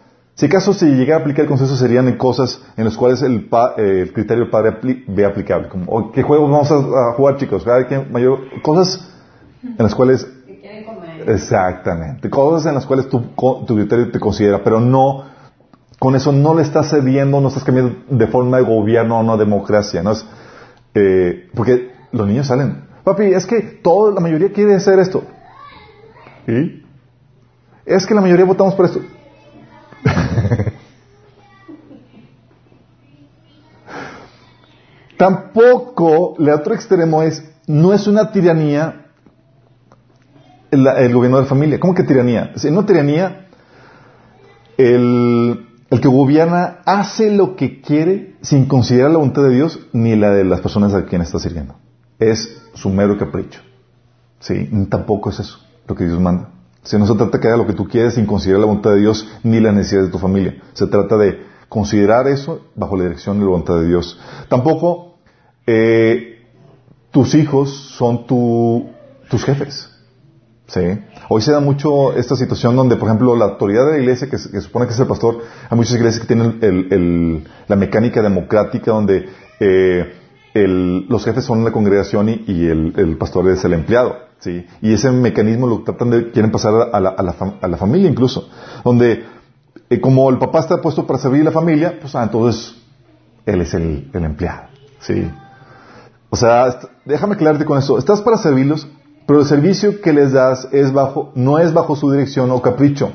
si 0.41 0.47
acaso 0.47 0.73
si 0.73 0.87
llegara 0.87 1.17
a 1.17 1.19
aplicar 1.19 1.43
el 1.43 1.49
consenso 1.49 1.75
serían 1.75 2.07
en 2.07 2.17
cosas 2.17 2.63
en 2.75 2.85
las 2.85 2.97
cuales 2.97 3.21
el, 3.21 3.47
eh, 3.77 4.09
criterio 4.11 4.45
del 4.45 4.49
padre 4.49 4.75
ve 5.07 5.23
aplicable, 5.23 5.69
como 5.69 6.11
¿qué 6.11 6.23
juegos 6.23 6.49
vamos 6.49 6.71
a, 6.71 7.13
jugar 7.13 7.37
chicos? 7.37 7.63
mayor, 8.09 8.39
cosas 8.63 9.07
en 9.61 9.75
las 9.77 9.93
cuales 9.93 10.27
exactamente, 11.27 12.27
cosas 12.31 12.65
en 12.65 12.73
las 12.73 12.87
cuales 12.87 13.07
tu, 13.07 13.21
tu 13.67 13.75
criterio 13.75 14.09
te 14.09 14.19
considera, 14.19 14.63
pero 14.63 14.79
no 14.79 15.25
con 15.99 16.15
eso 16.15 16.31
no 16.31 16.55
le 16.55 16.63
estás 16.63 16.89
cediendo, 16.89 17.39
no 17.39 17.49
estás 17.49 17.63
cambiando 17.63 17.97
de 18.09 18.25
forma 18.25 18.57
de 18.57 18.63
gobierno 18.63 19.19
o 19.19 19.23
no 19.23 19.37
democracia, 19.37 20.01
no 20.01 20.13
es 20.13 20.25
eh, 20.95 21.51
porque 21.53 21.91
los 22.13 22.25
niños 22.25 22.47
salen, 22.47 22.85
papi, 23.03 23.25
es 23.25 23.45
que 23.45 23.61
toda 23.61 24.11
la 24.11 24.19
mayoría 24.19 24.51
quiere 24.51 24.73
hacer 24.73 24.97
esto, 24.97 25.21
¿y? 26.47 26.83
Es 27.85 28.07
que 28.07 28.15
la 28.15 28.21
mayoría 28.21 28.45
votamos 28.45 28.73
por 28.73 28.85
esto. 28.85 29.01
Tampoco, 35.17 36.35
el 36.39 36.49
otro 36.49 36.73
extremo 36.73 37.21
es, 37.21 37.43
no 37.67 37.93
es 37.93 38.07
una 38.07 38.31
tiranía 38.31 39.01
el, 40.71 41.13
gobierno 41.13 41.37
de 41.37 41.43
la 41.43 41.49
familia. 41.49 41.79
¿Cómo 41.79 41.93
que 41.93 42.03
tiranía? 42.03 42.53
En 42.63 42.77
una 42.77 42.85
tiranía, 42.85 43.47
el, 44.77 45.67
el, 45.89 46.01
que 46.01 46.07
gobierna 46.07 46.79
hace 46.85 47.35
lo 47.35 47.55
que 47.55 47.81
quiere 47.81 48.35
sin 48.41 48.65
considerar 48.65 49.11
la 49.11 49.17
voluntad 49.17 49.43
de 49.43 49.53
Dios 49.53 49.79
ni 49.93 50.15
la 50.15 50.31
de 50.31 50.45
las 50.45 50.61
personas 50.61 50.93
a 50.93 51.05
quienes 51.05 51.27
está 51.27 51.39
sirviendo. 51.39 51.75
Es 52.17 52.63
su 52.73 52.89
mero 52.89 53.17
capricho. 53.17 53.61
¿Sí? 54.39 54.69
Tampoco 54.89 55.29
es 55.29 55.39
eso 55.41 55.59
lo 55.87 55.95
que 55.95 56.05
Dios 56.05 56.19
manda. 56.19 56.50
Si 56.83 56.97
no 56.97 57.05
se 57.05 57.15
trata 57.15 57.39
que 57.39 57.47
haga 57.47 57.57
lo 57.57 57.67
que 57.67 57.73
tú 57.73 57.87
quieres 57.87 58.15
sin 58.15 58.25
considerar 58.25 58.61
la 58.61 58.65
voluntad 58.65 58.91
de 58.91 59.01
Dios 59.01 59.27
ni 59.43 59.59
las 59.59 59.73
necesidades 59.73 60.07
de 60.07 60.11
tu 60.11 60.19
familia. 60.19 60.55
Se 60.73 60.87
trata 60.87 61.15
de 61.17 61.45
considerar 61.69 62.27
eso 62.27 62.61
bajo 62.75 62.97
la 62.97 63.03
dirección 63.03 63.37
de 63.37 63.45
la 63.45 63.51
voluntad 63.51 63.75
de 63.75 63.87
Dios. 63.87 64.19
Tampoco 64.49 65.17
eh, 65.67 66.45
tus 67.11 67.35
hijos 67.35 67.69
son 67.97 68.25
tus 68.25 69.45
jefes. 69.45 69.89
¿sí? 70.67 70.81
Hoy 71.29 71.41
se 71.41 71.51
da 71.51 71.59
mucho 71.59 72.13
esta 72.13 72.35
situación 72.35 72.75
donde, 72.75 72.95
por 72.95 73.07
ejemplo, 73.07 73.35
la 73.35 73.45
autoridad 73.45 73.85
de 73.85 73.91
la 73.93 73.99
iglesia, 73.99 74.29
que, 74.29 74.37
se 74.37 74.61
supone 74.61 74.87
que 74.87 74.93
es 74.93 74.99
el 74.99 75.07
pastor, 75.07 75.39
hay 75.69 75.77
muchas 75.77 75.95
iglesias 75.95 76.25
que 76.25 76.33
tienen 76.33 77.45
la 77.67 77.75
mecánica 77.75 78.21
democrática 78.21 78.91
donde 78.91 79.29
eh, 79.59 80.20
los 80.53 81.23
jefes 81.23 81.45
son 81.45 81.63
la 81.63 81.71
congregación 81.71 82.29
y, 82.29 82.65
el 82.65 83.17
pastor 83.17 83.49
es 83.49 83.63
el 83.63 83.73
empleado. 83.73 84.31
¿sí? 84.41 84.65
Y 84.81 84.93
ese 84.93 85.11
mecanismo 85.11 85.67
lo 85.67 85.83
tratan 85.83 86.09
de, 86.09 86.31
quieren 86.31 86.51
pasar 86.51 86.89
a 86.91 86.99
la, 86.99 87.09
a 87.09 87.23
la, 87.23 87.35
a 87.61 87.67
la 87.67 87.77
familia 87.77 88.09
incluso, 88.09 88.49
donde 88.83 89.23
eh, 89.89 90.01
como 90.01 90.29
el 90.29 90.37
papá 90.37 90.59
está 90.59 90.81
puesto 90.81 91.07
para 91.07 91.19
servir 91.19 91.41
a 91.41 91.45
la 91.45 91.51
familia, 91.51 91.97
pues 91.99 92.15
ah, 92.15 92.23
entonces 92.23 92.75
él 93.45 93.61
es 93.61 93.73
el, 93.73 94.09
el 94.13 94.23
empleado, 94.23 94.67
¿sí? 94.99 95.29
O 96.29 96.35
sea, 96.35 96.79
déjame 97.05 97.35
aclararte 97.35 97.65
con 97.65 97.77
eso, 97.77 97.97
estás 97.97 98.21
para 98.21 98.37
servirlos, 98.37 98.87
pero 99.27 99.41
el 99.41 99.45
servicio 99.45 100.01
que 100.01 100.13
les 100.13 100.31
das 100.31 100.67
es 100.71 100.91
bajo, 100.91 101.31
no 101.35 101.59
es 101.59 101.73
bajo 101.73 101.95
su 101.95 102.11
dirección 102.11 102.51
o 102.51 102.61
capricho. 102.61 103.11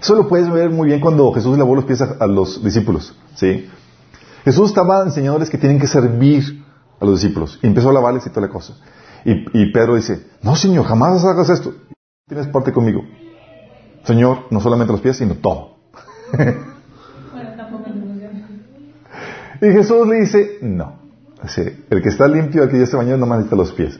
Eso 0.00 0.14
lo 0.14 0.28
puedes 0.28 0.50
ver 0.50 0.70
muy 0.70 0.88
bien 0.88 1.00
cuando 1.00 1.32
Jesús 1.32 1.56
lavó 1.58 1.74
los 1.74 1.84
pies 1.84 2.00
a, 2.00 2.26
los 2.26 2.62
discípulos, 2.62 3.14
¿sí? 3.34 3.68
Jesús 4.44 4.68
estaba 4.68 5.02
enseñándoles 5.02 5.48
que 5.48 5.56
tienen 5.56 5.80
que 5.80 5.86
servir 5.86 6.64
a 7.00 7.04
los 7.04 7.20
discípulos 7.20 7.58
y 7.62 7.66
empezó 7.66 7.88
a 7.90 7.94
lavarles 7.94 8.26
y 8.26 8.30
toda 8.30 8.46
la 8.46 8.52
cosa. 8.52 8.76
Y, 9.24 9.72
Pedro 9.72 9.94
dice, 9.94 10.26
no 10.42 10.54
Señor, 10.54 10.84
jamás 10.84 11.24
hagas 11.24 11.48
esto. 11.48 11.72
Tienes 12.28 12.46
parte 12.48 12.72
conmigo. 12.72 13.02
Señor, 14.04 14.40
no 14.50 14.60
solamente 14.60 14.92
los 14.92 15.00
pies, 15.00 15.16
sino 15.16 15.36
todo. 15.36 15.78
y 19.62 19.66
Jesús 19.72 20.06
le 20.06 20.20
dice, 20.20 20.58
no. 20.60 20.98
el 21.90 22.02
que 22.02 22.08
está 22.10 22.28
limpio, 22.28 22.64
el 22.64 22.68
que 22.68 22.80
ya 22.80 22.86
se 22.86 22.98
bañó, 22.98 23.16
no 23.16 23.24
necesita 23.24 23.56
los 23.56 23.72
pies. 23.72 23.98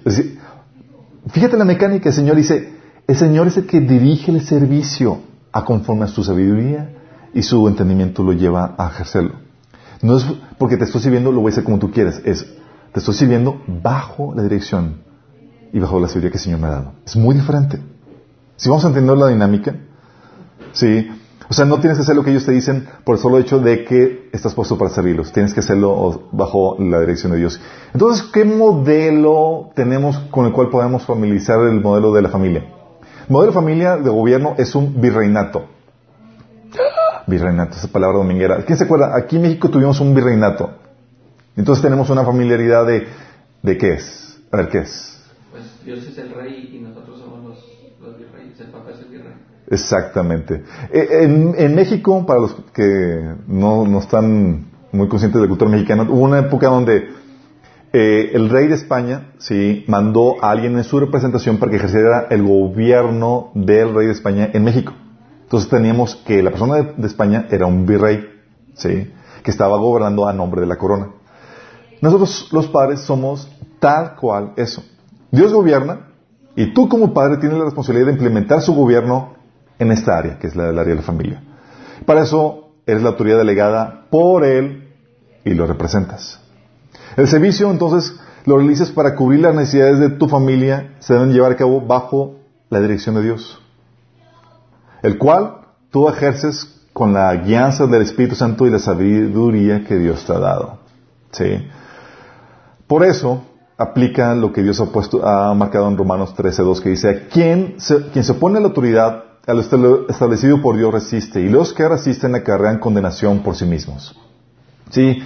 fíjate 1.29 1.57
la 1.57 1.65
mecánica, 1.65 2.11
el 2.11 2.15
Señor 2.15 2.37
dice, 2.37 2.75
el 3.07 3.17
Señor 3.17 3.47
es 3.47 3.57
el 3.57 3.67
que 3.67 3.81
dirige 3.81 4.31
el 4.31 4.45
servicio 4.45 5.21
a 5.53 5.65
conforme 5.65 6.05
a 6.05 6.09
su 6.09 6.23
sabiduría 6.23 6.91
y 7.33 7.43
su 7.43 7.67
entendimiento 7.67 8.23
lo 8.23 8.35
lleva 8.35 8.75
a 8.77 8.89
ejercerlo. 8.89 9.44
No 10.05 10.19
es 10.19 10.27
porque 10.59 10.77
te 10.77 10.85
estoy 10.85 11.01
sirviendo, 11.01 11.33
lo 11.33 11.41
voy 11.41 11.49
a 11.49 11.53
hacer 11.53 11.65
como 11.65 11.79
tú 11.79 11.91
quieres, 11.91 12.21
es 12.27 12.47
te 12.93 13.01
estoy 13.01 13.15
sirviendo 13.15 13.63
bajo 13.67 14.35
la 14.35 14.43
dirección 14.43 14.97
y 15.73 15.79
bajo 15.79 15.99
la 15.99 16.09
seguridad 16.09 16.31
que 16.31 16.37
el 16.37 16.45
Señor 16.45 16.61
me 16.61 16.67
ha 16.67 16.73
dado. 16.73 16.93
Es 17.07 17.17
muy 17.17 17.35
diferente. 17.35 17.81
Si 18.57 18.69
vamos 18.69 18.85
a 18.85 18.89
entender 18.89 19.17
la 19.17 19.29
dinámica, 19.29 19.75
¿sí? 20.73 21.09
O 21.49 21.55
sea, 21.55 21.65
no 21.65 21.81
tienes 21.81 21.97
que 21.97 22.03
hacer 22.03 22.17
lo 22.17 22.23
que 22.23 22.33
ellos 22.33 22.45
te 22.45 22.53
dicen 22.53 22.87
por 23.03 23.17
el 23.17 23.23
solo 23.23 23.39
hecho 23.39 23.61
de 23.61 23.87
que 23.87 24.29
estás 24.35 24.53
puesto 24.53 24.77
para 24.77 24.91
servirlos. 24.91 25.33
Tienes 25.33 25.55
que 25.55 25.61
hacerlo 25.61 26.29
bajo 26.33 26.77
la 26.79 27.01
dirección 27.01 27.33
de 27.33 27.39
Dios. 27.39 27.59
Entonces, 27.95 28.27
¿qué 28.31 28.45
modelo 28.45 29.71
tenemos 29.75 30.19
con 30.31 30.45
el 30.45 30.53
cual 30.53 30.69
podemos 30.69 31.07
familiarizar 31.07 31.61
el 31.61 31.81
modelo 31.81 32.13
de 32.13 32.21
la 32.21 32.29
familia? 32.29 32.61
El 33.27 33.33
modelo 33.33 33.53
de 33.53 33.55
familia 33.55 33.97
de 33.97 34.11
gobierno 34.11 34.55
es 34.59 34.75
un 34.75 35.01
virreinato. 35.01 35.65
Virreinato, 37.27 37.77
esa 37.77 37.89
palabra 37.89 38.19
dominguera. 38.19 38.65
¿Quién 38.65 38.77
se 38.77 38.85
acuerda? 38.85 39.17
Aquí 39.17 39.37
en 39.37 39.43
México 39.43 39.71
tuvimos 39.71 40.01
un 40.01 40.15
virreinato. 40.15 40.71
Entonces 41.57 41.83
tenemos 41.83 42.11
una 42.11 42.25
familiaridad 42.25 42.87
de, 42.87 43.07
¿de 43.63 43.79
qué 43.79 43.95
es? 43.95 44.39
A 44.51 44.57
ver, 44.59 44.69
¿qué 44.69 44.79
es? 44.79 45.15
Dios 45.85 46.05
es 46.07 46.17
el 46.19 46.31
rey 46.35 46.71
y 46.73 46.79
nosotros 46.79 47.21
somos 47.21 47.45
los, 47.45 47.59
los 48.01 48.19
virreyes, 48.19 48.59
el 48.61 48.69
Papa 48.69 48.91
es 48.93 49.01
el 49.01 49.09
virrey. 49.09 49.35
Exactamente. 49.69 50.65
Eh, 50.93 51.09
en, 51.23 51.55
en, 51.57 51.75
México, 51.75 52.25
para 52.27 52.41
los 52.41 52.55
que 52.73 53.35
no, 53.47 53.87
no, 53.87 53.99
están 53.99 54.67
muy 54.93 55.09
conscientes 55.09 55.41
de 55.41 55.47
la 55.47 55.49
cultura 55.49 55.71
mexicana, 55.71 56.05
hubo 56.05 56.21
una 56.21 56.39
época 56.39 56.69
donde 56.69 57.09
eh, 57.93 58.31
el 58.33 58.49
rey 58.49 58.67
de 58.67 58.75
España 58.75 59.33
sí 59.39 59.85
mandó 59.87 60.43
a 60.43 60.51
alguien 60.51 60.77
en 60.77 60.85
su 60.85 60.99
representación 60.99 61.59
para 61.59 61.71
que 61.71 61.77
ejerciera 61.77 62.27
el 62.31 62.43
gobierno 62.43 63.51
del 63.55 63.95
rey 63.95 64.07
de 64.07 64.13
España 64.13 64.51
en 64.53 64.65
México. 64.65 64.95
Entonces 65.45 65.71
teníamos 65.71 66.17
que 66.17 66.43
la 66.43 66.51
persona 66.51 66.77
de, 66.77 67.07
España 67.07 67.47
era 67.51 67.67
un 67.67 67.87
virrey, 67.87 68.27
sí, 68.75 69.13
que 69.43 69.51
estaba 69.51 69.79
gobernando 69.79 70.27
a 70.27 70.33
nombre 70.33 70.61
de 70.61 70.67
la 70.67 70.77
corona. 70.77 71.11
Nosotros 72.01 72.49
los 72.51 72.67
padres 72.67 73.01
somos 73.01 73.49
tal 73.79 74.17
cual 74.17 74.53
eso. 74.57 74.83
Dios 75.31 75.53
gobierna 75.53 76.09
y 76.57 76.73
tú 76.73 76.89
como 76.89 77.13
padre 77.13 77.39
tienes 77.39 77.59
la 77.59 77.65
responsabilidad 77.65 78.07
de 78.07 78.13
implementar 78.13 78.63
su 78.63 78.75
gobierno 78.75 79.35
en 79.79 79.93
esta 79.93 80.17
área, 80.17 80.39
que 80.39 80.47
es 80.47 80.57
la 80.57 80.65
del 80.65 80.79
área 80.79 80.95
de 80.95 81.01
la 81.01 81.07
familia. 81.07 81.43
Para 82.07 82.23
eso 82.23 82.71
eres 82.87 83.03
la 83.03 83.11
autoridad 83.11 83.39
delegada 83.39 84.07
por 84.11 84.45
Él 84.45 84.89
y 85.45 85.55
lo 85.55 85.67
representas. 85.67 86.41
El 87.17 87.29
servicio, 87.29 87.71
entonces, 87.71 88.19
lo 88.45 88.59
realizas 88.59 88.91
para 88.91 89.15
cubrir 89.15 89.41
las 89.41 89.55
necesidades 89.55 89.99
de 89.99 90.11
tu 90.11 90.29
familia, 90.29 90.95
se 90.99 91.15
deben 91.15 91.33
llevar 91.33 91.53
a 91.53 91.57
cabo 91.57 91.81
bajo 91.81 92.37
la 92.71 92.81
dirección 92.81 93.15
de 93.15 93.23
Dios, 93.23 93.61
el 95.05 95.19
cual 95.19 95.59
tú 95.91 96.09
ejerces 96.09 96.81
con 96.95 97.13
la 97.13 97.35
guianza 97.37 97.87
del 97.87 98.01
Espíritu 98.01 98.35
Santo 98.35 98.67
y 98.67 98.71
la 98.71 98.79
sabiduría 98.79 99.85
que 99.85 99.99
Dios 99.99 100.25
te 100.25 100.33
ha 100.33 100.39
dado. 100.39 100.79
¿Sí? 101.31 101.69
Por 102.87 103.05
eso 103.05 103.45
aplica 103.77 104.35
lo 104.35 104.51
que 104.51 104.63
Dios 104.63 104.81
ha 104.81 104.87
puesto, 104.87 105.27
ha 105.27 105.53
marcado 105.53 105.89
en 105.89 105.99
Romanos 105.99 106.35
13.2 106.35 106.81
que 106.81 106.89
dice, 106.89 107.29
quien 107.31 107.75
se, 107.79 108.07
quien 108.13 108.25
se 108.25 108.33
opone 108.33 108.57
a 108.57 108.61
la 108.63 108.69
autoridad, 108.69 109.25
a 109.47 109.53
lo 109.53 109.61
establecido 110.09 110.63
por 110.63 110.79
Dios 110.79 110.91
resiste, 110.91 111.43
y 111.43 111.51
los 111.51 111.75
que 111.75 111.87
resisten 111.87 112.35
acarrean 112.35 112.79
condenación 112.79 113.41
por 113.41 113.57
sí 113.57 113.67
mismos. 113.67 114.19
Sí, 114.89 115.23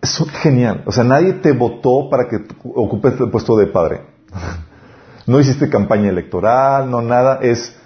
es 0.00 0.24
genial. 0.40 0.84
O 0.86 0.92
sea, 0.92 1.02
nadie 1.02 1.32
te 1.32 1.50
votó 1.50 2.08
para 2.08 2.28
que 2.28 2.46
ocupes 2.62 3.18
el 3.18 3.30
puesto 3.30 3.56
de 3.56 3.66
padre. 3.66 4.02
No 5.26 5.38
hiciste 5.38 5.68
campaña 5.68 6.08
electoral, 6.08 6.90
no 6.90 7.02
nada. 7.02 7.40
Es 7.42 7.76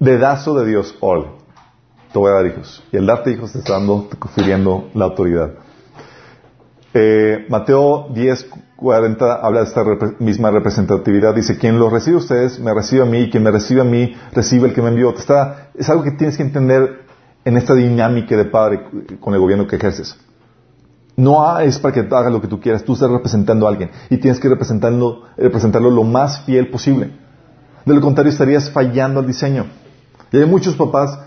dedazo 0.00 0.54
de 0.54 0.66
Dios. 0.66 0.96
All. 1.00 1.26
Te 2.12 2.18
voy 2.18 2.30
a 2.30 2.34
dar 2.34 2.46
hijos. 2.46 2.82
Y 2.92 2.96
el 2.96 3.06
darte 3.06 3.30
hijos 3.30 3.52
te 3.52 3.58
está 3.58 3.74
dando, 3.74 4.06
te 4.10 4.16
confiriendo 4.16 4.88
la 4.94 5.06
autoridad. 5.06 5.50
Eh, 6.94 7.46
Mateo 7.50 8.08
10, 8.14 8.48
40 8.76 9.34
habla 9.34 9.60
de 9.60 9.66
esta 9.66 9.84
misma 10.18 10.50
representatividad. 10.50 11.34
Dice, 11.34 11.58
quien 11.58 11.78
lo 11.78 11.90
recibe 11.90 12.16
a 12.16 12.20
ustedes, 12.20 12.58
me 12.58 12.72
recibe 12.72 13.02
a 13.02 13.04
mí, 13.04 13.22
y 13.22 13.30
quien 13.30 13.42
me 13.42 13.50
recibe 13.50 13.82
a 13.82 13.84
mí, 13.84 14.14
recibe 14.32 14.68
el 14.68 14.74
que 14.74 14.82
me 14.82 14.88
envió. 14.88 15.14
Está, 15.14 15.70
es 15.74 15.88
algo 15.90 16.02
que 16.02 16.12
tienes 16.12 16.36
que 16.36 16.42
entender 16.42 17.02
en 17.44 17.56
esta 17.56 17.74
dinámica 17.74 18.36
de 18.36 18.44
padre 18.46 18.84
con 19.20 19.34
el 19.34 19.40
gobierno 19.40 19.66
que 19.66 19.76
ejerces. 19.76 20.18
No 21.16 21.58
es 21.58 21.78
para 21.78 21.92
que 21.92 22.00
hagas 22.00 22.32
lo 22.32 22.40
que 22.40 22.46
tú 22.46 22.60
quieras, 22.60 22.84
tú 22.84 22.92
estás 22.92 23.10
representando 23.10 23.66
a 23.66 23.70
alguien 23.70 23.90
y 24.08 24.18
tienes 24.18 24.38
que 24.38 24.48
representarlo, 24.48 25.22
representarlo 25.36 25.90
lo 25.90 26.04
más 26.04 26.42
fiel 26.44 26.70
posible. 26.70 27.10
De 27.84 27.94
lo 27.94 28.00
contrario 28.00 28.30
estarías 28.30 28.70
fallando 28.70 29.18
al 29.18 29.26
diseño. 29.26 29.66
Y 30.32 30.38
hay 30.38 30.46
muchos 30.46 30.76
papás 30.76 31.18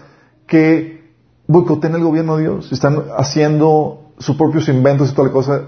que 0.47 1.13
boicotean 1.47 1.95
el 1.95 2.03
gobierno 2.03 2.37
de 2.37 2.43
Dios, 2.43 2.71
están 2.71 3.05
haciendo 3.17 4.11
sus 4.17 4.35
propios 4.35 4.67
inventos 4.69 5.11
y 5.11 5.13
toda 5.13 5.27
la 5.27 5.33
cosa, 5.33 5.61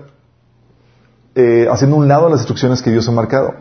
eh, 1.36 1.68
haciendo 1.70 1.98
un 1.98 2.08
lado 2.08 2.30
las 2.30 2.40
instrucciones 2.40 2.82
que 2.82 2.92
Dios 2.92 3.08
ha 3.08 3.12
marcado. 3.12 3.54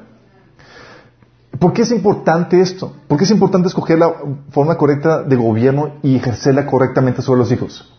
¿Por 1.59 1.73
qué 1.73 1.83
es 1.83 1.93
importante 1.93 2.61
esto? 2.61 2.93
¿Por 3.09 3.19
qué 3.19 3.25
es 3.25 3.31
importante 3.31 3.69
escoger 3.69 3.99
la 3.99 4.13
forma 4.51 4.77
correcta 4.77 5.23
de 5.23 5.37
gobierno 5.37 5.95
y 6.03 6.17
ejercerla 6.17 6.67
correctamente 6.67 7.23
sobre 7.23 7.41
los 7.41 7.53
hijos? 7.53 7.93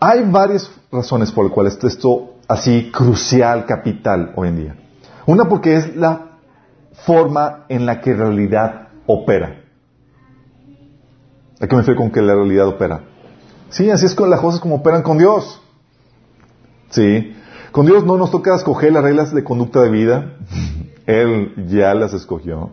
Hay 0.00 0.22
varias 0.30 0.70
razones 0.92 1.32
por 1.32 1.44
las 1.44 1.54
cuales 1.54 1.78
esto 1.82 2.34
así 2.46 2.90
crucial, 2.92 3.66
capital 3.66 4.32
hoy 4.36 4.48
en 4.48 4.56
día. 4.56 4.76
Una 5.26 5.46
porque 5.46 5.76
es 5.76 5.96
la 5.96 6.38
forma 6.92 7.64
en 7.68 7.86
la 7.86 8.00
que 8.00 8.14
realidad 8.14 8.88
opera. 9.06 9.63
¿A 11.60 11.66
qué 11.66 11.74
me 11.74 11.82
refiero 11.82 12.00
con 12.00 12.10
que 12.10 12.20
la 12.20 12.34
realidad 12.34 12.68
opera? 12.68 13.04
Sí, 13.70 13.90
así 13.90 14.06
es 14.06 14.14
con 14.14 14.30
las 14.30 14.40
cosas 14.40 14.60
como 14.60 14.76
operan 14.76 15.02
con 15.02 15.18
Dios. 15.18 15.60
Sí. 16.90 17.34
Con 17.72 17.86
Dios 17.86 18.04
no 18.04 18.16
nos 18.16 18.30
toca 18.30 18.54
escoger 18.54 18.92
las 18.92 19.02
reglas 19.02 19.34
de 19.34 19.42
conducta 19.42 19.80
de 19.80 19.90
vida. 19.90 20.36
Él 21.06 21.66
ya 21.68 21.94
las 21.94 22.12
escogió. 22.14 22.70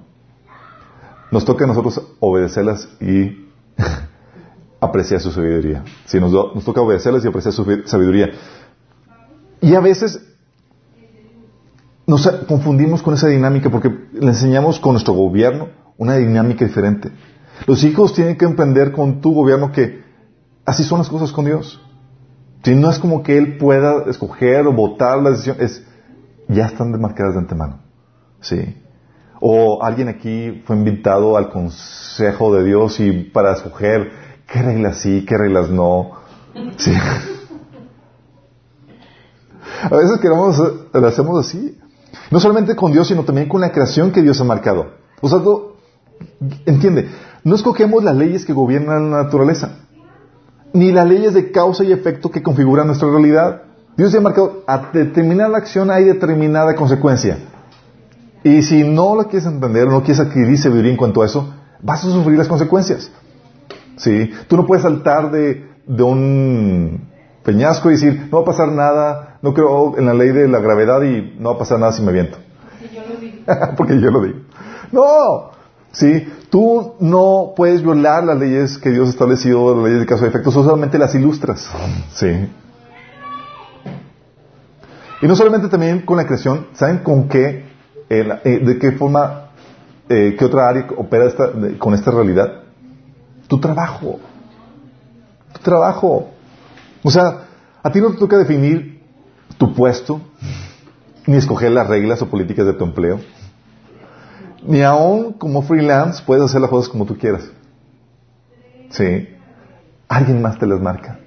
Nos 1.32 1.46
toca 1.46 1.64
a 1.64 1.68
nosotros 1.68 2.02
obedecerlas 2.20 2.90
y 3.00 3.48
apreciar 4.80 5.22
su 5.22 5.32
sabiduría. 5.32 5.84
Si 6.06 6.20
nos, 6.20 6.32
toca 6.64 6.82
obedecerles 6.82 7.24
y 7.24 7.28
apreciar 7.28 7.54
su 7.54 7.64
sabiduría. 7.86 8.32
Y 9.62 9.76
a 9.76 9.80
veces 9.80 10.22
nos 12.06 12.28
confundimos 12.48 13.02
con 13.02 13.14
esa 13.14 13.28
dinámica 13.28 13.70
porque 13.70 13.90
le 14.14 14.28
enseñamos 14.28 14.80
con 14.80 14.94
nuestro 14.94 15.14
gobierno 15.14 15.70
una 15.98 16.18
dinámica 16.18 16.66
diferente. 16.66 17.12
Los 17.68 17.84
hijos 17.84 18.14
tienen 18.14 18.38
que 18.38 18.45
emprender 18.45 18.91
con 18.91 19.22
tu 19.22 19.34
gobierno 19.34 19.72
que 19.72 20.03
así 20.66 20.84
son 20.84 20.99
las 20.99 21.09
cosas 21.09 21.32
con 21.32 21.45
Dios. 21.45 21.82
Si 22.64 22.76
no 22.76 22.89
es 22.89 22.99
como 22.99 23.24
que 23.24 23.38
Él 23.38 23.57
pueda 23.57 24.03
escoger 24.09 24.68
o 24.68 24.74
votar 24.74 25.22
la 25.22 25.32
decisión, 25.32 25.57
es, 25.59 25.86
ya 26.47 26.66
están 26.66 26.91
demarcadas 26.91 27.34
de 27.34 27.39
antemano. 27.39 27.80
Sí. 28.39 28.78
O 29.39 29.84
alguien 29.84 30.07
aquí 30.07 30.62
fue 30.66 30.76
invitado 30.76 31.38
al 31.38 31.49
consejo 31.49 32.53
de 32.55 32.64
Dios 32.64 32.99
y 32.99 33.12
para 33.12 33.53
escoger 33.53 34.12
¿Qué 34.51 34.62
reglas 34.62 34.97
sí? 34.97 35.26
¿Qué 35.26 35.38
reglas 35.38 35.70
no? 35.70 36.12
Sí. 36.78 36.91
A 39.84 39.95
veces 39.95 40.20
queremos, 40.20 40.57
lo 40.93 41.07
hacemos 41.07 41.47
así. 41.47 41.80
No 42.30 42.39
solamente 42.39 42.76
con 42.76 42.91
Dios, 42.91 43.07
sino 43.07 43.24
también 43.24 43.47
con 43.47 43.62
la 43.62 43.72
creación 43.72 44.12
que 44.12 44.22
Dios 44.22 44.41
ha 44.41 44.43
marcado. 44.43 44.95
O 45.22 45.30
sea, 45.30 45.39
entiende, 46.66 47.09
no 47.44 47.56
escogemos 47.56 48.04
las 48.04 48.16
leyes 48.16 48.46
que 48.46 48.54
gobiernan 48.54 49.12
la 49.12 49.24
naturaleza, 49.24 49.80
ni 50.74 50.92
las 50.92 51.08
leyes 51.08 51.34
de 51.34 51.52
causa 51.52 51.84
y 51.84 51.92
efecto 51.92 52.30
que 52.32 52.44
configuran 52.44 52.88
nuestra 52.88 53.10
realidad. 53.10 53.64
Dios 53.98 54.14
ha 54.16 54.22
marcado, 54.22 54.64
a 54.68 54.89
determinada 54.94 55.58
acción 55.58 55.92
hay 55.92 56.06
determinada 56.06 56.76
consecuencia. 56.76 57.38
Y 58.44 58.62
si 58.64 58.84
no 58.84 59.16
lo 59.16 59.24
quieres 59.26 59.48
entender, 59.48 59.88
no 59.88 60.02
quieres 60.02 60.20
adquirir 60.20 60.58
sabiduría 60.58 60.92
en 60.92 60.98
cuanto 60.98 61.22
a 61.22 61.26
eso, 61.26 61.54
vas 61.82 62.04
a 62.04 62.10
sufrir 62.10 62.38
las 62.38 62.48
consecuencias. 62.48 63.12
¿Sí? 63.98 64.32
Tú 64.48 64.58
no 64.58 64.66
puedes 64.66 64.84
saltar 64.84 65.30
de, 65.32 65.68
de 65.86 66.04
un 66.04 67.12
peñasco 67.44 67.89
y 67.89 67.94
decir, 67.94 68.30
no 68.32 68.38
va 68.38 68.44
a 68.44 68.46
pasar 68.46 68.72
nada, 68.72 69.38
no 69.42 69.54
creo 69.54 69.98
en 69.98 70.06
la 70.06 70.14
ley 70.14 70.30
de 70.30 70.48
la 70.48 70.60
gravedad 70.60 71.02
y 71.04 71.36
no 71.39 71.50
va 71.50 71.56
a 71.56 71.60
pasar 71.60 71.80
nada 71.80 71.92
si 71.92 72.02
me 72.02 72.12
viento. 72.12 72.38
Porque 72.80 72.96
yo 72.96 73.02
lo 73.08 73.20
digo. 73.20 73.38
Porque 73.78 74.00
yo 74.00 74.12
lo 74.12 74.22
digo. 74.22 74.39
No, 74.92 75.52
¿sí? 75.92 76.28
Tú 76.50 76.96
no 77.00 77.54
puedes 77.56 77.82
violar 77.82 78.24
las 78.24 78.38
leyes 78.38 78.78
que 78.78 78.89
Dios 78.89 79.08
ha 79.08 79.12
establecido, 79.12 79.76
las 79.76 79.84
leyes 79.84 80.00
de 80.02 80.06
caso 80.06 80.24
de 80.24 80.30
efecto, 80.30 80.52
solamente 80.52 80.98
las 80.98 81.16
ilustras. 81.16 81.70
¿Sí? 82.14 82.50
Y 85.22 85.28
no 85.28 85.36
solamente 85.36 85.68
también 85.68 86.02
con 86.02 86.18
la 86.18 86.26
creación, 86.26 86.68
¿saben 86.74 87.00
con 87.00 87.28
qué, 87.28 87.66
eh, 88.10 88.39
eh, 88.44 88.60
de 88.64 88.80
qué 88.80 88.92
forma, 88.94 89.52
eh, 90.10 90.36
qué 90.38 90.46
otra 90.46 90.70
área 90.70 90.88
opera 90.98 91.26
esta, 91.26 91.52
con 91.78 91.94
esta 91.94 92.10
realidad? 92.10 92.64
Tu 93.48 93.60
trabajo. 93.60 94.20
Tu 95.54 95.60
trabajo. 95.60 96.30
O 97.04 97.12
sea, 97.12 97.46
a 97.84 97.92
ti 97.92 98.02
no 98.02 98.12
te 98.12 98.18
toca 98.18 98.38
definir 98.38 99.02
tu 99.58 99.74
puesto, 99.76 100.22
ni 101.28 101.38
escoger 101.38 101.72
las 101.72 101.88
reglas 101.88 102.22
o 102.24 102.28
políticas 102.28 102.66
de 102.66 102.74
tu 102.74 102.84
empleo. 102.84 103.20
Ni 104.64 104.82
aún 104.84 105.34
como 105.34 105.62
freelance 105.64 106.24
puedes 106.26 106.45
hacer 106.45 106.62
las 106.62 106.70
cosas 106.70 106.89
como 106.89 107.05
tú 107.05 107.18
quieras. 107.18 107.49
Sí. 108.89 109.28
Alguien 110.07 110.41
más 110.41 110.59
te 110.59 110.68
las 110.68 110.80
marca. 110.80 111.20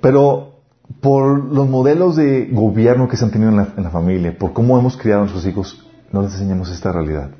Pero 0.00 0.54
por 1.00 1.44
los 1.44 1.68
modelos 1.68 2.16
de 2.16 2.48
gobierno 2.52 3.08
que 3.08 3.16
se 3.16 3.24
han 3.24 3.30
tenido 3.30 3.50
en 3.50 3.56
la, 3.56 3.68
en 3.76 3.84
la 3.84 3.90
familia, 3.90 4.36
por 4.38 4.52
cómo 4.52 4.78
hemos 4.78 4.96
criado 4.96 5.20
a 5.20 5.24
nuestros 5.24 5.46
hijos, 5.46 5.86
no 6.12 6.22
les 6.22 6.32
enseñamos 6.32 6.70
esta 6.70 6.92
realidad. 6.92 7.30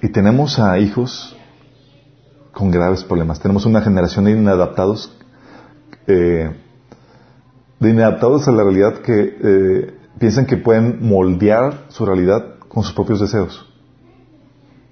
Y 0.00 0.08
tenemos 0.08 0.58
a 0.58 0.78
hijos 0.78 1.36
con 2.52 2.70
graves 2.70 3.04
problemas. 3.04 3.40
Tenemos 3.40 3.66
una 3.66 3.80
generación 3.80 4.24
de 4.24 4.32
inadaptados, 4.32 5.16
eh, 6.06 6.50
de 7.80 7.90
inadaptados 7.90 8.46
a 8.48 8.52
la 8.52 8.62
realidad 8.62 8.98
que 9.00 9.36
eh, 9.42 9.94
piensan 10.22 10.46
que 10.46 10.56
pueden 10.56 11.04
moldear 11.04 11.86
su 11.88 12.06
realidad 12.06 12.44
con 12.68 12.84
sus 12.84 12.92
propios 12.92 13.18
deseos. 13.18 13.68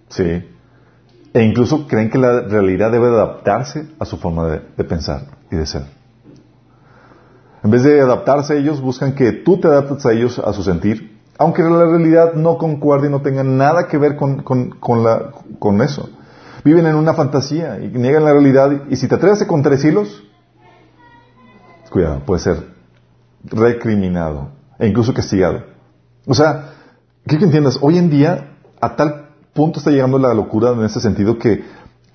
Sí. 0.08 0.44
E 1.32 1.42
incluso 1.44 1.86
creen 1.86 2.10
que 2.10 2.18
la 2.18 2.40
realidad 2.40 2.90
debe 2.90 3.06
adaptarse 3.06 3.86
a 4.00 4.06
su 4.06 4.16
forma 4.16 4.48
de, 4.48 4.82
pensar 4.82 5.28
y 5.48 5.54
de 5.54 5.66
ser. 5.66 5.82
En 7.62 7.70
vez 7.70 7.84
de 7.84 8.00
adaptarse 8.00 8.54
a 8.54 8.56
ellos, 8.56 8.80
buscan 8.80 9.14
que 9.14 9.30
tú 9.30 9.60
te 9.60 9.68
adaptes 9.68 10.04
a 10.04 10.10
ellos, 10.10 10.40
a 10.40 10.52
su 10.52 10.64
sentir, 10.64 11.20
aunque 11.38 11.62
la 11.62 11.84
realidad 11.84 12.34
no 12.34 12.58
concuerde 12.58 13.06
y 13.06 13.10
no 13.10 13.22
tenga 13.22 13.44
nada 13.44 13.86
que 13.86 13.98
ver 13.98 14.16
con, 14.16 14.42
con, 14.42 15.04
la, 15.04 15.30
con 15.60 15.80
eso. 15.80 16.10
Viven 16.64 16.88
en 16.88 16.96
una 16.96 17.14
fantasía 17.14 17.78
y 17.78 17.86
niegan 17.86 18.24
la 18.24 18.32
realidad. 18.32 18.82
Y 18.90 18.96
si 18.96 19.06
te 19.06 19.14
atreves 19.14 19.40
a 19.42 19.46
contradecirlos, 19.46 20.24
cuidado, 21.88 22.18
puede 22.26 22.40
ser 22.40 22.66
recriminado 23.44 24.58
e 24.80 24.88
incluso 24.88 25.14
castigado. 25.14 25.62
O 26.26 26.34
sea, 26.34 26.72
quiero 27.24 27.40
que 27.40 27.44
entiendas, 27.46 27.78
hoy 27.80 27.98
en 27.98 28.10
día 28.10 28.56
a 28.80 28.96
tal 28.96 29.28
punto 29.54 29.78
está 29.78 29.90
llegando 29.90 30.18
la 30.18 30.34
locura 30.34 30.72
en 30.72 30.82
ese 30.82 31.00
sentido 31.00 31.38
que 31.38 31.62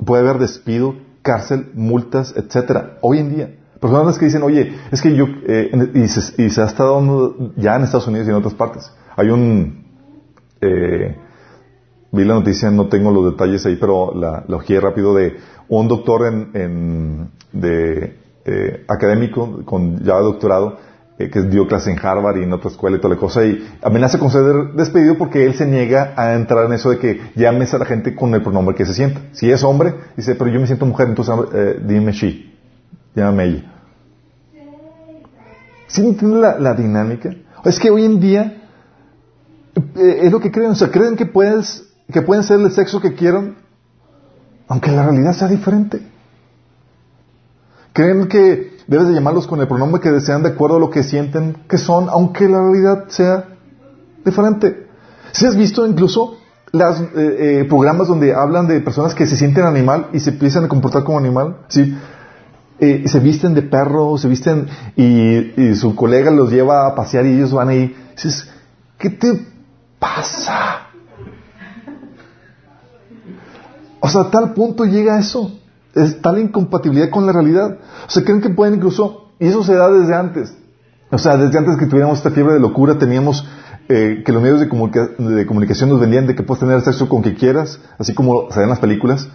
puede 0.04 0.24
haber 0.24 0.40
despido, 0.40 0.96
cárcel, 1.22 1.72
multas, 1.74 2.34
etcétera. 2.36 2.98
Hoy 3.02 3.20
en 3.20 3.36
día. 3.36 3.56
Personas 3.80 4.18
que 4.18 4.26
dicen, 4.26 4.42
oye, 4.42 4.74
es 4.92 5.02
que 5.02 5.16
yo, 5.16 5.26
eh, 5.48 5.92
y, 5.94 6.08
se, 6.08 6.42
y, 6.42 6.50
se, 6.50 6.62
ha 6.62 6.66
estado 6.66 7.54
ya 7.56 7.76
en 7.76 7.84
Estados 7.84 8.08
Unidos 8.08 8.28
y 8.28 8.32
en 8.32 8.38
otras 8.38 8.54
partes. 8.54 8.92
Hay 9.16 9.30
un, 9.30 9.86
eh, 10.62 11.16
vi 12.12 12.24
la 12.24 12.36
noticia, 12.36 12.72
no 12.72 12.88
tengo 12.88 13.12
los 13.12 13.32
detalles 13.32 13.66
ahí, 13.66 13.76
pero 13.76 14.14
la, 14.16 14.44
la 14.48 14.80
rápido 14.80 15.14
de 15.14 15.36
un 15.68 15.88
doctor 15.88 16.26
en, 16.26 16.52
en 16.54 17.30
de, 17.52 18.18
eh, 18.46 18.86
académico 18.88 19.62
con 19.66 20.04
ya 20.04 20.16
doctorado 20.20 20.78
eh, 21.18 21.30
que 21.30 21.44
dio 21.44 21.66
clase 21.66 21.92
en 21.92 22.00
Harvard 22.00 22.38
y 22.38 22.44
en 22.44 22.52
otra 22.52 22.70
escuela 22.70 22.98
y 22.98 23.00
toda 23.00 23.14
la 23.14 23.20
cosa 23.20 23.46
y 23.46 23.66
amenaza 23.82 24.20
con 24.20 24.32
ser 24.32 24.74
despedido 24.74 25.18
porque 25.18 25.46
él 25.46 25.54
se 25.54 25.66
niega 25.66 26.14
a 26.18 26.34
entrar 26.36 26.66
en 26.66 26.74
eso 26.74 26.90
de 26.90 27.00
que 27.00 27.22
llames 27.36 27.74
a 27.74 27.78
la 27.78 27.86
gente 27.86 28.14
con 28.14 28.34
el 28.34 28.42
pronombre 28.42 28.76
que 28.76 28.86
se 28.86 28.94
sienta. 28.94 29.22
Si 29.32 29.50
es 29.50 29.64
hombre, 29.64 29.96
dice, 30.18 30.36
pero 30.36 30.50
yo 30.52 30.60
me 30.60 30.68
siento 30.68 30.86
mujer, 30.86 31.08
entonces 31.08 31.34
eh, 31.54 31.80
dime 31.86 32.12
she, 32.12 32.54
llámame 33.16 33.46
ella. 33.46 33.72
¿Sí 35.88 36.02
entienden 36.02 36.42
la, 36.42 36.60
la 36.60 36.74
dinámica? 36.74 37.30
Es 37.64 37.80
que 37.80 37.90
hoy 37.90 38.04
en 38.04 38.20
día 38.20 38.64
eh, 39.96 40.20
es 40.24 40.32
lo 40.32 40.40
que 40.40 40.52
creen, 40.52 40.72
o 40.72 40.76
sea, 40.76 40.92
creen 40.92 41.16
que 41.16 41.26
puedes, 41.26 41.88
que 42.12 42.22
pueden 42.22 42.44
ser 42.44 42.60
el 42.60 42.72
sexo 42.72 43.00
que 43.00 43.14
quieran, 43.14 43.56
aunque 44.68 44.92
la 44.92 45.04
realidad 45.04 45.34
sea 45.34 45.48
diferente. 45.48 46.02
Creen 47.94 48.28
que 48.28 48.75
debes 48.88 49.08
de 49.08 49.14
llamarlos 49.14 49.48
con 49.48 49.60
el 49.62 49.68
pronombre 49.68 50.02
que 50.02 50.12
desean 50.12 50.44
de 50.44 50.50
acuerdo 50.50 50.78
a 50.78 50.80
lo 50.80 50.90
que 50.90 51.04
sienten 51.04 51.58
que 51.68 51.78
son, 51.78 52.08
aunque 52.10 52.48
la 52.48 52.62
realidad 52.62 53.06
sea 53.08 53.46
diferente. 54.24 54.88
Si 55.32 55.46
has 55.46 55.56
visto 55.56 55.86
incluso 55.86 56.38
los 56.72 57.00
eh, 57.00 57.10
eh, 57.16 57.66
programas 57.70 58.08
donde 58.08 58.34
hablan 58.34 58.68
de 58.68 58.82
personas 58.82 59.16
que 59.16 59.26
se 59.28 59.38
sienten 59.38 59.64
animal 59.64 60.10
y 60.14 60.20
se 60.20 60.32
empiezan 60.32 60.66
a 60.66 60.68
comportar 60.68 61.04
como 61.04 61.18
animal, 61.18 61.58
¿sí? 61.68 61.96
Eh, 62.78 63.04
se 63.08 63.20
visten 63.20 63.54
de 63.54 63.62
perro, 63.62 64.18
se 64.18 64.28
visten 64.28 64.68
y, 64.98 65.74
su 65.76 65.96
colega 65.96 66.30
los 66.30 66.52
lleva 66.52 66.88
a 66.88 66.96
pasear 66.96 67.26
y 67.26 67.36
ellos 67.36 67.54
van 67.54 67.70
ahí. 67.70 67.96
¿qué 68.98 69.10
te 69.10 69.48
pasa? 69.98 70.88
O 74.02 74.10
sea, 74.10 74.22
a 74.22 74.32
tal 74.32 74.54
punto 74.54 74.84
llega 74.84 75.18
eso. 75.18 75.58
Es 75.96 76.22
tal 76.22 76.38
incompatibilidad 76.40 77.10
con 77.10 77.26
la 77.26 77.32
realidad. 77.32 77.78
O 78.08 78.10
sea, 78.10 78.24
creen 78.24 78.42
que 78.42 78.50
pueden 78.50 78.76
incluso, 78.76 79.32
y 79.40 79.48
eso 79.48 79.64
se 79.64 79.76
da 79.76 79.90
desde 79.90 80.14
antes. 80.14 80.54
O 81.10 81.18
sea, 81.18 81.38
desde 81.38 81.58
antes 81.58 81.78
que 81.78 81.86
tuviéramos 81.86 82.18
esta 82.18 82.32
fiebre 82.32 82.54
de 82.54 82.60
locura, 82.60 82.98
teníamos 82.98 83.48
eh, 83.88 84.24
que 84.26 84.32
los 84.32 84.42
medios 84.42 84.60
de, 84.60 84.68
comunicación 84.68 85.90
nos 85.90 86.00
vendían 86.00 86.26
de 86.26 86.36
que 86.36 86.42
puedes 86.42 86.60
tener 86.60 86.82
sexo 86.82 87.08
con 87.08 87.22
quien 87.22 87.36
quieras, 87.36 87.80
así 88.00 88.16
como 88.16 88.52
se 88.52 88.60
ven 88.60 88.70
las 88.70 88.80
películas, 88.80 89.30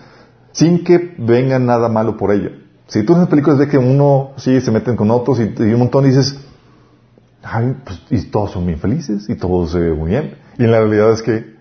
sin 0.52 0.82
que 0.82 1.14
venga 1.18 1.58
nada 1.58 1.88
malo 1.88 2.16
por 2.16 2.32
ello. 2.32 2.50
Si 2.88 3.04
tú 3.04 3.12
en 3.12 3.20
las 3.20 3.28
películas 3.28 3.58
ves 3.58 3.68
que 3.68 3.78
uno 3.78 4.32
sí 4.36 4.60
se 4.60 4.72
meten 4.72 4.96
con 4.96 5.10
otros 5.12 5.38
y, 5.38 5.44
un 5.44 5.78
montón 5.78 6.04
y 6.04 6.08
dices, 6.08 6.40
ay, 7.44 7.76
pues, 7.84 8.02
y 8.10 8.28
todos 8.28 8.50
son 8.50 8.66
bien 8.66 8.80
felices 8.80 9.28
y 9.28 9.36
todo 9.36 9.68
se 9.68 9.78
ve 9.78 9.94
muy 9.94 10.10
bien. 10.10 10.34
Y 10.58 10.64
en 10.64 10.72
la 10.72 10.80
realidad 10.80 11.12
es 11.12 11.22
que 11.22 11.54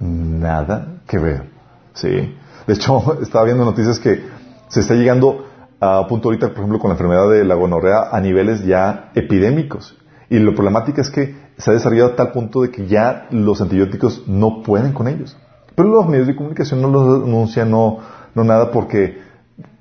nada 0.00 0.98
que 1.06 1.18
ver. 1.18 1.48
Sí. 1.94 2.36
De 2.66 2.74
hecho, 2.74 3.18
estaba 3.22 3.46
viendo 3.46 3.64
noticias 3.64 3.98
que 3.98 4.22
se 4.68 4.80
está 4.80 4.94
llegando 4.94 5.46
a 5.80 6.06
punto 6.06 6.28
ahorita, 6.28 6.48
por 6.48 6.58
ejemplo, 6.58 6.78
con 6.78 6.88
la 6.88 6.94
enfermedad 6.94 7.30
de 7.30 7.44
la 7.44 7.54
gonorrea 7.54 8.08
a 8.10 8.20
niveles 8.20 8.64
ya 8.64 9.10
epidémicos. 9.14 9.96
Y 10.30 10.38
lo 10.38 10.54
problemática 10.54 11.02
es 11.02 11.10
que 11.10 11.36
se 11.58 11.70
ha 11.70 11.74
desarrollado 11.74 12.12
a 12.12 12.16
tal 12.16 12.32
punto 12.32 12.62
de 12.62 12.70
que 12.70 12.86
ya 12.86 13.26
los 13.30 13.60
antibióticos 13.60 14.24
no 14.26 14.62
pueden 14.62 14.92
con 14.92 15.08
ellos. 15.08 15.36
Pero 15.74 15.88
los 15.88 16.08
medios 16.08 16.26
de 16.26 16.36
comunicación 16.36 16.80
no 16.80 16.88
los 16.88 17.24
denuncian, 17.24 17.70
no, 17.70 17.98
no 18.34 18.44
nada 18.44 18.70
porque 18.70 19.18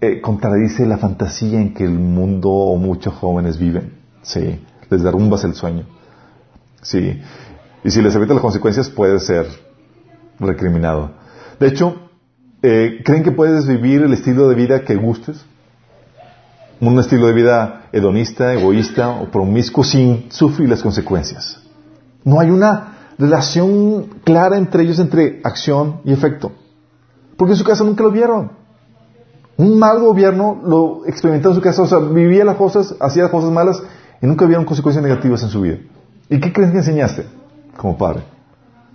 eh, 0.01 0.21
contradice 0.21 0.85
la 0.85 0.97
fantasía 0.97 1.59
en 1.59 1.73
que 1.73 1.83
el 1.85 1.97
mundo 1.97 2.49
o 2.49 2.75
muchos 2.77 3.13
jóvenes 3.13 3.57
viven. 3.57 3.93
Sí, 4.21 4.59
les 4.89 5.03
derrumbas 5.03 5.43
el 5.43 5.53
sueño. 5.53 5.85
Sí, 6.81 7.21
y 7.83 7.91
si 7.91 8.01
les 8.01 8.15
evita 8.15 8.33
las 8.33 8.41
consecuencias 8.41 8.89
puede 8.89 9.19
ser 9.19 9.47
recriminado. 10.39 11.11
De 11.59 11.67
hecho, 11.67 12.02
eh, 12.63 13.01
¿creen 13.03 13.23
que 13.23 13.31
puedes 13.31 13.67
vivir 13.67 14.01
el 14.01 14.13
estilo 14.13 14.47
de 14.47 14.55
vida 14.55 14.83
que 14.85 14.95
gustes? 14.95 15.45
Un 16.79 16.97
estilo 16.97 17.27
de 17.27 17.33
vida 17.33 17.83
hedonista, 17.91 18.53
egoísta 18.53 19.09
o 19.09 19.29
promiscuo 19.29 19.83
sin 19.83 20.31
sufrir 20.31 20.69
las 20.69 20.81
consecuencias. 20.81 21.59
No 22.23 22.39
hay 22.39 22.49
una 22.49 22.93
relación 23.17 24.21
clara 24.23 24.57
entre 24.57 24.83
ellos, 24.83 24.99
entre 24.99 25.41
acción 25.43 25.99
y 26.05 26.13
efecto. 26.13 26.53
Porque 27.37 27.53
en 27.53 27.57
su 27.57 27.65
casa 27.65 27.83
nunca 27.83 28.03
lo 28.03 28.11
vieron. 28.11 28.51
Un 29.57 29.77
mal 29.77 29.99
gobierno 29.99 30.59
lo 30.65 31.05
experimentó 31.05 31.49
en 31.49 31.55
su 31.55 31.61
casa, 31.61 31.83
o 31.83 31.87
sea, 31.87 31.99
vivía 31.99 32.45
las 32.45 32.55
cosas, 32.55 32.95
hacía 32.99 33.23
las 33.23 33.31
cosas 33.31 33.51
malas 33.51 33.83
y 34.21 34.25
nunca 34.25 34.45
vieron 34.45 34.65
consecuencias 34.65 35.03
negativas 35.03 35.43
en 35.43 35.49
su 35.49 35.61
vida. 35.61 35.77
¿Y 36.29 36.39
qué 36.39 36.53
crees 36.53 36.71
que 36.71 36.77
enseñaste 36.77 37.25
como 37.77 37.97
padre? 37.97 38.32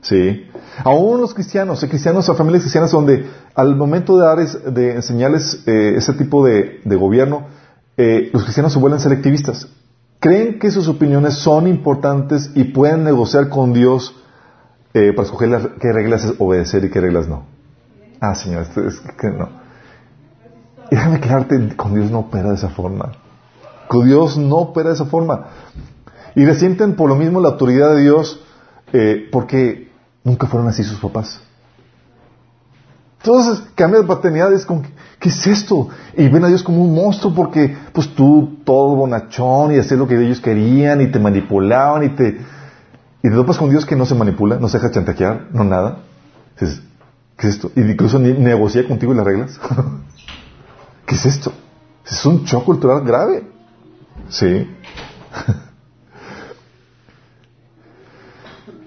Sí. 0.03 0.49
Aún 0.85 1.21
los 1.21 1.35
cristianos, 1.35 1.83
hay 1.83 1.89
cristianos, 1.89 2.29
a 2.29 2.35
familias 2.35 2.63
cristianas 2.63 2.93
donde 2.93 3.27
al 3.55 3.77
momento 3.77 4.17
de, 4.17 4.25
dar 4.25 4.39
de 4.39 4.95
enseñarles 4.95 5.63
eh, 5.67 5.95
ese 5.97 6.13
tipo 6.15 6.45
de, 6.45 6.81
gobierno, 6.85 7.47
eh, 7.97 8.31
los 8.33 8.45
cristianos 8.45 8.73
se 8.73 8.79
vuelven 8.79 9.01
selectivistas. 9.01 9.69
Creen 10.21 10.59
que 10.59 10.71
sus 10.71 10.89
opiniones 10.89 11.35
son 11.35 11.67
importantes 11.67 12.51
y 12.55 12.65
pueden 12.65 13.05
negociar 13.05 13.49
con 13.49 13.73
Dios 13.73 14.15
eh, 14.95 15.13
para 15.15 15.27
escoger 15.27 15.75
qué 15.81 15.93
reglas 15.93 16.35
obedecer 16.39 16.85
y 16.85 16.91
qué 16.91 17.01
reglas 17.01 17.29
no. 17.29 17.45
Ah, 18.21 18.35
Señor, 18.35 18.63
es 18.63 19.01
que 19.21 19.31
no. 19.31 19.49
Y 20.91 20.97
déjame 20.97 21.17
aclararte, 21.17 21.77
con 21.77 21.95
Dios 21.95 22.11
no 22.11 22.21
opera 22.21 22.49
de 22.49 22.55
esa 22.55 22.71
forma. 22.71 23.13
Con 23.89 24.07
Dios 24.07 24.39
no 24.39 24.57
opera 24.57 24.89
de 24.89 24.95
esa 24.95 25.05
forma. 25.05 25.49
Y 26.35 26.45
resienten 26.45 26.95
por 26.95 27.09
lo 27.09 27.17
mismo 27.17 27.41
la 27.41 27.51
autoridad 27.51 27.95
de 27.95 28.03
Dios 28.03 28.41
eh, 28.93 29.29
porque 29.31 29.88
nunca 30.29 30.47
fueron 30.47 30.69
así 30.69 30.85
sus 30.85 31.01
papás. 31.01 31.41
Entonces, 33.21 33.65
cambia 33.75 34.01
de 34.01 34.07
paternidad 34.07 34.53
es 34.53 34.65
como, 34.65 34.83
¿qué 35.19 35.29
es 35.29 35.47
esto? 35.47 35.89
Y 36.17 36.29
ven 36.29 36.45
a 36.45 36.49
Dios 36.49 36.63
como 36.63 36.83
un 36.83 36.95
monstruo 36.95 37.35
porque, 37.35 37.77
pues 37.93 38.15
tú, 38.15 38.59
todo 38.65 38.95
bonachón 38.95 39.75
y 39.75 39.79
hacer 39.79 39.99
lo 39.99 40.07
que 40.07 40.23
ellos 40.23 40.41
querían 40.41 41.01
y 41.01 41.11
te 41.11 41.19
manipulaban 41.19 42.05
y 42.05 42.11
te... 42.11 42.41
Y 43.21 43.29
te 43.29 43.35
topas 43.35 43.59
con 43.59 43.69
Dios 43.69 43.85
que 43.85 43.97
no 43.97 44.07
se 44.07 44.15
manipula, 44.15 44.59
no 44.61 44.69
se 44.69 44.79
deja 44.79 44.93
chantajear, 44.93 45.49
no 45.53 45.65
nada. 45.65 46.03
¿qué 46.57 46.65
es 47.49 47.55
esto? 47.55 47.73
Y 47.75 47.81
incluso 47.81 48.21
ni 48.21 48.33
negocia 48.33 48.87
contigo 48.87 49.13
las 49.13 49.25
reglas. 49.25 49.59
¿Qué 51.07 51.17
es 51.17 51.27
esto? 51.27 51.53
Es 52.07 52.25
un 52.25 52.45
choque 52.45 52.67
cultural 52.67 53.03
grave. 53.05 53.45
Sí. 54.29 54.71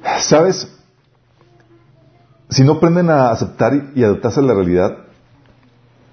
¿Sabes? 0.20 0.81
Si 2.52 2.66
no 2.66 2.74
aprenden 2.74 3.10
a 3.10 3.32
aceptar 3.32 3.92
y 3.96 4.04
adaptarse 4.04 4.42
a 4.42 4.44
la 4.44 4.54
realidad, 4.54 4.98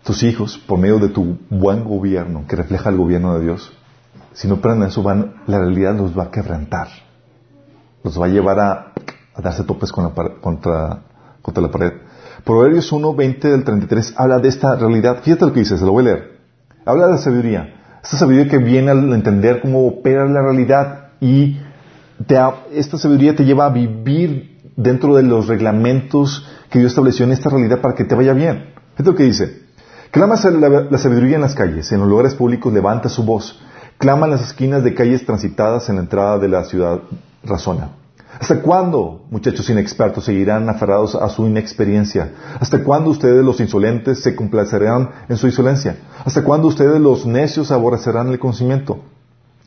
tus 0.04 0.22
hijos, 0.22 0.56
por 0.56 0.78
medio 0.78 1.00
de 1.00 1.08
tu 1.08 1.36
buen 1.50 1.82
gobierno, 1.82 2.44
que 2.48 2.54
refleja 2.54 2.90
el 2.90 2.96
gobierno 2.96 3.36
de 3.36 3.44
Dios, 3.44 3.72
si 4.34 4.46
no 4.46 4.54
aprenden 4.54 4.88
eso, 4.88 5.02
van, 5.02 5.34
la 5.48 5.58
realidad 5.58 5.96
los 5.96 6.16
va 6.16 6.24
a 6.24 6.30
quebrantar. 6.30 6.86
Los 8.04 8.20
va 8.20 8.26
a 8.26 8.28
llevar 8.28 8.60
a, 8.60 8.92
darse 9.42 9.64
topes 9.64 9.90
con 9.90 10.08
contra, 10.40 11.02
contra 11.42 11.62
la 11.62 11.70
pared. 11.72 11.92
Proverbios 12.44 12.92
1, 12.92 13.14
20 13.14 13.48
del 13.48 13.64
33 13.64 14.14
habla 14.16 14.38
de 14.38 14.48
esta 14.48 14.76
realidad. 14.76 15.18
Fíjate 15.22 15.44
lo 15.44 15.52
que 15.52 15.60
dice, 15.60 15.76
se 15.76 15.84
lo 15.84 15.90
voy 15.90 16.02
a 16.02 16.14
leer. 16.14 16.38
Habla 16.84 17.06
de 17.06 17.12
la 17.14 17.18
sabiduría. 17.18 17.74
Esta 18.00 18.16
sabiduría 18.16 18.48
que 18.48 18.58
viene 18.58 18.92
al 18.92 19.12
entender 19.12 19.60
cómo 19.60 19.88
opera 19.88 20.24
la 20.26 20.40
realidad 20.40 21.08
y 21.20 21.58
esta 22.70 22.96
sabiduría 22.96 23.34
te 23.34 23.44
lleva 23.44 23.66
a 23.66 23.70
vivir 23.70 24.57
dentro 24.78 25.16
de 25.16 25.24
los 25.24 25.48
reglamentos 25.48 26.46
que 26.70 26.78
Dios 26.78 26.92
estableció 26.92 27.24
en 27.24 27.32
esta 27.32 27.50
realidad 27.50 27.80
para 27.80 27.96
que 27.96 28.04
te 28.04 28.14
vaya 28.14 28.32
bien. 28.32 28.70
Fíjate 28.92 29.10
lo 29.10 29.16
que 29.16 29.24
dice. 29.24 29.62
Clama 30.12 30.36
la, 30.36 30.68
la 30.88 30.98
sabiduría 30.98 31.34
en 31.34 31.42
las 31.42 31.56
calles, 31.56 31.90
en 31.92 32.00
los 32.00 32.08
lugares 32.08 32.34
públicos 32.34 32.72
levanta 32.72 33.08
su 33.08 33.24
voz. 33.24 33.60
Clama 33.98 34.26
en 34.26 34.32
las 34.32 34.42
esquinas 34.42 34.84
de 34.84 34.94
calles 34.94 35.26
transitadas 35.26 35.88
en 35.88 35.96
la 35.96 36.02
entrada 36.02 36.38
de 36.38 36.48
la 36.48 36.64
ciudad, 36.64 37.00
razona. 37.42 37.90
¿Hasta 38.40 38.62
cuándo, 38.62 39.24
muchachos 39.30 39.68
inexpertos, 39.68 40.24
seguirán 40.24 40.68
aferrados 40.68 41.16
a 41.16 41.28
su 41.28 41.44
inexperiencia? 41.44 42.30
¿Hasta 42.60 42.84
cuándo 42.84 43.10
ustedes, 43.10 43.44
los 43.44 43.58
insolentes, 43.58 44.22
se 44.22 44.36
complacerán 44.36 45.10
en 45.28 45.36
su 45.36 45.48
insolencia? 45.48 45.96
¿Hasta 46.24 46.44
cuándo 46.44 46.68
ustedes, 46.68 47.00
los 47.00 47.26
necios, 47.26 47.72
aborrecerán 47.72 48.28
el 48.28 48.38
conocimiento? 48.38 49.00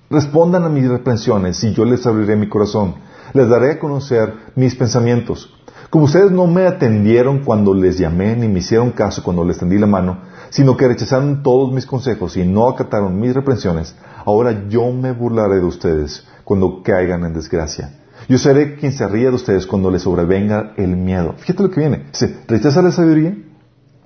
Respondan 0.10 0.64
a 0.64 0.70
mis 0.70 0.88
reprensiones 0.88 1.62
y 1.66 1.74
yo 1.74 1.84
les 1.84 2.08
abriré 2.08 2.38
mi 2.38 2.48
corazón. 2.48 2.96
Les 3.34 3.48
daré 3.48 3.72
a 3.72 3.80
conocer 3.80 4.34
mis 4.56 4.76
pensamientos. 4.76 5.54
Como 5.90 6.06
ustedes 6.06 6.32
no 6.32 6.48
me 6.48 6.68
atendieron 6.68 7.44
cuando 7.44 7.74
les 7.74 7.98
llamé, 7.98 8.36
ni 8.36 8.48
me 8.48 8.60
hicieron 8.60 8.92
caso 8.92 9.24
cuando 9.24 9.44
les 9.44 9.58
tendí 9.58 9.78
la 9.78 9.88
mano, 9.88 10.20
sino 10.50 10.78
que 10.78 10.88
rechazaron 10.88 11.44
todos 11.44 11.74
mis 11.74 11.86
consejos 11.86 12.38
y 12.38 12.46
no 12.46 12.70
acataron 12.70 13.20
mis 13.20 13.34
reprensiones, 13.34 13.96
ahora 14.26 14.68
yo 14.70 14.92
me 14.92 15.12
burlaré 15.12 15.56
de 15.56 15.66
ustedes 15.66 16.26
cuando 16.44 16.82
caigan 16.84 17.26
en 17.26 17.34
desgracia. 17.34 18.00
Yo 18.30 18.38
seré 18.38 18.76
quien 18.76 18.92
se 18.92 19.08
ríe 19.08 19.30
de 19.30 19.36
ustedes 19.36 19.66
cuando 19.66 19.92
les 19.92 20.04
sobrevenga 20.04 20.74
el 20.78 20.96
miedo. 20.96 21.34
Fíjate 21.38 21.64
lo 21.64 21.72
que 21.72 21.82
viene. 21.82 22.08
Si 22.12 22.26
rechaza 22.48 22.82
la 22.82 22.92
sabiduría, 22.92 23.36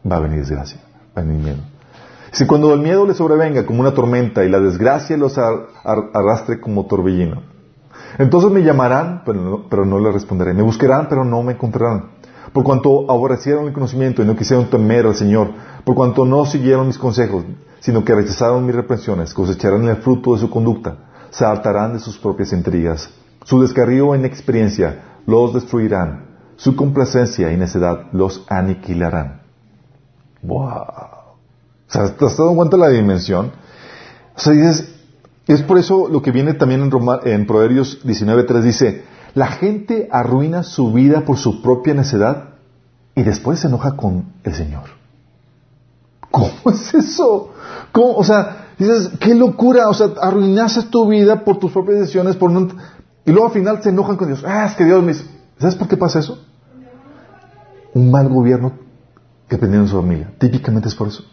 va 0.10 0.18
a 0.18 0.20
venir 0.20 0.40
desgracia, 0.40 0.80
va 1.16 1.22
a 1.22 1.26
venir 1.26 1.44
miedo. 1.44 1.60
Si 2.32 2.46
cuando 2.46 2.74
el 2.74 2.82
miedo 2.82 3.06
les 3.06 3.18
sobrevenga 3.18 3.66
como 3.66 3.82
una 3.82 3.94
tormenta 3.94 4.44
y 4.44 4.50
la 4.50 4.60
desgracia 4.60 5.18
los 5.18 5.38
arrastre 5.38 6.60
como 6.60 6.86
torbellino, 6.86 7.44
entonces 8.18 8.52
me 8.52 8.64
llamarán, 8.64 9.24
pero 9.26 9.42
no, 9.42 9.70
pero 9.70 9.86
no 9.86 10.00
les 10.00 10.14
responderé. 10.14 10.54
Me 10.54 10.64
buscarán, 10.64 11.08
pero 11.10 11.24
no 11.24 11.44
me 11.44 11.54
encontrarán. 11.54 12.12
Por 12.54 12.64
cuanto 12.64 13.10
aborrecieron 13.12 13.68
el 13.68 13.74
conocimiento 13.74 14.22
y 14.22 14.26
no 14.26 14.36
quisieron 14.36 14.70
temer 14.70 15.06
al 15.06 15.16
Señor, 15.16 15.50
por 15.84 15.96
cuanto 15.96 16.26
no 16.26 16.46
siguieron 16.46 16.88
mis 16.88 16.98
consejos, 16.98 17.44
sino 17.80 18.04
que 18.04 18.16
rechazaron 18.16 18.66
mis 18.66 18.76
reprensiones, 18.76 19.34
cosecharán 19.34 19.88
el 19.88 19.98
fruto 19.98 20.34
de 20.34 20.40
su 20.40 20.50
conducta, 20.50 20.96
se 21.30 21.46
hartarán 21.46 21.94
de 21.94 22.00
sus 22.00 22.18
propias 22.18 22.54
intrigas 22.54 23.10
su 23.46 23.62
descarrío 23.62 24.16
en 24.16 24.26
experiencia 24.26 25.20
los 25.28 25.54
destruirán. 25.54 26.26
Su 26.58 26.76
complacencia 26.76 27.52
y 27.52 27.58
necedad 27.58 28.08
los 28.12 28.44
aniquilarán. 28.50 29.42
¡Wow! 30.42 30.68
O 30.68 31.38
sea, 31.88 32.16
¿te 32.16 32.26
has 32.26 32.36
cuenta 32.36 32.76
de 32.76 32.82
la 32.82 32.90
dimensión? 32.90 33.52
O 34.36 34.40
sea, 34.40 34.54
dices, 34.54 34.95
Es 35.48 35.62
por 35.62 35.78
eso 35.78 36.08
lo 36.10 36.22
que 36.22 36.32
viene 36.32 36.54
también 36.56 36.82
en, 36.82 36.92
Roma- 36.92 37.20
en 37.24 37.46
Proverbios 37.46 38.04
19.3 38.04 38.62
dice, 38.62 39.04
la 39.36 39.48
gente 39.48 40.08
arruina 40.12 40.64
su 40.64 40.92
vida 40.92 41.22
por 41.22 41.38
su 41.38 41.62
propia 41.62 41.94
necedad 41.94 42.56
y 43.16 43.24
después 43.24 43.60
se 43.60 43.68
enoja 43.68 43.96
con 43.96 44.34
el 44.44 44.54
Señor. 44.56 44.84
¿Cómo 46.32 46.50
es 46.72 46.94
eso? 46.94 47.54
O 47.94 48.24
sea, 48.24 48.70
dices, 48.80 49.12
qué 49.20 49.36
locura, 49.36 49.88
o 49.88 49.94
sea, 49.94 50.08
arruinaste 50.22 50.84
tu 50.84 51.08
vida 51.08 51.44
por 51.44 51.60
tus 51.60 51.72
propias 51.72 52.00
decisiones, 52.00 52.36
por 52.36 52.52
no... 52.52 52.68
y 53.26 53.32
luego 53.32 53.48
al 53.48 53.54
final 53.54 53.84
se 53.84 53.90
enojan 53.90 54.18
con 54.18 54.28
Dios. 54.28 54.44
Ah, 54.46 54.66
es 54.66 54.76
que 54.76 54.84
Dios 54.86 55.02
me 55.04 55.14
dice, 55.14 55.26
¿sabes 55.60 55.76
por 55.76 55.88
qué 55.88 55.96
pasa 55.96 56.20
eso? 56.20 56.40
Un 57.94 58.10
mal 58.12 58.28
gobierno 58.30 58.74
que 59.48 59.56
aprendieron 59.56 59.86
en 59.86 59.92
su 59.92 59.96
familia. 60.02 60.32
Típicamente 60.40 60.90
es 60.90 60.96
por 60.96 61.08
eso. 61.08 61.24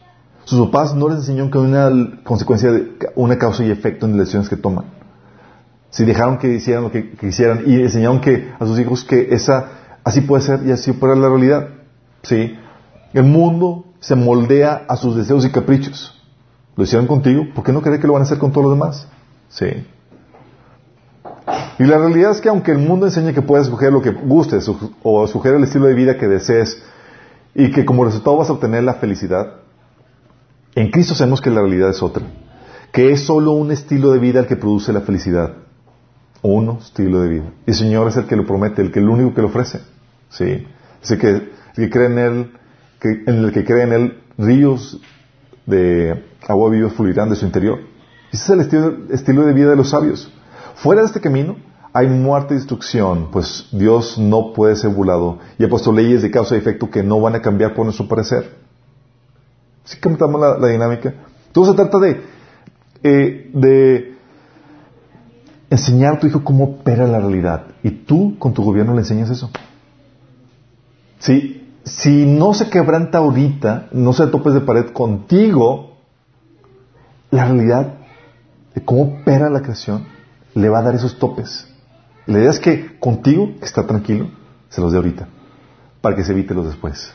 Sus 0.44 0.66
papás 0.66 0.94
no 0.94 1.08
les 1.08 1.18
enseñaron 1.18 1.50
que 1.50 1.58
una 1.58 2.22
consecuencia, 2.24 2.72
de, 2.72 2.96
una 3.14 3.38
causa 3.38 3.64
y 3.64 3.70
efecto 3.70 4.06
en 4.06 4.12
las 4.12 4.20
decisiones 4.20 4.48
que 4.48 4.56
toman. 4.56 4.86
Si 5.90 6.04
dejaron 6.04 6.38
que 6.38 6.48
hicieran 6.48 6.84
lo 6.84 6.90
que, 6.90 7.10
quisieran 7.12 7.62
y 7.66 7.80
enseñaron 7.80 8.20
que 8.20 8.52
a 8.58 8.66
sus 8.66 8.78
hijos 8.78 9.04
que 9.04 9.28
esa 9.34 9.68
así 10.04 10.22
puede 10.22 10.42
ser 10.42 10.66
y 10.66 10.72
así 10.72 10.92
puede 10.92 11.14
ser 11.14 11.22
la 11.22 11.28
realidad. 11.28 11.68
Sí. 12.22 12.56
El 13.12 13.24
mundo 13.24 13.84
se 14.00 14.16
moldea 14.16 14.84
a 14.88 14.96
sus 14.96 15.16
deseos 15.16 15.44
y 15.44 15.50
caprichos. 15.50 16.18
Lo 16.76 16.84
hicieron 16.84 17.06
contigo, 17.06 17.44
¿por 17.54 17.62
qué 17.64 17.72
no 17.72 17.82
creer 17.82 18.00
que 18.00 18.06
lo 18.06 18.14
van 18.14 18.22
a 18.22 18.24
hacer 18.24 18.38
con 18.38 18.50
todos 18.50 18.64
los 18.64 18.74
demás? 18.74 19.06
Sí. 19.50 19.66
Y 21.78 21.84
la 21.84 21.98
realidad 21.98 22.30
es 22.30 22.40
que 22.40 22.48
aunque 22.48 22.72
el 22.72 22.78
mundo 22.78 23.06
enseña 23.06 23.32
que 23.32 23.42
puedes 23.42 23.66
escoger 23.66 23.92
lo 23.92 24.00
que 24.00 24.10
gustes 24.10 24.68
o 25.02 25.24
escoger 25.24 25.54
el 25.54 25.64
estilo 25.64 25.86
de 25.86 25.94
vida 25.94 26.16
que 26.16 26.26
desees 26.26 26.82
y 27.54 27.70
que 27.70 27.84
como 27.84 28.04
resultado 28.04 28.36
vas 28.38 28.48
a 28.48 28.54
obtener 28.54 28.82
la 28.84 28.94
felicidad, 28.94 29.61
en 30.74 30.90
Cristo 30.90 31.14
sabemos 31.14 31.40
que 31.40 31.50
la 31.50 31.60
realidad 31.60 31.90
es 31.90 32.02
otra. 32.02 32.24
Que 32.92 33.12
es 33.12 33.24
solo 33.24 33.52
un 33.52 33.70
estilo 33.70 34.12
de 34.12 34.18
vida 34.18 34.40
el 34.40 34.46
que 34.46 34.56
produce 34.56 34.92
la 34.92 35.00
felicidad. 35.02 35.54
Uno 36.42 36.78
estilo 36.80 37.20
de 37.20 37.28
vida. 37.28 37.44
Y 37.66 37.70
el 37.70 37.76
Señor 37.76 38.08
es 38.08 38.16
el 38.16 38.26
que 38.26 38.36
lo 38.36 38.46
promete, 38.46 38.82
el 38.82 38.90
que 38.90 39.00
el 39.00 39.08
único 39.08 39.34
que 39.34 39.42
lo 39.42 39.48
ofrece. 39.48 39.80
Sí. 40.28 40.66
El 41.08 41.18
que, 41.18 41.50
que 41.74 41.90
cree 41.90 42.06
en 42.06 42.18
Él, 42.18 42.52
que, 43.00 43.08
en 43.26 43.44
el 43.44 43.52
que 43.52 43.64
cree 43.64 43.82
en 43.84 43.92
Él, 43.92 44.18
ríos 44.38 45.00
de 45.66 46.24
agua 46.48 46.70
viva 46.70 46.90
fluirán 46.90 47.30
de 47.30 47.36
su 47.36 47.46
interior. 47.46 47.78
Ese 48.32 48.44
es 48.44 48.50
el 48.50 48.60
estilo, 48.60 48.96
estilo 49.10 49.46
de 49.46 49.52
vida 49.52 49.70
de 49.70 49.76
los 49.76 49.90
sabios. 49.90 50.32
Fuera 50.74 51.02
de 51.02 51.06
este 51.06 51.20
camino 51.20 51.56
hay 51.92 52.08
muerte 52.08 52.54
y 52.54 52.56
destrucción, 52.56 53.28
pues 53.30 53.68
Dios 53.70 54.18
no 54.18 54.52
puede 54.54 54.76
ser 54.76 54.90
burlado 54.90 55.38
y 55.58 55.64
ha 55.64 55.68
puesto 55.68 55.92
leyes 55.92 56.22
de 56.22 56.30
causa 56.30 56.54
y 56.54 56.58
efecto 56.58 56.90
que 56.90 57.02
no 57.02 57.20
van 57.20 57.34
a 57.34 57.42
cambiar 57.42 57.74
por 57.74 57.84
nuestro 57.84 58.08
parecer. 58.08 58.56
¿Sí 59.84 59.98
captamos 59.98 60.40
la, 60.40 60.58
la 60.58 60.68
dinámica? 60.68 61.14
Todo 61.52 61.66
se 61.66 61.74
trata 61.74 61.98
de, 61.98 62.22
eh, 63.02 63.50
de 63.52 64.16
enseñar 65.70 66.14
a 66.14 66.18
tu 66.18 66.26
hijo 66.26 66.44
cómo 66.44 66.64
opera 66.64 67.06
la 67.06 67.18
realidad. 67.18 67.66
Y 67.82 67.90
tú 67.90 68.38
con 68.38 68.52
tu 68.54 68.62
gobierno 68.62 68.94
le 68.94 69.00
enseñas 69.00 69.30
eso. 69.30 69.50
Si, 71.18 71.66
si 71.84 72.26
no 72.26 72.54
se 72.54 72.68
quebranta 72.68 73.18
ahorita, 73.18 73.88
no 73.92 74.12
se 74.12 74.26
topes 74.26 74.54
de 74.54 74.60
pared 74.60 74.90
contigo, 74.92 75.98
la 77.30 77.46
realidad 77.46 77.94
de 78.74 78.84
cómo 78.84 79.02
opera 79.20 79.50
la 79.50 79.62
creación 79.62 80.04
le 80.54 80.68
va 80.68 80.80
a 80.80 80.82
dar 80.82 80.94
esos 80.94 81.18
topes. 81.18 81.66
La 82.26 82.38
idea 82.38 82.50
es 82.50 82.60
que 82.60 82.98
contigo, 82.98 83.50
que 83.58 83.64
está 83.64 83.86
tranquilo, 83.86 84.28
se 84.68 84.80
los 84.80 84.92
dé 84.92 84.98
ahorita, 84.98 85.28
para 86.00 86.14
que 86.14 86.24
se 86.24 86.32
evite 86.32 86.54
los 86.54 86.66
después. 86.66 87.12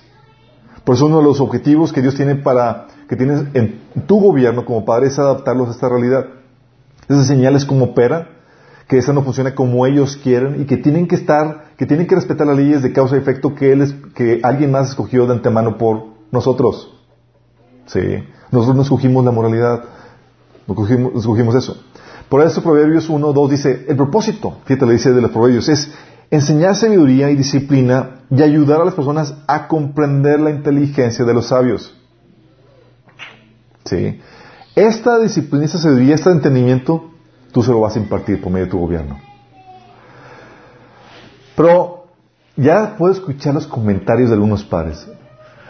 Por 0.87 0.95
eso 0.95 1.07
uno 1.07 1.17
de 1.17 1.23
los 1.25 1.41
objetivos 1.41 1.91
que 1.91 2.01
Dios 2.01 2.15
tiene 2.15 2.35
para, 2.35 2.87
que 3.09 3.17
tienes 3.17 3.43
en 3.53 3.81
tu 4.07 4.21
gobierno 4.21 4.63
como 4.63 4.85
padre 4.85 5.07
es 5.07 5.19
adaptarlos 5.19 5.67
a 5.67 5.71
esta 5.71 5.89
realidad. 5.89 6.27
Es 7.09 7.17
enseñarles 7.17 7.65
cómo 7.65 7.87
opera, 7.87 8.29
que 8.87 8.97
esa 8.97 9.11
no 9.11 9.21
funciona 9.21 9.53
como 9.53 9.85
ellos 9.85 10.15
quieren 10.15 10.61
y 10.61 10.65
que 10.65 10.77
tienen 10.77 11.09
que 11.09 11.15
estar, 11.15 11.71
que 11.75 11.85
tienen 11.85 12.07
que 12.07 12.15
respetar 12.15 12.47
las 12.47 12.55
leyes 12.55 12.83
de 12.83 12.93
causa 12.93 13.17
y 13.17 13.19
efecto 13.19 13.53
que, 13.53 13.73
él 13.73 13.81
es, 13.81 13.95
que 14.15 14.39
alguien 14.43 14.71
más 14.71 14.91
escogió 14.91 15.25
de 15.25 15.33
antemano 15.33 15.77
por 15.77 16.05
nosotros. 16.31 16.97
Sí. 17.87 18.23
Nosotros 18.49 18.77
no 18.77 18.83
escogimos 18.83 19.25
la 19.25 19.31
moralidad, 19.31 19.83
no 20.67 20.73
escogimos, 20.73 21.15
escogimos 21.17 21.55
eso. 21.55 21.83
Por 22.29 22.41
eso 22.43 22.63
Proverbios 22.63 23.09
1, 23.09 23.33
2 23.33 23.51
dice, 23.51 23.85
el 23.89 23.97
propósito, 23.97 24.59
fíjate, 24.63 24.85
le 24.85 24.93
dice 24.93 25.11
de 25.11 25.19
los 25.19 25.31
Proverbios, 25.31 25.67
es 25.67 25.91
enseñar 26.29 26.75
sabiduría 26.75 27.29
y 27.29 27.35
disciplina 27.35 28.21
y 28.29 28.41
ayudar 28.41 28.81
a 28.81 28.85
las 28.85 28.93
personas 28.93 29.33
a 29.47 29.67
comprender 29.67 30.39
la 30.39 30.49
inteligencia 30.49 31.23
de 31.25 31.33
los 31.33 31.47
sabios. 31.47 31.95
¿Sí? 33.85 34.19
Esta 34.75 35.17
disciplina, 35.19 35.65
esta 35.65 35.77
sabiduría, 35.77 36.15
este 36.15 36.29
entendimiento, 36.29 37.11
tú 37.51 37.63
se 37.63 37.71
lo 37.71 37.79
vas 37.79 37.95
a 37.95 37.99
impartir 37.99 38.41
por 38.41 38.51
medio 38.51 38.65
de 38.65 38.71
tu 38.71 38.79
gobierno. 38.79 39.17
Pero 41.55 42.07
ya 42.55 42.95
puedo 42.97 43.13
escuchar 43.13 43.53
los 43.53 43.65
comentarios 43.65 44.29
de 44.29 44.35
algunos 44.35 44.63
padres. 44.63 45.07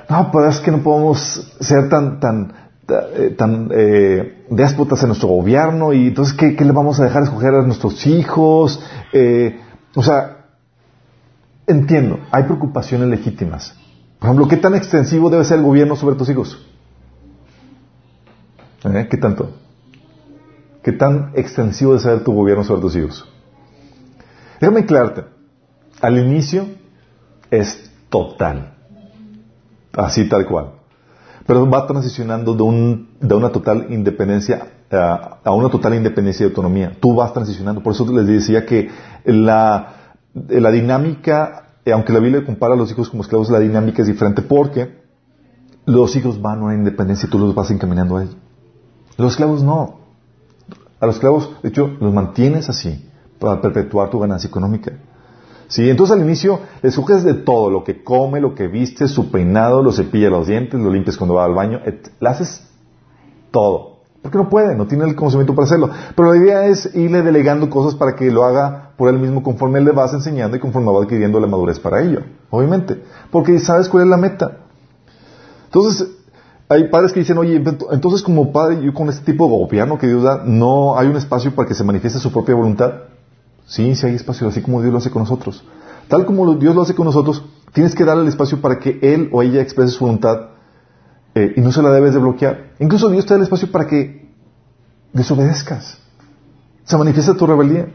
No, 0.10 0.30
pero 0.32 0.49
es 0.49 0.60
que 0.60 0.72
no 0.72 0.80
podemos 0.80 1.53
ser 1.60 1.89
tan, 1.89 2.20
tan, 2.20 2.53
eh, 2.88 3.36
tan 3.38 3.70
eh, 3.72 4.45
déspotas 4.49 5.01
en 5.03 5.10
nuestro 5.10 5.30
gobierno 5.30 5.93
y 5.93 6.08
entonces 6.08 6.34
¿qué, 6.34 6.55
qué 6.55 6.66
le 6.66 6.72
vamos 6.72 6.99
a 6.99 7.03
dejar 7.03 7.24
escoger 7.24 7.53
a 7.53 7.62
nuestros 7.62 8.08
hijos? 8.08 8.82
Eh, 9.12 9.60
o 9.95 10.01
sea, 10.01 10.36
entiendo, 11.68 12.20
hay 12.32 12.43
preocupaciones 12.43 13.09
legítimas. 13.09 13.76
Por 14.20 14.30
ejemplo, 14.30 14.47
¿qué 14.47 14.57
tan 14.57 14.74
extensivo 14.74 15.30
debe 15.30 15.43
ser 15.43 15.59
el 15.59 15.65
gobierno 15.65 15.95
sobre 15.95 16.15
tus 16.15 16.30
hijos? 16.30 16.65
¿Eh? 18.84 19.07
¿Qué 19.09 19.18
tanto? 19.18 19.51
¿Qué 20.82 20.93
tan 20.93 21.32
extensivo 21.36 21.91
debe 21.91 22.03
ser 22.03 22.24
tu 22.24 22.34
gobierno 22.34 22.63
sobre 22.63 22.82
tus 22.82 22.95
hijos? 22.95 23.26
Déjame 24.59 24.82
aclararte. 24.82 25.26
Al 26.01 26.18
inicio 26.18 26.65
es 27.51 27.91
total. 28.09 28.74
Así 29.93 30.28
tal 30.30 30.45
cual. 30.45 30.72
Pero 31.45 31.70
va 31.70 31.86
transicionando 31.86 32.53
de, 32.53 32.63
un, 32.63 33.09
de 33.20 33.36
una 33.36 33.49
total 33.49 33.88
independencia 33.89 34.68
a, 34.91 35.39
a 35.43 35.51
una 35.51 35.70
total 35.70 35.95
independencia 35.95 36.45
y 36.45 36.49
autonomía. 36.49 36.93
Tú 36.99 37.15
vas 37.15 37.34
transicionando. 37.34 37.82
Por 37.82 37.93
eso 37.93 38.05
les 38.11 38.28
decía 38.28 38.65
que 38.65 38.89
la, 39.26 39.96
la 40.49 40.71
dinámica, 40.71 41.67
eh, 41.85 41.91
aunque 41.91 42.13
la 42.13 42.19
Biblia 42.19 42.45
compara 42.45 42.73
a 42.73 42.77
los 42.77 42.91
hijos 42.91 43.09
como 43.09 43.23
esclavos, 43.23 43.49
la 43.49 43.59
dinámica 43.59 44.01
es 44.01 44.07
diferente 44.07 44.41
porque 44.41 45.01
los 45.85 46.15
hijos 46.15 46.41
van 46.41 46.59
a 46.59 46.65
una 46.65 46.75
independencia 46.75 47.27
y 47.27 47.29
tú 47.29 47.39
los 47.39 47.55
vas 47.55 47.71
encaminando 47.71 48.17
a 48.17 48.23
ello. 48.23 48.35
Los 49.17 49.31
esclavos 49.31 49.63
no. 49.63 49.99
A 50.99 51.05
los 51.05 51.15
esclavos, 51.15 51.51
de 51.61 51.69
hecho, 51.69 51.95
los 51.99 52.13
mantienes 52.13 52.69
así 52.69 53.09
para 53.39 53.61
perpetuar 53.61 54.09
tu 54.09 54.19
ganancia 54.19 54.47
económica. 54.47 54.93
¿Sí? 55.67 55.89
Entonces 55.89 56.15
al 56.15 56.23
inicio 56.23 56.61
le 56.81 56.89
de 56.89 57.33
todo, 57.33 57.69
lo 57.69 57.83
que 57.83 58.03
come, 58.03 58.39
lo 58.39 58.55
que 58.55 58.67
viste, 58.67 59.07
su 59.07 59.31
peinado, 59.31 59.83
lo 59.83 59.91
cepilla 59.91 60.29
los 60.29 60.47
dientes, 60.47 60.79
lo 60.79 60.89
limpias 60.89 61.17
cuando 61.17 61.35
va 61.35 61.45
al 61.45 61.53
baño, 61.53 61.81
le 61.85 62.29
haces 62.29 62.65
todo. 63.51 63.97
Porque 64.21 64.38
no 64.38 64.49
puede, 64.49 64.75
no 64.75 64.88
tiene 64.88 65.05
el 65.05 65.15
conocimiento 65.15 65.55
para 65.55 65.65
hacerlo. 65.65 65.89
Pero 66.15 66.33
la 66.33 66.38
idea 66.38 66.65
es 66.65 66.93
irle 66.95 67.21
delegando 67.21 67.69
cosas 67.69 67.95
para 67.95 68.15
que 68.15 68.31
lo 68.31 68.43
haga 68.43 68.86
por 68.97 69.09
él 69.09 69.19
mismo 69.19 69.43
conforme 69.43 69.79
le 69.79 69.91
vas 69.91 70.13
enseñando 70.13 70.57
y 70.57 70.59
conforme 70.59 70.91
va 70.91 71.03
adquiriendo 71.03 71.39
la 71.39 71.47
madurez 71.47 71.79
para 71.79 72.01
ello. 72.01 72.21
Obviamente. 72.49 73.03
Porque 73.31 73.59
sabes 73.59 73.87
cuál 73.87 74.03
es 74.03 74.09
la 74.09 74.17
meta. 74.17 74.57
Entonces, 75.65 76.09
hay 76.69 76.89
padres 76.89 77.13
que 77.13 77.19
dicen, 77.21 77.37
oye, 77.37 77.63
entonces 77.91 78.21
como 78.23 78.51
padre, 78.51 78.81
yo 78.81 78.93
con 78.93 79.09
este 79.09 79.31
tipo 79.31 79.45
de 79.45 79.51
gobierno 79.51 79.97
que 79.97 80.07
Dios 80.07 80.23
da, 80.23 80.43
no 80.43 80.97
hay 80.97 81.07
un 81.07 81.15
espacio 81.15 81.53
para 81.55 81.67
que 81.67 81.75
se 81.75 81.83
manifieste 81.83 82.19
su 82.19 82.31
propia 82.31 82.55
voluntad. 82.55 82.93
Sí, 83.67 83.95
sí 83.95 84.05
hay 84.05 84.15
espacio, 84.15 84.47
así 84.47 84.61
como 84.61 84.81
Dios 84.81 84.91
lo 84.91 84.97
hace 84.97 85.11
con 85.11 85.21
nosotros. 85.21 85.63
Tal 86.07 86.25
como 86.25 86.55
Dios 86.55 86.75
lo 86.75 86.81
hace 86.81 86.95
con 86.95 87.05
nosotros, 87.05 87.43
tienes 87.73 87.95
que 87.95 88.03
darle 88.03 88.23
el 88.23 88.29
espacio 88.29 88.59
para 88.61 88.79
que 88.79 88.99
Él 89.01 89.29
o 89.31 89.41
ella 89.43 89.61
exprese 89.61 89.91
su 89.91 90.05
voluntad 90.05 90.49
eh, 91.35 91.53
y 91.55 91.61
no 91.61 91.71
se 91.71 91.81
la 91.81 91.91
debes 91.91 92.13
de 92.13 92.19
bloquear. 92.19 92.71
Incluso 92.79 93.09
Dios 93.09 93.25
te 93.25 93.33
da 93.33 93.37
el 93.37 93.43
espacio 93.43 93.71
para 93.71 93.87
que 93.87 94.29
desobedezcas. 95.13 95.99
Se 96.83 96.97
manifiesta 96.97 97.35
tu 97.35 97.45
rebeldía. 97.45 97.89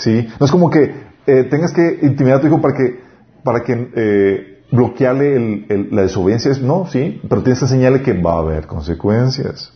¿Sí? 0.00 0.26
No 0.38 0.46
es 0.46 0.50
como 0.52 0.70
que 0.70 0.92
eh, 1.26 1.44
tengas 1.44 1.72
que 1.72 1.98
intimidar 2.02 2.38
a 2.38 2.40
tu 2.40 2.46
hijo 2.48 2.60
para 2.60 2.74
que, 2.74 3.00
para 3.44 3.62
que 3.62 3.90
eh, 3.94 4.62
bloquearle 4.72 5.36
el- 5.68 5.88
la 5.92 6.02
desobediencia. 6.02 6.50
Es- 6.50 6.62
No, 6.62 6.86
sí, 6.86 7.20
pero 7.28 7.42
tienes 7.42 7.58
que 7.60 7.66
enseñarle 7.66 8.02
que 8.02 8.12
va 8.14 8.34
a 8.34 8.38
haber 8.38 8.66
consecuencias. 8.66 9.72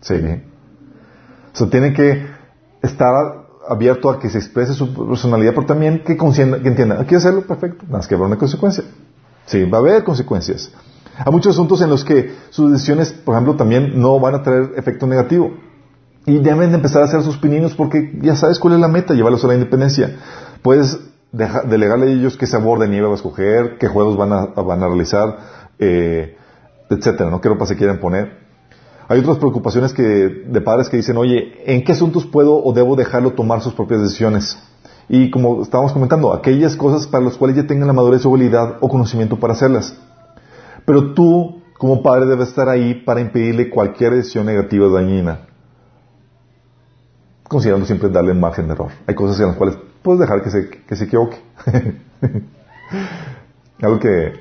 ¿Sí? 0.00 0.14
O 0.14 1.56
sea, 1.56 1.70
tiene 1.70 1.92
que 1.92 2.26
estar 2.82 3.12
abierto 3.68 4.10
a 4.10 4.18
que 4.20 4.28
se 4.30 4.38
exprese 4.38 4.72
su 4.74 4.94
personalidad, 4.94 5.52
pero 5.54 5.66
también 5.66 6.02
que, 6.04 6.16
que 6.16 6.68
entienda, 6.68 7.04
que 7.06 7.16
hacerlo 7.16 7.42
perfecto, 7.46 7.84
nada 7.86 7.98
más 7.98 8.06
que 8.08 8.14
habrá 8.14 8.26
una 8.28 8.36
consecuencia. 8.38 8.84
Sí, 9.46 9.64
va 9.64 9.78
a 9.78 9.80
haber 9.80 10.04
consecuencias. 10.04 10.70
Hay 11.24 11.32
muchos 11.32 11.54
asuntos 11.56 11.80
en 11.82 11.90
los 11.90 12.04
que 12.04 12.32
sus 12.50 12.70
decisiones, 12.70 13.12
por 13.12 13.34
ejemplo, 13.34 13.56
también 13.56 14.00
no 14.00 14.20
van 14.20 14.36
a 14.36 14.42
traer 14.42 14.72
efecto 14.76 15.06
negativo. 15.06 15.52
Y 16.28 16.38
deben 16.40 16.70
de 16.70 16.76
empezar 16.76 17.02
a 17.02 17.06
hacer 17.06 17.22
sus 17.22 17.38
pininos 17.38 17.74
porque 17.74 18.12
ya 18.20 18.36
sabes 18.36 18.58
cuál 18.58 18.74
es 18.74 18.80
la 18.80 18.88
meta, 18.88 19.14
llevarlos 19.14 19.42
a 19.44 19.48
la 19.48 19.54
independencia. 19.54 20.16
Puedes 20.62 20.98
deja- 21.32 21.62
delegarle 21.62 22.06
a 22.06 22.10
ellos 22.10 22.36
qué 22.36 22.46
sabor 22.46 22.78
de 22.78 22.88
nieve 22.88 23.06
va 23.06 23.12
a 23.12 23.16
escoger, 23.16 23.78
qué 23.78 23.88
juegos 23.88 24.16
van 24.16 24.32
a, 24.32 24.44
van 24.46 24.82
a 24.82 24.88
realizar, 24.88 25.38
eh, 25.78 26.36
etcétera, 26.90 27.30
¿no? 27.30 27.40
qué 27.40 27.48
ropa 27.48 27.64
se 27.66 27.76
quieren 27.76 27.98
poner. 27.98 28.46
Hay 29.08 29.20
otras 29.20 29.38
preocupaciones 29.38 29.94
que, 29.94 30.02
de 30.02 30.60
padres 30.60 30.90
que 30.90 30.98
dicen, 30.98 31.16
oye, 31.16 31.54
¿en 31.64 31.82
qué 31.82 31.92
asuntos 31.92 32.26
puedo 32.26 32.62
o 32.62 32.72
debo 32.74 32.94
dejarlo 32.94 33.32
tomar 33.32 33.62
sus 33.62 33.72
propias 33.72 34.02
decisiones? 34.02 34.58
Y 35.08 35.30
como 35.30 35.62
estábamos 35.62 35.92
comentando, 35.94 36.34
aquellas 36.34 36.76
cosas 36.76 37.06
para 37.06 37.24
las 37.24 37.38
cuales 37.38 37.56
ya 37.56 37.66
tengan 37.66 37.86
la 37.86 37.94
madurez 37.94 38.26
o 38.26 38.28
habilidad 38.28 38.76
o 38.80 38.88
conocimiento 38.90 39.36
para 39.40 39.54
hacerlas. 39.54 39.96
Pero 40.84 41.14
tú, 41.14 41.62
como 41.78 42.02
padre, 42.02 42.26
debes 42.26 42.48
estar 42.48 42.68
ahí 42.68 42.94
para 43.06 43.22
impedirle 43.22 43.70
cualquier 43.70 44.12
decisión 44.14 44.44
negativa 44.44 44.86
o 44.86 44.90
dañina. 44.90 45.47
Considerando 47.48 47.86
siempre 47.86 48.10
darle 48.10 48.34
margen 48.34 48.66
de 48.66 48.74
error. 48.74 48.90
Hay 49.06 49.14
cosas 49.14 49.40
en 49.40 49.48
las 49.48 49.56
cuales 49.56 49.78
puedes 50.02 50.20
dejar 50.20 50.42
que 50.42 50.50
se, 50.50 50.68
que 50.68 50.96
se 50.96 51.04
equivoque. 51.04 51.38
Algo 53.80 53.98
que 53.98 54.32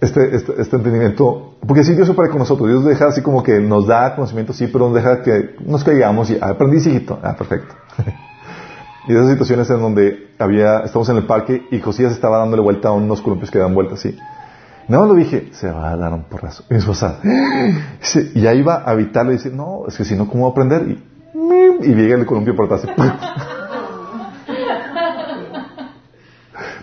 este, 0.00 0.36
este, 0.36 0.60
este, 0.60 0.76
entendimiento, 0.76 1.56
porque 1.66 1.82
si 1.82 1.94
Dios 1.94 2.08
opera 2.10 2.28
con 2.28 2.38
nosotros, 2.38 2.68
Dios 2.68 2.84
deja 2.84 3.06
así 3.06 3.22
como 3.22 3.42
que 3.42 3.58
nos 3.60 3.86
da 3.86 4.14
conocimiento, 4.14 4.52
sí, 4.52 4.66
pero 4.66 4.86
nos 4.86 4.94
deja 4.94 5.22
que 5.22 5.56
nos 5.64 5.82
caigamos 5.82 6.30
y 6.30 6.38
ah, 6.40 6.50
aprendí, 6.50 6.76
hijito, 6.76 7.18
ah, 7.22 7.34
perfecto. 7.36 7.74
y 9.08 9.12
esas 9.12 9.30
situaciones 9.30 9.70
en 9.70 9.80
donde 9.80 10.34
había, 10.38 10.80
estamos 10.80 11.08
en 11.08 11.16
el 11.16 11.26
parque 11.26 11.66
y 11.70 11.80
Josías 11.80 12.12
estaba 12.12 12.38
dándole 12.38 12.62
vuelta 12.62 12.88
a 12.88 12.92
unos 12.92 13.22
columpios 13.22 13.50
que 13.50 13.58
dan 13.58 13.74
vuelta 13.74 13.94
así. 13.94 14.16
No 14.88 15.06
lo 15.06 15.14
dije, 15.14 15.48
se 15.52 15.70
va 15.70 15.92
a 15.92 15.96
dar 15.96 16.12
un 16.12 16.24
porrazo. 16.24 16.64
Y 16.68 16.74
mi 16.74 16.80
esposa, 16.80 17.18
y 18.34 18.46
ahí 18.46 18.62
va 18.62 18.82
a 18.84 18.92
evitarlo 18.92 19.32
y 19.32 19.36
dice, 19.36 19.50
no, 19.50 19.84
es 19.88 19.96
que 19.96 20.04
si 20.04 20.14
no, 20.14 20.28
¿cómo 20.28 20.44
va 20.44 20.48
a 20.48 20.52
aprender? 20.52 20.90
Y, 20.90 21.13
y 21.34 21.94
llega 21.94 22.16
el 22.16 22.26
columpio 22.26 22.54
por 22.54 22.66
atrás. 22.66 22.86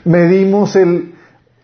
Medimos 0.03 0.75
el, 0.75 1.15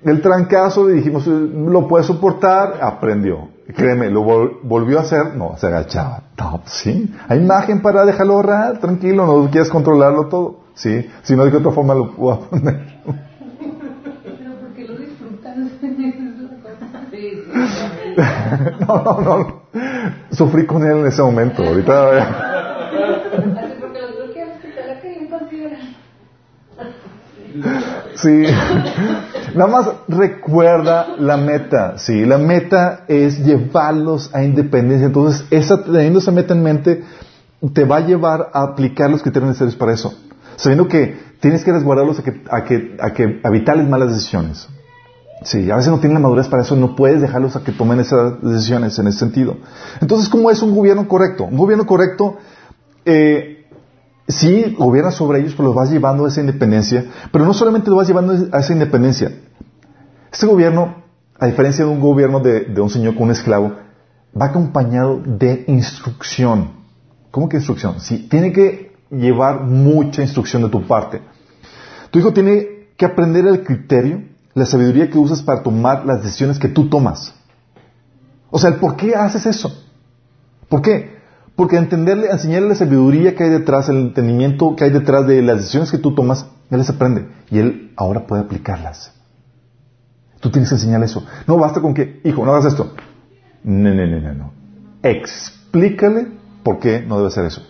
el 0.04 0.22
trancazo, 0.22 0.88
le 0.88 0.94
dijimos, 0.94 1.28
lo 1.28 1.88
puede 1.88 2.04
soportar, 2.04 2.80
aprendió. 2.82 3.50
Créeme, 3.76 4.10
lo 4.10 4.24
volvió 4.64 5.00
a 5.00 5.02
hacer, 5.02 5.36
no, 5.36 5.58
se 5.58 5.68
agachaba. 5.68 6.24
No, 6.38 6.62
sí. 6.66 7.14
Hay 7.28 7.40
imagen 7.40 7.82
para 7.82 8.06
dejarlo 8.06 8.36
ahorrar, 8.36 8.80
tranquilo, 8.80 9.26
no 9.26 9.50
quieres 9.50 9.70
controlarlo 9.70 10.28
todo. 10.28 10.60
Sí, 10.76 11.10
si 11.24 11.36
no, 11.36 11.44
de 11.44 11.52
qué 11.52 11.58
otra 11.58 11.72
forma 11.72 11.94
lo 11.96 12.32
a 12.32 12.40
poner. 12.40 13.02
Pero 13.04 14.54
porque 14.62 14.84
lo 14.88 14.96
disfrutan. 14.98 15.72
no, 18.88 19.04
no, 19.04 19.22
no. 19.22 19.62
Sufrí 20.32 20.66
con 20.66 20.84
él 20.84 21.00
en 21.00 21.08
ese 21.08 21.22
momento. 21.22 21.64
Ahorita. 21.64 22.47
Sí. 28.22 28.44
Nada 29.56 29.72
más 29.72 29.90
recuerda 30.08 31.16
la 31.20 31.38
meta. 31.38 31.98
Sí, 31.98 32.26
la 32.26 32.38
meta 32.38 33.06
es 33.08 33.40
llevarlos 33.44 34.34
a 34.34 34.44
independencia. 34.44 35.08
Entonces, 35.08 35.46
esa, 35.52 35.84
teniendo 35.84 36.20
esa 36.20 36.32
meta 36.32 36.54
en 36.54 36.64
mente, 36.64 37.04
te 37.74 37.86
va 37.86 37.98
a 37.98 38.02
llevar 38.02 38.50
a 38.54 38.64
aplicar 38.64 39.10
los 39.10 39.22
criterios 39.22 39.50
necesarios 39.50 39.76
para 39.76 39.94
eso. 39.94 40.14
Sabiendo 40.56 40.88
que 40.88 41.18
tienes 41.40 41.64
que 41.64 41.72
resguardarlos 41.72 42.20
a 42.20 42.24
que, 42.24 42.44
a 42.50 42.64
que, 42.64 42.98
a 43.00 43.14
que 43.14 43.84
malas 43.84 44.10
decisiones. 44.10 44.68
Sí, 45.44 45.70
a 45.70 45.76
veces 45.76 45.92
no 45.92 46.00
tienen 46.00 46.16
la 46.16 46.20
madurez 46.20 46.48
para 46.48 46.64
eso, 46.64 46.76
no 46.76 46.96
puedes 46.96 47.22
dejarlos 47.22 47.56
a 47.56 47.64
que 47.64 47.72
tomen 47.72 48.00
esas 48.00 48.42
decisiones 48.42 48.98
en 48.98 49.08
ese 49.08 49.20
sentido. 49.20 49.58
Entonces, 50.02 50.30
¿cómo 50.30 50.50
es 50.50 50.64
un 50.64 50.76
gobierno 50.76 51.08
correcto? 51.08 51.44
Un 51.44 51.58
gobierno 51.58 51.86
correcto 51.86 52.38
eh, 53.06 53.57
sí 54.28 54.76
gobiernas 54.78 55.16
sobre 55.16 55.40
ellos, 55.40 55.54
pero 55.56 55.70
los 55.70 55.76
vas 55.76 55.90
llevando 55.90 56.26
a 56.26 56.28
esa 56.28 56.42
independencia, 56.42 57.06
pero 57.32 57.46
no 57.46 57.54
solamente 57.54 57.90
lo 57.90 57.96
vas 57.96 58.08
llevando 58.08 58.34
a 58.52 58.60
esa 58.60 58.74
independencia. 58.74 59.32
Este 60.32 60.46
gobierno, 60.46 61.04
a 61.40 61.46
diferencia 61.46 61.86
de 61.86 61.92
un 61.92 62.00
gobierno 62.00 62.40
de, 62.40 62.80
un 62.80 62.90
señor 62.90 63.16
con 63.16 63.24
un 63.24 63.32
esclavo, 63.32 63.74
va 64.40 64.48
acompañado 64.48 65.22
de 65.26 65.64
instrucción. 65.68 66.72
¿Cómo 67.32 67.50
que 67.50 67.58
instrucción? 67.58 68.00
Sí, 68.00 68.28
tiene 68.30 68.52
que 68.52 68.96
llevar 69.10 69.64
mucha 69.64 70.22
instrucción 70.22 70.64
de 70.64 70.70
tu 70.70 70.86
parte. 70.86 71.22
Tu 72.12 72.20
hijo 72.20 72.34
tiene 72.34 72.90
que 72.98 73.06
aprender 73.06 73.46
el 73.48 73.64
criterio, 73.64 74.24
la 74.54 74.66
sabiduría 74.66 75.10
que 75.10 75.18
usas 75.18 75.42
para 75.42 75.64
tomar 75.64 76.06
las 76.06 76.24
decisiones 76.24 76.60
que 76.60 76.68
tú 76.68 76.90
tomas. 76.90 77.34
O 78.50 78.60
sea, 78.60 78.72
el 78.72 78.78
por 78.78 78.96
qué 78.96 79.16
haces 79.16 79.46
eso. 79.46 79.86
¿Por 80.68 80.82
qué? 80.82 81.17
Porque 81.58 81.76
entenderle, 81.76 82.30
enseñarle 82.30 82.70
la 82.70 82.76
sabiduría 82.76 83.36
que 83.36 83.46
hay 83.46 83.50
detrás, 83.50 83.90
el 83.90 83.98
entendimiento 83.98 84.76
que 84.76 84.84
hay 84.84 84.92
detrás 84.92 85.26
de 85.26 85.42
las 85.42 85.58
decisiones 85.58 85.90
que 85.90 85.98
tú 85.98 86.14
tomas, 86.14 86.46
él 86.70 86.78
les 86.78 86.90
aprende. 86.92 87.28
Y 87.50 87.58
él 87.58 87.94
ahora 87.98 88.28
puede 88.28 88.44
aplicarlas. 88.44 89.12
Tú 90.40 90.52
tienes 90.52 90.70
que 90.70 90.76
enseñarle 90.76 91.08
eso. 91.08 91.26
No 91.48 91.58
basta 91.58 91.82
con 91.82 91.96
que, 91.96 92.22
hijo, 92.24 92.46
no 92.46 92.52
hagas 92.52 92.66
esto. 92.66 92.94
No, 93.64 93.92
no, 93.92 94.06
no, 94.06 94.20
no, 94.20 94.34
no. 94.36 94.52
Explícale 95.02 96.28
por 96.62 96.78
qué 96.78 97.02
no 97.02 97.16
debe 97.18 97.30
hacer 97.30 97.46
eso. 97.46 97.64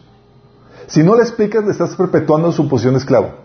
Si 0.88 1.02
no 1.02 1.16
le 1.16 1.22
explicas, 1.22 1.64
le 1.64 1.72
estás 1.72 1.96
perpetuando 1.96 2.52
su 2.52 2.68
posición 2.68 2.96
de 2.96 3.00
esclavo. 3.00 3.36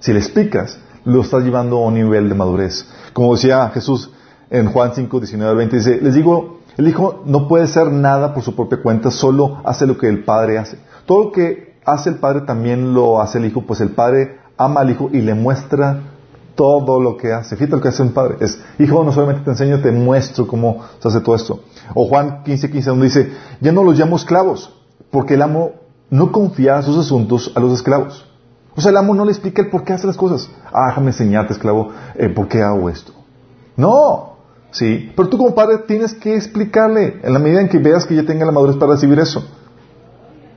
Si 0.00 0.12
le 0.12 0.18
explicas, 0.18 0.78
lo 1.06 1.22
estás 1.22 1.44
llevando 1.44 1.78
a 1.78 1.86
un 1.86 1.94
nivel 1.94 2.28
de 2.28 2.34
madurez. 2.34 2.86
Como 3.14 3.34
decía 3.34 3.70
Jesús 3.70 4.10
en 4.50 4.70
Juan 4.70 4.92
5, 4.94 5.18
19 5.18 5.50
al 5.50 5.56
20, 5.56 5.76
dice, 5.76 5.98
les 6.02 6.14
digo 6.14 6.57
el 6.78 6.86
hijo 6.86 7.22
no 7.26 7.48
puede 7.48 7.66
ser 7.66 7.90
nada 7.90 8.32
por 8.32 8.44
su 8.44 8.54
propia 8.54 8.80
cuenta, 8.80 9.10
solo 9.10 9.58
hace 9.64 9.84
lo 9.84 9.98
que 9.98 10.06
el 10.06 10.22
padre 10.22 10.58
hace. 10.58 10.78
Todo 11.06 11.24
lo 11.24 11.32
que 11.32 11.76
hace 11.84 12.10
el 12.10 12.16
padre 12.16 12.42
también 12.42 12.94
lo 12.94 13.20
hace 13.20 13.38
el 13.38 13.46
hijo, 13.46 13.62
pues 13.62 13.80
el 13.80 13.90
padre 13.90 14.38
ama 14.56 14.82
al 14.82 14.90
hijo 14.90 15.10
y 15.12 15.20
le 15.20 15.34
muestra 15.34 16.02
todo 16.54 17.00
lo 17.00 17.16
que 17.16 17.32
hace. 17.32 17.56
Fíjate 17.56 17.74
lo 17.74 17.82
que 17.82 17.88
hace 17.88 18.02
un 18.04 18.12
padre. 18.12 18.36
Es, 18.40 18.60
hijo, 18.78 19.02
no 19.02 19.10
solamente 19.10 19.42
te 19.42 19.50
enseño, 19.50 19.80
te 19.80 19.90
muestro 19.90 20.46
cómo 20.46 20.84
se 21.00 21.08
hace 21.08 21.20
todo 21.20 21.34
esto. 21.34 21.64
O 21.94 22.06
Juan 22.06 22.44
15, 22.44 22.70
15, 22.70 22.90
donde 22.90 23.06
dice, 23.06 23.32
ya 23.60 23.72
no 23.72 23.82
los 23.82 23.98
llamo 23.98 24.14
esclavos, 24.14 24.72
porque 25.10 25.34
el 25.34 25.42
amo 25.42 25.72
no 26.10 26.30
confía 26.30 26.80
sus 26.82 26.96
asuntos 26.96 27.50
a 27.56 27.60
los 27.60 27.72
esclavos. 27.72 28.24
O 28.76 28.80
sea, 28.80 28.92
el 28.92 28.98
amo 28.98 29.16
no 29.16 29.24
le 29.24 29.32
explica 29.32 29.62
el 29.62 29.70
por 29.70 29.82
qué 29.82 29.94
hace 29.94 30.06
las 30.06 30.16
cosas. 30.16 30.48
Ah, 30.72 30.90
déjame 30.90 31.08
enseñarte, 31.08 31.54
esclavo, 31.54 31.90
eh, 32.14 32.28
por 32.28 32.46
qué 32.46 32.62
hago 32.62 32.88
esto. 32.88 33.12
No, 33.76 34.27
¿Sí? 34.70 35.12
Pero 35.16 35.28
tú 35.28 35.38
como 35.38 35.54
padre 35.54 35.78
tienes 35.86 36.14
que 36.14 36.36
explicarle 36.36 37.20
en 37.22 37.32
la 37.32 37.38
medida 37.38 37.60
en 37.60 37.68
que 37.68 37.78
veas 37.78 38.04
que 38.04 38.14
ya 38.14 38.24
tenga 38.24 38.44
la 38.44 38.52
madurez 38.52 38.76
para 38.76 38.92
recibir 38.92 39.18
eso. 39.18 39.44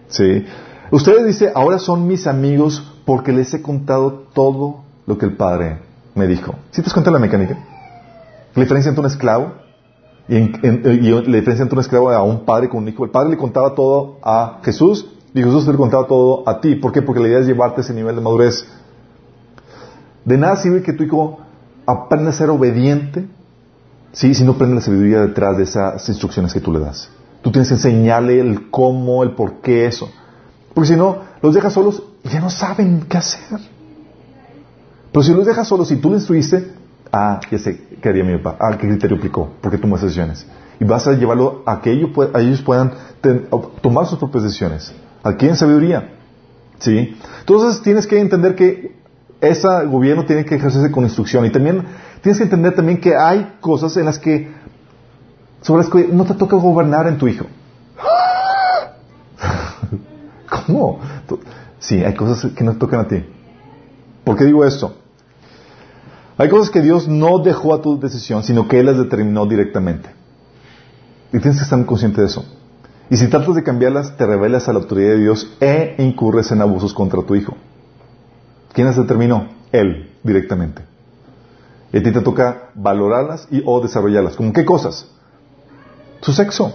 ¿Sí? 0.10 0.46
Ustedes 0.92 1.26
dice, 1.26 1.52
ahora 1.56 1.80
son 1.80 2.08
mis 2.08 2.28
amigos 2.28 2.86
porque 3.06 3.32
les 3.32 3.54
he 3.54 3.62
contado 3.62 4.28
todo 4.34 4.84
lo 5.08 5.18
que 5.18 5.26
el 5.26 5.38
padre 5.38 5.80
me 6.16 6.28
dijo. 6.28 6.56
¿Sí 6.72 6.82
te 6.82 6.88
has 6.88 6.94
contado 6.94 7.16
la 7.16 7.22
mecánica? 7.22 7.58
La 8.54 8.64
diferencia 8.64 8.90
entre 8.90 9.00
un 9.00 9.08
esclavo 9.08 9.54
y, 10.28 10.40
la 10.40 11.38
diferencia 11.38 11.64
entre 11.64 11.76
un 11.76 11.80
esclavo 11.80 12.10
a 12.12 12.22
un 12.24 12.44
padre 12.44 12.68
con 12.68 12.84
un 12.84 12.90
hijo. 12.90 13.06
El 13.06 13.12
padre 13.12 13.30
le 13.30 13.38
contaba 13.38 13.74
todo 13.74 14.20
a 14.22 14.60
Jesús 14.64 15.08
y 15.34 15.42
Jesús 15.42 15.66
le 15.68 15.76
contaba 15.76 16.06
todo 16.08 16.48
a 16.48 16.60
ti. 16.60 16.76
¿Por 16.76 16.92
qué? 16.92 17.02
Porque 17.02 17.22
la 17.22 17.30
idea 17.30 17.40
es 17.40 17.48
llevarte 17.48 17.80
a 17.80 17.84
ese 17.84 17.94
nivel 17.94 18.16
de 18.16 18.22
madurez. 18.22 18.68
De 20.26 20.38
nada 20.38 20.58
sirve 20.58 20.84
que 20.84 20.92
tu 20.92 21.04
hijo 21.04 21.40
aprenda 21.86 22.30
a 22.30 22.34
ser 22.34 22.50
obediente 22.50 23.28
Sí, 24.14 24.34
si 24.34 24.44
no 24.44 24.58
prende 24.58 24.76
la 24.76 24.82
sabiduría 24.82 25.22
detrás 25.22 25.58
de 25.58 25.64
esas 25.64 26.08
instrucciones 26.10 26.54
que 26.54 26.60
tú 26.60 26.72
le 26.72 26.80
das. 26.80 27.10
Tú 27.42 27.52
tienes 27.52 27.70
que 27.70 27.76
enseñarle 27.76 28.40
el 28.40 28.70
cómo, 28.70 29.24
el 29.24 29.32
por 29.32 29.62
qué, 29.62 29.86
eso. 29.86 30.10
Porque 30.74 30.90
si 30.90 30.96
no, 30.96 31.20
los 31.42 31.54
dejas 31.54 31.74
solos 31.74 32.04
y 32.24 32.30
ya 32.30 32.40
no 32.40 32.50
saben 32.50 33.06
qué 33.08 33.18
hacer. 33.18 33.60
Pero 35.12 35.24
si 35.24 35.34
los 35.34 35.46
dejas 35.46 35.68
solos 35.68 35.92
y 35.92 35.98
tú 35.98 36.10
le 36.10 36.18
instruiste, 36.18 36.74
ah, 37.12 37.40
ya 37.50 37.58
sé 37.58 37.82
qué 38.02 38.10
haría 38.10 38.24
mi 38.24 38.38
papá, 38.38 38.58
ah, 38.60 38.78
qué 38.78 38.88
criterio 38.88 39.18
aplicó, 39.18 39.50
porque 39.62 39.78
tomó 39.78 39.96
esas 39.96 40.10
decisiones. 40.10 40.46
Y 40.80 40.86
vas 40.86 41.08
a 41.08 41.14
llevarlo 41.14 41.64
a 41.66 41.82
que 41.82 41.92
ellos, 41.92 42.12
puedan 42.62 42.94
tomar 43.82 44.08
sus 44.08 44.18
propias 44.18 44.44
decisiones. 44.44 44.94
Adquieren 45.24 45.56
sabiduría. 45.56 46.16
¿Sí? 46.80 47.16
Entonces 47.42 47.82
tienes 47.84 48.08
que 48.08 48.20
entender 48.20 48.56
que 48.56 49.01
ese 49.42 49.68
gobierno 49.88 50.26
tiene 50.26 50.46
que 50.46 50.56
ejercerse 50.56 50.92
con 50.92 51.04
instrucción. 51.04 51.46
Y 51.46 51.50
también 51.50 51.84
tienes 52.22 52.38
que 52.38 52.44
entender 52.44 52.76
también 52.76 53.02
que 53.02 53.16
hay 53.16 53.56
cosas 53.60 53.98
en 53.98 54.06
las 54.06 54.20
que, 54.20 54.52
sobre 55.62 55.84
las 55.84 55.92
que 55.92 56.08
no 56.08 56.26
te 56.26 56.36
toca 56.36 56.56
gobernar 56.56 57.08
en 57.08 57.18
tu 57.18 57.28
hijo. 57.28 57.46
¿Cómo? 60.50 61.00
Sí, 61.80 62.04
hay 62.04 62.14
cosas 62.14 62.52
que 62.54 62.64
no 62.64 62.74
te 62.74 62.78
tocan 62.78 63.02
a 63.02 63.08
ti. 63.08 63.26
¿Por 64.24 64.38
qué 64.38 64.46
digo 64.46 64.64
esto? 64.64 64.96
Hay 66.38 66.50
cosas 66.50 66.70
que 66.70 66.82
Dios 66.82 67.08
no 67.08 67.40
dejó 67.40 67.74
a 67.74 67.82
tu 67.82 68.00
decisión, 68.00 68.44
sino 68.44 68.68
que 68.68 68.80
Él 68.80 68.86
las 68.86 68.98
determinó 68.98 69.46
directamente. 69.46 70.10
Y 71.34 71.40
tienes 71.40 71.58
que 71.58 71.64
estar 71.64 71.84
consciente 71.86 72.22
de 72.22 72.28
eso. 72.28 72.46
Y 73.10 73.18
si 73.18 73.28
tratas 73.28 73.56
de 73.56 73.64
cambiarlas, 73.64 74.16
te 74.18 74.26
revelas 74.26 74.70
a 74.70 74.74
la 74.74 74.80
autoridad 74.80 75.10
de 75.10 75.20
Dios 75.20 75.58
e 75.60 75.96
incurres 75.98 76.52
en 76.52 76.62
abusos 76.62 76.94
contra 76.94 77.22
tu 77.24 77.36
hijo. 77.36 77.58
¿Quién 78.74 78.88
las 78.88 78.98
determinó? 78.98 79.48
Él, 79.72 80.12
directamente. 80.24 80.84
Y 81.94 81.98
a 81.98 82.04
ti 82.04 82.12
te 82.12 82.22
toca 82.22 82.70
valorarlas 82.74 83.48
y 83.52 83.62
o 83.66 83.82
desarrollarlas. 83.82 84.36
¿Cómo 84.36 84.54
qué 84.54 84.64
cosas? 84.64 85.08
Su 86.22 86.32
sexo. 86.32 86.74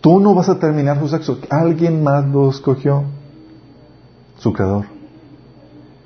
Tú 0.00 0.20
no 0.20 0.34
vas 0.34 0.48
a 0.48 0.58
terminar 0.58 0.98
su 1.00 1.08
sexo. 1.08 1.38
Alguien 1.50 2.02
más 2.02 2.24
lo 2.26 2.48
escogió. 2.50 3.04
Su 4.38 4.52
creador. 4.52 4.86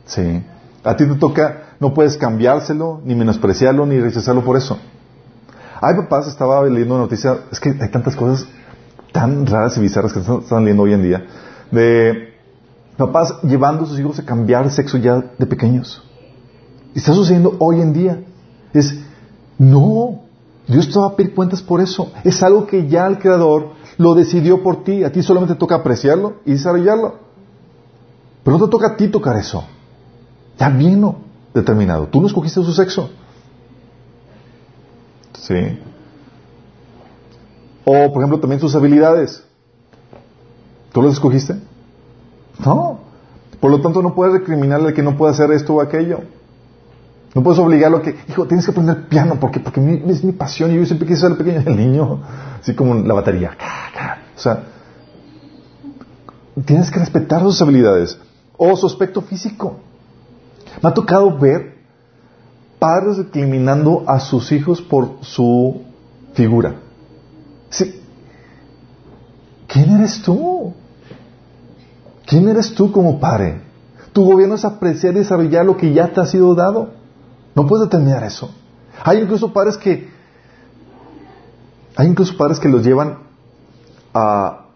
Sí. 0.06 0.42
A 0.82 0.96
ti 0.96 1.06
te 1.06 1.14
toca, 1.14 1.74
no 1.78 1.94
puedes 1.94 2.16
cambiárselo, 2.16 3.00
ni 3.04 3.14
menospreciarlo, 3.14 3.86
ni 3.86 4.00
rechazarlo 4.00 4.42
por 4.44 4.56
eso. 4.56 4.78
Hay 5.80 5.94
papás, 5.94 6.26
estaba 6.26 6.64
leyendo 6.64 6.94
una 6.94 7.04
noticia, 7.04 7.38
es 7.50 7.60
que 7.60 7.70
hay 7.70 7.90
tantas 7.90 8.16
cosas 8.16 8.46
tan 9.12 9.46
raras 9.46 9.76
y 9.76 9.80
bizarras 9.80 10.12
que 10.12 10.20
están, 10.20 10.40
están 10.40 10.64
leyendo 10.64 10.82
hoy 10.82 10.92
en 10.92 11.02
día, 11.02 11.26
de 11.70 12.29
papás 13.00 13.34
llevando 13.42 13.84
a 13.84 13.86
sus 13.86 13.98
hijos 13.98 14.18
a 14.18 14.24
cambiar 14.24 14.70
sexo 14.70 14.98
ya 14.98 15.24
de 15.38 15.46
pequeños. 15.46 16.02
Está 16.94 17.14
sucediendo 17.14 17.56
hoy 17.58 17.80
en 17.80 17.92
día. 17.92 18.24
Es, 18.72 18.94
no, 19.58 20.20
Dios 20.66 20.88
te 20.88 20.98
va 20.98 21.06
a 21.06 21.16
pedir 21.16 21.34
cuentas 21.34 21.62
por 21.62 21.80
eso. 21.80 22.12
Es 22.24 22.42
algo 22.42 22.66
que 22.66 22.88
ya 22.88 23.06
el 23.06 23.18
Creador 23.18 23.70
lo 23.96 24.14
decidió 24.14 24.62
por 24.62 24.84
ti. 24.84 25.02
A 25.02 25.10
ti 25.10 25.22
solamente 25.22 25.54
toca 25.54 25.76
apreciarlo 25.76 26.34
y 26.44 26.52
desarrollarlo. 26.52 27.16
Pero 28.44 28.58
no 28.58 28.64
te 28.66 28.70
toca 28.70 28.88
a 28.88 28.96
ti 28.96 29.08
tocar 29.08 29.36
eso. 29.36 29.64
Ya 30.58 30.68
vino 30.68 31.16
determinado. 31.54 32.06
Tú 32.06 32.20
no 32.20 32.26
escogiste 32.26 32.62
su 32.62 32.72
sexo. 32.72 33.10
Sí. 35.34 35.78
O, 37.84 38.12
por 38.12 38.22
ejemplo, 38.22 38.40
también 38.40 38.60
sus 38.60 38.74
habilidades. 38.74 39.42
¿Tú 40.92 41.02
las 41.02 41.14
escogiste? 41.14 41.69
No. 42.64 43.00
Por 43.60 43.70
lo 43.70 43.80
tanto, 43.80 44.02
no 44.02 44.14
puedes 44.14 44.34
recriminarle 44.34 44.94
que 44.94 45.02
no 45.02 45.16
puede 45.16 45.32
hacer 45.32 45.50
esto 45.52 45.74
o 45.74 45.80
aquello. 45.80 46.20
No 47.34 47.42
puedes 47.42 47.60
obligarlo 47.60 47.98
a 47.98 48.02
que, 48.02 48.16
hijo, 48.28 48.46
tienes 48.46 48.64
que 48.64 48.72
aprender 48.72 49.08
piano 49.08 49.36
porque, 49.38 49.60
porque 49.60 50.02
es 50.08 50.24
mi 50.24 50.32
pasión 50.32 50.72
y 50.72 50.76
yo 50.76 50.86
siempre 50.86 51.06
quise 51.06 51.20
ser 51.20 51.30
el 51.32 51.36
pequeño 51.36 51.62
del 51.62 51.76
niño. 51.76 52.20
Así 52.60 52.74
como 52.74 52.94
la 52.94 53.14
batería. 53.14 53.56
O 54.36 54.40
sea, 54.40 54.64
tienes 56.64 56.90
que 56.90 56.98
respetar 56.98 57.42
sus 57.42 57.60
habilidades 57.62 58.18
o 58.56 58.76
su 58.76 58.86
aspecto 58.86 59.22
físico. 59.22 59.76
Me 60.82 60.88
ha 60.88 60.94
tocado 60.94 61.38
ver 61.38 61.78
padres 62.78 63.18
recriminando 63.18 64.04
a 64.06 64.18
sus 64.18 64.50
hijos 64.52 64.80
por 64.80 65.18
su 65.20 65.82
figura. 66.34 66.76
Sí. 67.68 68.02
¿Quién 69.68 69.90
eres 69.92 70.22
tú? 70.22 70.74
¿Quién 72.30 72.48
eres 72.48 72.74
tú 72.74 72.92
como 72.92 73.18
padre? 73.18 73.60
Tu 74.12 74.24
gobierno 74.24 74.54
es 74.54 74.64
apreciar 74.64 75.14
y 75.14 75.18
desarrollar 75.18 75.66
lo 75.66 75.76
que 75.76 75.92
ya 75.92 76.12
te 76.12 76.20
ha 76.20 76.26
sido 76.26 76.54
dado. 76.54 76.90
No 77.56 77.66
puedes 77.66 77.86
determinar 77.86 78.22
eso. 78.22 78.54
Hay 79.02 79.18
incluso 79.18 79.52
padres 79.52 79.76
que 79.76 80.08
hay 81.96 82.06
incluso 82.06 82.36
padres 82.36 82.60
que 82.60 82.68
los 82.68 82.84
llevan 82.84 83.18
a, 84.14 84.66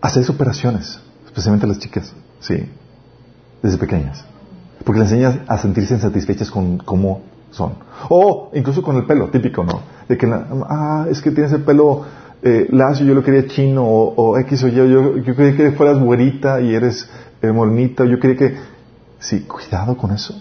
hacer 0.00 0.28
operaciones, 0.28 0.98
especialmente 1.24 1.68
las 1.68 1.78
chicas, 1.78 2.12
sí, 2.40 2.68
desde 3.62 3.78
pequeñas. 3.78 4.24
Porque 4.84 5.00
les 5.00 5.12
enseñas 5.12 5.38
a 5.46 5.58
sentirse 5.58 5.94
insatisfechas 5.94 6.50
con 6.50 6.78
cómo 6.78 7.22
son. 7.52 7.74
O 8.08 8.50
incluso 8.54 8.82
con 8.82 8.96
el 8.96 9.06
pelo, 9.06 9.28
típico, 9.28 9.62
¿no? 9.62 9.82
De 10.08 10.18
que, 10.18 10.28
ah, 10.68 11.06
es 11.08 11.22
que 11.22 11.30
tienes 11.30 11.52
el 11.52 11.62
pelo 11.62 12.04
eh, 12.42 12.68
yo 12.70 13.14
lo 13.14 13.22
quería 13.22 13.46
chino, 13.46 13.84
o, 13.84 14.38
X 14.38 14.64
o 14.64 14.68
Y, 14.68 14.74
yo, 14.74 15.16
yo 15.16 15.36
quería 15.36 15.56
que 15.56 15.72
fueras 15.72 15.98
güerita 15.98 16.60
y 16.60 16.74
eres 16.74 17.08
eh, 17.40 17.52
morenita, 17.52 18.04
yo 18.04 18.18
quería 18.18 18.36
que... 18.36 18.56
Sí, 19.18 19.42
cuidado 19.42 19.96
con 19.96 20.10
eso. 20.10 20.34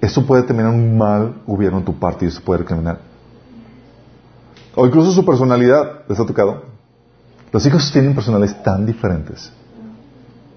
Eso 0.00 0.26
puede 0.26 0.42
terminar 0.42 0.72
un 0.72 0.98
mal 0.98 1.42
gobierno 1.46 1.78
en 1.78 1.84
tu 1.84 1.98
parte 1.98 2.24
y 2.24 2.28
eso 2.28 2.40
puede 2.44 2.60
recriminar. 2.60 3.00
O 4.74 4.86
incluso 4.86 5.12
su 5.12 5.24
personalidad, 5.24 6.02
¿les 6.08 6.18
ha 6.18 6.26
tocado? 6.26 6.64
Los 7.52 7.64
hijos 7.64 7.90
tienen 7.92 8.14
personalidades 8.14 8.62
tan 8.62 8.84
diferentes. 8.84 9.50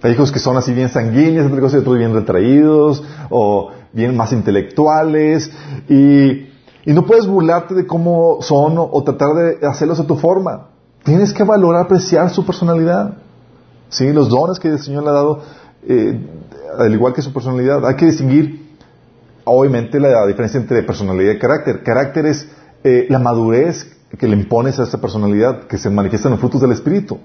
Hay 0.02 0.14
hijos 0.14 0.32
que 0.32 0.40
son 0.40 0.58
así 0.58 0.74
bien 0.74 0.90
sanguíneos, 0.90 1.52
otros 1.52 1.98
bien 1.98 2.14
retraídos, 2.14 3.04
o 3.30 3.72
bien 3.94 4.16
más 4.16 4.34
intelectuales, 4.34 5.52
y, 5.88 6.49
no 6.86 7.06
puedes 7.06 7.28
burlarte 7.28 7.76
de 7.76 7.86
cómo 7.86 8.38
son 8.42 8.76
o, 8.78 9.04
tratar 9.04 9.34
de 9.36 9.68
hacerlos 9.68 10.00
a 10.00 10.08
tu 10.08 10.16
forma. 10.16 10.68
Tienes 11.04 11.34
que 11.34 11.44
valorar, 11.44 11.84
apreciar 11.84 12.30
su 12.30 12.46
personalidad. 12.46 13.14
¿Sí? 13.90 14.12
Los 14.14 14.30
dones 14.30 14.60
que 14.60 14.70
el 14.70 14.80
Señor 14.80 15.04
le 15.04 15.10
ha 15.10 15.14
dado, 15.14 15.42
eh, 15.88 16.20
al 16.78 16.94
igual 16.94 17.14
que 17.14 17.22
su 17.22 17.34
personalidad. 17.34 17.86
Hay 17.86 17.96
que 17.96 18.06
distinguir, 18.06 18.76
obviamente, 19.44 20.00
la 20.00 20.26
diferencia 20.28 20.60
entre 20.60 20.84
personalidad 20.84 21.34
y 21.34 21.40
carácter. 21.40 21.84
Carácter 21.84 22.26
es 22.28 22.48
eh, 22.84 23.08
la 23.10 23.20
madurez 23.20 23.96
que 24.18 24.28
le 24.28 24.36
impones 24.36 24.80
a 24.80 24.84
esa 24.84 25.00
personalidad, 25.00 25.64
que 25.68 25.78
se 25.78 25.90
manifiesta 25.90 26.28
en 26.28 26.34
los 26.34 26.40
frutos 26.40 26.62
del 26.62 26.72
Espíritu. 26.72 27.18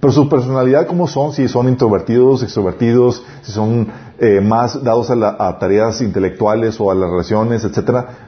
Pero 0.00 0.12
su 0.12 0.28
personalidad, 0.28 0.86
¿cómo 0.86 1.08
son? 1.08 1.32
Si 1.32 1.48
son 1.48 1.68
introvertidos, 1.68 2.42
extrovertidos, 2.42 3.24
si 3.42 3.52
son 3.52 3.88
eh, 4.18 4.40
más 4.40 4.82
dados 4.82 5.10
a, 5.10 5.58
tareas 5.58 6.00
intelectuales 6.00 6.80
o 6.80 6.90
a 6.90 6.94
las 6.94 7.10
relaciones, 7.10 7.64
etcétera, 7.64 8.27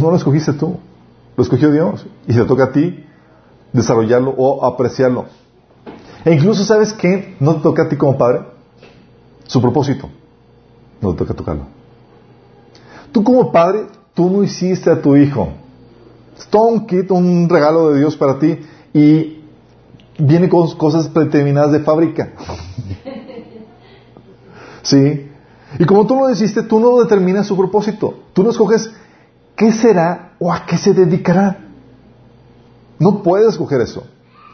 no 0.00 0.10
lo 0.10 0.16
escogiste 0.16 0.52
tú, 0.52 0.78
lo 1.36 1.42
escogió 1.42 1.70
Dios. 1.70 2.06
Y 2.26 2.34
te 2.34 2.44
toca 2.44 2.64
a 2.64 2.72
ti 2.72 3.04
desarrollarlo 3.72 4.34
o 4.36 4.64
apreciarlo. 4.64 5.26
E 6.24 6.32
incluso, 6.32 6.64
¿sabes 6.64 6.92
qué? 6.92 7.36
No 7.40 7.56
te 7.56 7.62
toca 7.62 7.82
a 7.82 7.88
ti 7.88 7.96
como 7.96 8.16
padre. 8.16 8.42
Su 9.46 9.60
propósito. 9.60 10.08
No 11.00 11.12
te 11.12 11.18
toca 11.18 11.34
tocarlo. 11.34 11.66
Tú 13.12 13.22
como 13.22 13.52
padre, 13.52 13.86
tú 14.14 14.30
no 14.30 14.42
hiciste 14.42 14.90
a 14.90 15.02
tu 15.02 15.16
hijo. 15.16 15.48
Es 16.38 16.46
todo 16.46 16.64
un 16.64 16.86
kit, 16.86 17.10
un 17.10 17.48
regalo 17.48 17.90
de 17.90 17.98
Dios 17.98 18.16
para 18.16 18.38
ti. 18.38 18.58
Y 18.94 19.44
viene 20.18 20.48
con 20.48 20.70
cosas 20.76 21.08
predeterminadas 21.08 21.72
de 21.72 21.80
fábrica. 21.80 22.32
¿Sí? 24.82 25.30
Y 25.78 25.84
como 25.84 26.06
tú 26.06 26.16
lo 26.16 26.30
hiciste, 26.30 26.62
tú 26.62 26.78
no 26.78 27.00
determinas 27.00 27.46
su 27.46 27.56
propósito. 27.56 28.14
Tú 28.32 28.42
no 28.42 28.50
escoges 28.50 28.92
qué 29.56 29.72
será 29.72 30.32
o 30.38 30.52
a 30.52 30.66
qué 30.66 30.76
se 30.76 30.92
dedicará. 30.92 31.58
No 32.98 33.22
puedes 33.22 33.48
escoger 33.48 33.80
eso. 33.80 34.06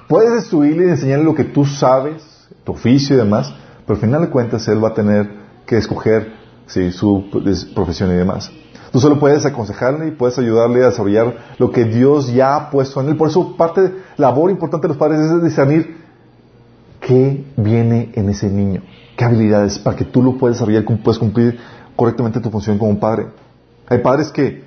Puedes 0.08 0.32
destruirle 0.32 0.86
y 0.86 0.90
enseñarle 0.90 1.24
lo 1.24 1.34
que 1.34 1.44
tú 1.44 1.64
sabes, 1.64 2.22
tu 2.64 2.72
oficio 2.72 3.14
y 3.14 3.18
demás, 3.18 3.52
pero 3.86 3.94
al 3.94 4.00
final 4.00 4.22
de 4.22 4.30
cuentas 4.30 4.66
él 4.68 4.82
va 4.82 4.88
a 4.88 4.94
tener 4.94 5.30
que 5.66 5.76
escoger 5.76 6.32
su 6.66 7.26
profesión 7.74 8.10
y 8.10 8.14
demás. 8.14 8.50
Tú 8.92 8.98
solo 8.98 9.20
puedes 9.20 9.46
aconsejarle 9.46 10.08
y 10.08 10.10
puedes 10.10 10.36
ayudarle 10.38 10.82
a 10.82 10.88
desarrollar 10.88 11.54
lo 11.58 11.70
que 11.70 11.84
Dios 11.84 12.32
ya 12.32 12.56
ha 12.56 12.70
puesto 12.70 13.00
en 13.00 13.10
él. 13.10 13.16
Por 13.16 13.28
eso 13.28 13.56
parte 13.56 13.82
de 13.82 13.88
la 14.16 14.28
labor 14.28 14.50
importante 14.50 14.86
de 14.86 14.88
los 14.88 14.96
padres 14.96 15.20
es 15.20 15.42
discernir 15.44 15.96
qué 17.00 17.44
viene 17.56 18.10
en 18.14 18.28
ese 18.28 18.50
niño, 18.50 18.82
qué 19.16 19.24
habilidades, 19.24 19.78
para 19.78 19.96
que 19.96 20.04
tú 20.04 20.22
lo 20.22 20.38
puedas 20.38 20.56
desarrollar, 20.56 20.84
puedes 21.02 21.18
cumplir 21.18 21.58
correctamente 21.94 22.40
tu 22.40 22.50
función 22.50 22.78
como 22.78 22.98
padre. 22.98 23.28
Hay 23.88 23.98
padres 23.98 24.30
que 24.32 24.64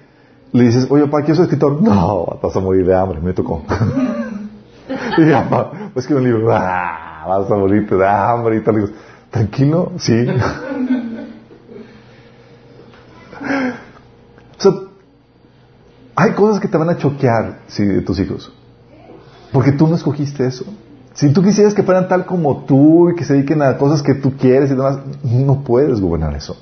le 0.54 0.64
dices, 0.64 0.88
oye, 0.90 1.06
papá, 1.06 1.22
¿quiero 1.22 1.36
ser 1.36 1.44
escritor? 1.46 1.82
No, 1.82 2.40
vas 2.42 2.56
a 2.56 2.60
morir 2.60 2.86
de 2.86 2.96
hambre, 2.96 3.20
me 3.20 3.34
tocó. 3.34 3.64
y 5.18 5.32
papá, 5.32 5.72
pues 5.94 6.08
que 6.08 6.16
un 6.16 6.24
libro, 6.24 6.54
ah, 6.54 7.26
vas 7.28 7.52
a 7.52 7.56
morir 7.56 7.90
de 7.90 8.08
hambre 8.08 8.58
y 8.58 8.62
tal. 8.62 8.94
Tranquilo, 9.32 9.92
sí. 9.98 10.14
hay 16.16 16.32
cosas 16.34 16.60
que 16.60 16.68
te 16.68 16.78
van 16.78 16.90
a 16.90 16.98
choquear 16.98 17.60
sí, 17.68 17.86
de 17.86 18.02
tus 18.02 18.20
hijos. 18.20 18.52
Porque 19.52 19.72
tú 19.72 19.88
no 19.88 19.96
escogiste 19.96 20.46
eso. 20.46 20.66
Si 21.14 21.32
tú 21.32 21.44
quisieras 21.44 21.74
que 21.74 21.84
fueran 21.84 22.08
tal 22.08 22.26
como 22.26 22.66
tú 22.66 23.10
y 23.10 23.16
que 23.16 23.24
se 23.24 23.34
dediquen 23.34 23.62
a 23.62 23.78
cosas 23.78 24.02
que 24.02 24.16
tú 24.16 24.34
quieres 24.36 24.72
y 24.72 24.76
demás, 24.76 25.00
no 25.24 25.64
puedes 25.64 26.02
gobernar 26.02 26.36
eso. 26.36 26.58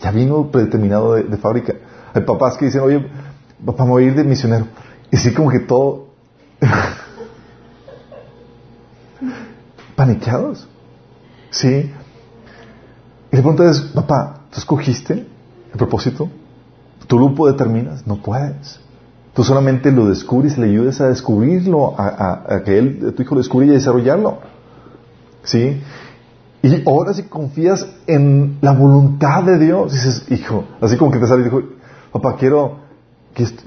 Ya 0.00 0.12
vino 0.12 0.50
predeterminado 0.50 1.14
de, 1.14 1.36
fábrica. 1.36 1.74
Hay 2.16 2.22
papás 2.22 2.56
que 2.56 2.64
dicen, 2.64 2.80
oye, 2.80 3.06
papá, 3.64 3.84
me 3.84 3.90
voy 3.90 4.04
a 4.04 4.06
ir 4.06 4.14
de 4.14 4.24
misionero. 4.24 4.66
Y 5.10 5.18
sí, 5.18 5.34
como 5.34 5.50
que 5.50 5.60
todo. 5.60 6.06
paniqueados. 9.96 10.66
¿Sí? 11.50 11.68
Y 11.68 13.36
la 13.36 13.42
pregunta 13.42 13.68
es, 13.68 13.80
papá, 13.80 14.40
¿tú 14.50 14.58
escogiste 14.58 15.12
el 15.12 15.76
propósito? 15.76 16.30
¿Tú 17.06 17.18
lo 17.18 17.46
determinas? 17.46 18.06
No 18.06 18.22
puedes. 18.22 18.80
Tú 19.34 19.44
solamente 19.44 19.92
lo 19.92 20.06
descubres 20.08 20.56
y 20.56 20.62
le 20.62 20.68
ayudas 20.68 21.02
a 21.02 21.08
descubrirlo, 21.08 21.94
a, 21.98 22.62
que 22.64 22.78
él, 22.78 23.12
tu 23.14 23.22
hijo 23.22 23.34
lo 23.34 23.42
descubra 23.42 23.66
y 23.66 23.70
a 23.70 23.74
desarrollarlo. 23.74 24.38
¿Sí? 25.44 25.82
Y 26.62 26.82
ahora 26.88 27.12
si 27.12 27.24
confías 27.24 27.86
en 28.06 28.56
la 28.62 28.72
voluntad 28.72 29.42
de 29.42 29.58
Dios, 29.58 29.92
dices, 29.92 30.24
hijo, 30.30 30.64
así 30.80 30.96
como 30.96 31.10
que 31.10 31.18
te 31.18 31.26
sale 31.26 31.42
y 31.42 31.44
dijo, 31.44 31.62
papá, 32.12 32.36
quiero, 32.36 32.78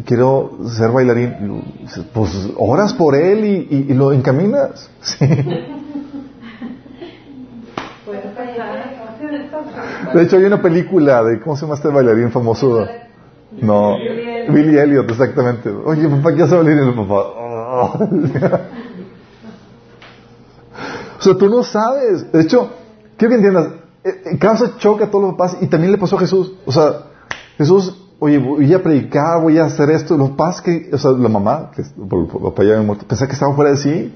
quiero 0.05 0.57
ser 0.69 0.91
bailarín. 0.91 1.63
Pues 2.13 2.49
oras 2.57 2.93
por 2.93 3.15
él 3.15 3.45
y, 3.69 3.93
lo 3.93 4.11
encaminas. 4.11 4.89
¿Sí? 5.01 5.25
De 10.13 10.23
hecho, 10.23 10.37
hay 10.37 10.43
una 10.45 10.61
película 10.61 11.23
de, 11.23 11.39
¿cómo 11.39 11.55
se 11.55 11.63
llama 11.63 11.75
este 11.75 11.89
bailarín 11.89 12.31
famoso? 12.31 12.87
No, 13.61 13.95
Billy 14.49 14.77
Elliot, 14.77 15.09
exactamente. 15.09 15.69
Oye, 15.69 16.07
papá, 16.07 16.35
¿qué 16.35 16.43
hace 16.43 16.57
Billy 16.59 16.71
Elliot, 16.71 16.95
papá? 16.95 17.15
o 21.19 21.21
sea, 21.21 21.35
tú 21.35 21.49
no 21.49 21.63
sabes. 21.63 22.31
De 22.31 22.41
hecho, 22.41 22.71
quiero 23.17 23.29
que 23.29 23.35
entiendas, 23.35 23.67
eh, 24.03 24.21
eh, 24.25 24.37
causa 24.39 24.77
choque 24.77 25.03
a 25.03 25.11
todos 25.11 25.25
los 25.25 25.33
papás 25.33 25.57
y 25.61 25.67
también 25.67 25.91
le 25.91 25.97
pasó 25.97 26.15
a 26.15 26.19
Jesús. 26.19 26.53
O 26.65 26.71
sea, 26.71 27.03
Jesús 27.57 28.08
oye, 28.19 28.37
voy 28.37 28.73
a 28.73 28.83
predicar, 28.83 29.41
voy 29.41 29.57
a 29.57 29.65
hacer 29.65 29.89
esto. 29.89 30.17
Lo 30.17 30.35
es 30.49 30.61
que, 30.61 30.89
o 30.93 30.97
sea, 30.97 31.11
la 31.11 31.29
mamá, 31.29 31.71
que 31.75 31.83
papá 31.83 32.63
ya 32.63 32.73
había 32.73 32.81
muerto, 32.81 33.05
pensaba 33.07 33.27
que 33.27 33.33
estaba 33.33 33.55
fuera 33.55 33.71
de 33.71 33.77
sí. 33.77 34.15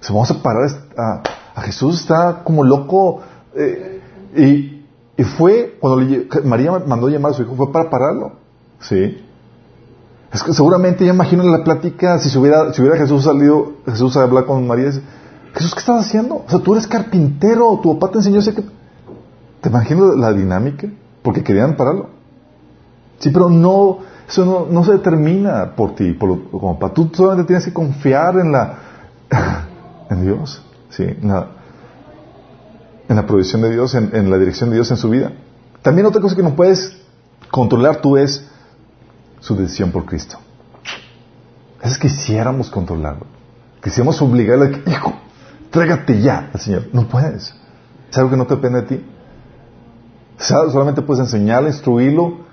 Se 0.00 0.12
vamos 0.12 0.30
a 0.30 0.42
parar 0.42 0.68
a, 0.96 1.62
Jesús, 1.62 2.00
está 2.00 2.42
como 2.44 2.64
loco. 2.64 3.20
Eh, 3.54 4.00
y, 4.36 5.24
fue, 5.36 5.76
cuando 5.80 6.00
le, 6.00 6.28
María 6.44 6.70
mandó 6.86 7.08
llamar 7.08 7.32
a 7.32 7.34
su 7.34 7.42
hijo, 7.42 7.56
fue 7.56 7.72
para 7.72 7.90
pararlo. 7.90 8.32
Sí. 8.80 9.24
Seguramente 10.52 11.04
ya 11.04 11.12
imagino 11.12 11.42
la 11.44 11.64
plática, 11.64 12.18
si, 12.18 12.28
se 12.28 12.38
hubiera, 12.38 12.72
si 12.72 12.80
hubiera 12.80 12.96
Jesús 12.96 13.24
salido, 13.24 13.72
Jesús 13.86 14.16
a 14.16 14.22
hablar 14.22 14.44
con 14.44 14.64
María, 14.66 14.86
dice, 14.86 15.02
Jesús, 15.54 15.74
¿qué 15.74 15.80
estás 15.80 16.06
haciendo? 16.06 16.36
O 16.36 16.44
sea, 16.48 16.60
tú 16.60 16.74
eres 16.74 16.86
carpintero, 16.86 17.80
tu 17.82 17.98
papá 17.98 18.12
te 18.12 18.18
enseñó 18.18 18.38
ese 18.38 18.54
que... 18.54 18.62
¿Te 19.60 19.70
imagino 19.70 20.14
la 20.14 20.32
dinámica? 20.32 20.86
Porque 21.22 21.42
querían 21.42 21.76
pararlo. 21.76 22.17
Sí, 23.18 23.30
pero 23.30 23.48
no, 23.48 23.98
eso 24.28 24.44
no, 24.44 24.66
no 24.70 24.84
se 24.84 24.92
determina 24.92 25.74
por 25.74 25.94
ti, 25.94 26.12
por 26.12 26.28
lo, 26.28 26.50
como 26.50 26.78
papá. 26.78 26.94
Tú 26.94 27.10
solamente 27.12 27.48
tienes 27.48 27.64
que 27.64 27.72
confiar 27.72 28.38
en 28.38 28.52
la, 28.52 28.78
en 30.10 30.22
Dios, 30.22 30.62
sí, 30.90 31.04
en 31.04 31.28
la, 31.28 31.48
en 33.08 33.16
la 33.16 33.26
provisión 33.26 33.62
de 33.62 33.70
Dios, 33.70 33.94
en, 33.94 34.14
en 34.14 34.30
la 34.30 34.38
dirección 34.38 34.70
de 34.70 34.76
Dios 34.76 34.90
en 34.90 34.96
su 34.96 35.10
vida. 35.10 35.32
También 35.82 36.06
otra 36.06 36.20
cosa 36.20 36.36
que 36.36 36.42
no 36.42 36.54
puedes 36.54 36.96
controlar 37.50 38.00
tú 38.00 38.16
es 38.16 38.46
su 39.40 39.56
decisión 39.56 39.90
por 39.90 40.04
Cristo. 40.04 40.38
Es 41.82 41.96
que 41.96 42.08
quisiéramos 42.08 42.70
controlarlo. 42.70 43.26
Quisiéramos 43.82 44.20
obligarle 44.20 44.66
a 44.66 44.70
que, 44.70 44.90
hijo, 44.90 45.14
tráigate 45.70 46.20
ya 46.20 46.50
al 46.52 46.60
Señor. 46.60 46.88
No 46.92 47.08
puedes. 47.08 47.54
Es 48.10 48.18
algo 48.18 48.30
que 48.30 48.36
no 48.36 48.46
te 48.46 48.56
depende 48.56 48.82
de 48.82 48.86
ti. 48.88 49.06
Solamente 50.38 51.02
puedes 51.02 51.24
enseñarle, 51.24 51.70
instruirlo, 51.70 52.47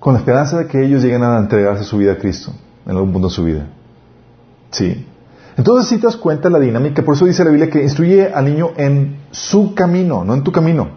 con 0.00 0.14
la 0.14 0.18
esperanza 0.18 0.58
de 0.58 0.66
que 0.66 0.82
ellos 0.82 1.02
lleguen 1.02 1.22
a 1.22 1.38
entregarse 1.38 1.84
su 1.84 1.98
vida 1.98 2.12
a 2.12 2.18
Cristo 2.18 2.52
en 2.86 2.92
algún 2.92 3.12
punto 3.12 3.28
de 3.28 3.34
su 3.34 3.44
vida. 3.44 3.66
Sí. 4.70 5.06
Entonces, 5.56 5.88
si 5.88 5.98
te 5.98 6.06
das 6.06 6.16
cuenta 6.16 6.48
la 6.48 6.58
dinámica, 6.58 7.02
por 7.02 7.14
eso 7.14 7.26
dice 7.26 7.44
la 7.44 7.50
Biblia 7.50 7.68
que 7.68 7.82
instruye 7.82 8.32
al 8.32 8.46
niño 8.46 8.70
en 8.76 9.20
su 9.30 9.74
camino, 9.74 10.24
no 10.24 10.32
en 10.32 10.42
tu 10.42 10.50
camino. 10.50 10.88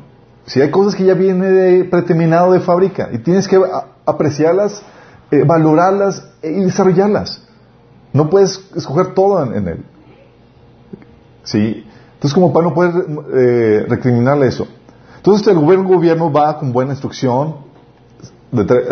Si 0.46 0.62
hay 0.62 0.72
cosas 0.72 0.96
que 0.96 1.04
ya 1.04 1.14
viene 1.16 1.48
de, 1.48 1.84
predeterminado 1.84 2.54
de 2.54 2.62
fábrica 2.62 3.10
y 3.12 3.18
tienes 3.18 3.48
que 3.48 3.62
apreciarlas, 4.06 4.82
eh, 5.32 5.44
valorarlas 5.46 6.26
y 6.42 6.62
desarrollarlas. 6.62 7.44
No 8.14 8.30
puedes 8.30 8.70
escoger 8.76 9.14
todo 9.14 9.44
en, 9.54 9.68
él. 9.68 9.86
¿Sí? 11.44 11.86
Entonces, 12.14 12.34
como 12.34 12.54
para 12.54 12.68
no 12.68 12.74
poder 12.74 13.06
eh, 13.36 13.86
recriminarle 13.90 14.48
eso. 14.48 14.68
Entonces, 15.18 15.46
el 15.48 15.60
gobierno, 15.60 15.90
gobierno 15.90 16.32
va 16.32 16.58
con 16.58 16.72
buena 16.72 16.92
instrucción, 16.92 17.73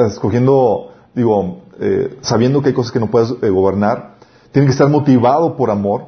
escogiendo, 0.08 0.92
digo, 1.14 1.62
eh, 1.80 2.18
sabiendo 2.22 2.62
que 2.62 2.70
hay 2.70 2.74
cosas 2.74 2.92
que 2.92 3.00
no 3.00 3.08
puedes 3.08 3.34
eh, 3.42 3.50
gobernar. 3.50 4.16
Tiene 4.52 4.68
que 4.68 4.72
estar 4.72 4.90
motivado 4.90 5.56
por 5.56 5.72
amor, 5.72 6.06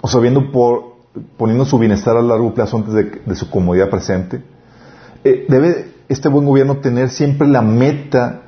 o 0.00 0.08
sabiendo 0.08 0.50
por, 0.52 0.94
poniendo 1.36 1.64
su 1.64 1.78
bienestar 1.78 2.16
a 2.16 2.22
largo 2.22 2.54
plazo 2.54 2.76
antes 2.76 2.94
de, 2.94 3.34
su 3.34 3.50
comodidad 3.50 3.90
presente. 3.90 4.42
Eh, 5.24 5.46
debe 5.48 5.92
este 6.08 6.28
buen 6.28 6.46
gobierno 6.46 6.78
tener 6.78 7.10
siempre 7.10 7.48
la 7.48 7.62
meta 7.62 8.42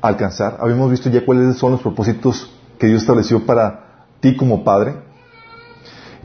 a 0.00 0.08
alcanzar. 0.08 0.58
Habíamos 0.60 0.90
visto 0.90 1.10
ya 1.10 1.24
cuáles 1.24 1.56
son 1.56 1.72
los 1.72 1.82
propósitos 1.82 2.52
que 2.78 2.86
Dios 2.86 3.02
estableció 3.02 3.46
para 3.46 4.06
ti 4.20 4.36
como 4.36 4.64
padre. 4.64 4.96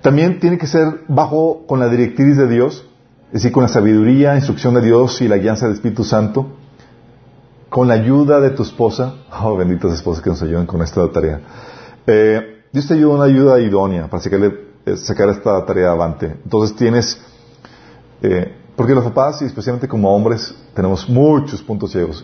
También 0.01 0.39
tiene 0.39 0.57
que 0.57 0.67
ser 0.67 1.01
bajo 1.07 1.65
con 1.67 1.79
la 1.79 1.89
directriz 1.89 2.37
de 2.37 2.47
Dios, 2.47 2.87
es 3.27 3.33
decir, 3.33 3.51
con 3.51 3.63
la 3.63 3.69
sabiduría, 3.69 4.35
instrucción 4.35 4.73
de 4.73 4.81
Dios 4.81 5.21
y 5.21 5.27
la 5.27 5.37
guianza 5.37 5.65
del 5.65 5.75
Espíritu 5.75 6.03
Santo, 6.03 6.47
con 7.69 7.87
la 7.87 7.95
ayuda 7.95 8.39
de 8.39 8.51
tu 8.51 8.63
esposa. 8.63 9.15
Oh, 9.41 9.55
benditas 9.57 9.93
esposas 9.93 10.23
que 10.23 10.29
nos 10.29 10.41
ayudan 10.41 10.65
con 10.65 10.81
esta 10.81 11.09
tarea. 11.11 11.41
Eh, 12.05 12.63
Dios 12.71 12.87
te 12.87 12.93
ayuda 12.93 13.15
una 13.15 13.25
ayuda 13.25 13.59
idónea 13.59 14.07
para 14.07 14.21
sacarle, 14.21 14.53
eh, 14.85 14.97
sacar 14.97 15.29
esta 15.29 15.65
tarea 15.65 15.89
adelante. 15.89 16.37
Entonces 16.43 16.75
tienes 16.75 17.19
eh, 18.21 18.53
porque 18.77 18.93
los 18.93 19.03
papás, 19.03 19.41
y 19.41 19.45
especialmente 19.45 19.87
como 19.87 20.15
hombres, 20.15 20.53
tenemos 20.75 21.09
muchos 21.09 21.63
puntos 21.63 21.91
ciegos, 21.91 22.23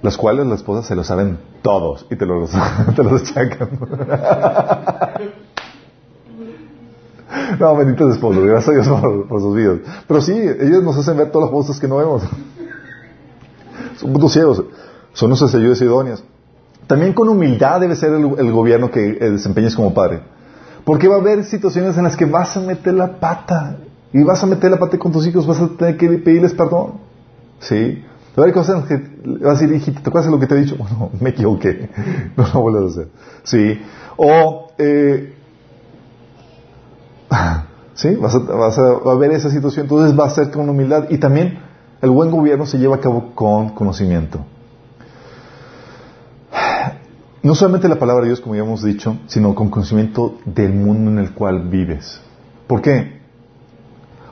los 0.00 0.16
cuales 0.16 0.46
las 0.46 0.60
esposas 0.60 0.86
se 0.86 0.94
lo 0.94 1.02
saben 1.02 1.38
todos 1.60 2.06
y 2.08 2.14
te 2.14 2.24
los, 2.24 2.50
te 2.94 3.02
los 3.02 3.20
achacan. 3.22 3.68
no, 7.58 7.76
benditos 7.76 8.14
esposos, 8.14 8.44
gracias 8.44 8.68
a 8.68 8.72
Dios 8.72 9.00
por, 9.28 9.40
sus 9.40 9.56
vidas. 9.56 9.78
Pero 10.06 10.20
sí, 10.20 10.34
ellos 10.34 10.84
nos 10.84 10.96
hacen 10.96 11.16
ver 11.16 11.32
todas 11.32 11.50
las 11.50 11.52
cosas 11.52 11.80
que 11.80 11.88
no 11.88 11.96
vemos. 11.96 12.22
Son 14.00 14.12
puntos 14.12 14.32
ciegos, 14.32 14.64
son 15.12 15.28
nuestras 15.28 15.54
ayudas 15.54 15.80
idóneas. 15.82 16.24
También 16.86 17.12
con 17.12 17.28
humildad 17.28 17.80
debe 17.80 17.94
ser 17.94 18.12
el, 18.14 18.24
el 18.38 18.52
gobierno 18.52 18.90
que 18.90 19.00
desempeñes 19.00 19.76
como 19.76 19.92
padre. 19.92 20.20
Porque 20.84 21.06
va 21.06 21.16
a 21.16 21.18
haber 21.20 21.44
situaciones 21.44 21.96
en 21.98 22.04
las 22.04 22.16
que 22.16 22.24
vas 22.24 22.56
a 22.56 22.60
meter 22.60 22.94
la 22.94 23.20
pata 23.20 23.76
y 24.12 24.22
vas 24.22 24.42
a 24.42 24.46
meter 24.46 24.70
la 24.70 24.78
pata 24.78 24.98
con 24.98 25.12
tus 25.12 25.26
hijos, 25.26 25.46
vas 25.46 25.60
a 25.60 25.68
tener 25.68 25.96
que 25.96 26.08
pedirles 26.08 26.54
perdón. 26.54 26.94
¿Sí? 27.60 28.02
Va 28.36 28.42
a 28.42 28.42
haber 28.42 28.54
cosas 28.54 28.86
que 28.86 28.96
vas 29.40 29.58
a 29.58 29.60
decir, 29.60 29.74
hijito, 29.74 30.00
¿te 30.00 30.08
acuerdas 30.08 30.26
de 30.26 30.32
lo 30.32 30.40
que 30.40 30.46
te 30.46 30.54
he 30.54 30.62
dicho? 30.62 30.76
Bueno, 30.78 31.10
me 31.20 31.30
equivoqué. 31.30 31.90
No 32.36 32.46
lo 32.54 32.60
vuelvas 32.62 32.82
a 32.82 32.86
hacer. 32.86 33.08
¿Sí? 33.42 33.80
O, 34.16 34.72
eh, 34.78 35.34
¿sí? 37.94 38.16
Vas 38.16 38.34
a, 38.34 38.38
vas 38.38 38.78
a, 38.78 39.14
ver 39.14 39.32
esa 39.32 39.50
situación, 39.50 39.84
entonces 39.84 40.18
va 40.18 40.26
a 40.26 40.30
ser 40.30 40.50
con 40.50 40.68
humildad. 40.68 41.06
Y 41.10 41.18
también 41.18 41.58
el 42.02 42.10
buen 42.10 42.30
gobierno 42.30 42.66
se 42.66 42.78
lleva 42.78 42.96
a 42.96 43.00
cabo 43.00 43.34
con 43.34 43.70
conocimiento. 43.70 44.40
No 47.42 47.54
solamente 47.54 47.88
la 47.88 47.98
palabra 47.98 48.22
de 48.22 48.28
Dios, 48.28 48.40
como 48.40 48.54
ya 48.54 48.62
hemos 48.62 48.82
dicho, 48.82 49.16
sino 49.26 49.54
con 49.54 49.70
conocimiento 49.70 50.38
del 50.44 50.74
mundo 50.74 51.10
en 51.10 51.18
el 51.18 51.32
cual 51.32 51.68
vives. 51.68 52.20
¿Por 52.66 52.82
qué? 52.82 53.20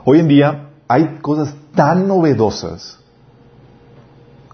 Hoy 0.05 0.21
en 0.21 0.29
día 0.29 0.71
hay 0.87 1.19
cosas 1.21 1.55
tan 1.75 2.07
novedosas 2.07 2.99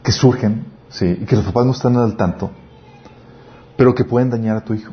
que 0.03 0.13
surgen, 0.13 0.67
sí, 0.89 1.19
y 1.21 1.25
que 1.25 1.37
los 1.37 1.45
papás 1.47 1.67
no 1.67 1.73
están 1.73 1.97
al 1.97 2.17
tanto, 2.17 2.51
pero 3.77 3.95
que 3.95 4.05
pueden 4.05 4.31
dañar 4.31 4.57
a 4.57 4.65
tu 4.65 4.75
hijo. 4.75 4.93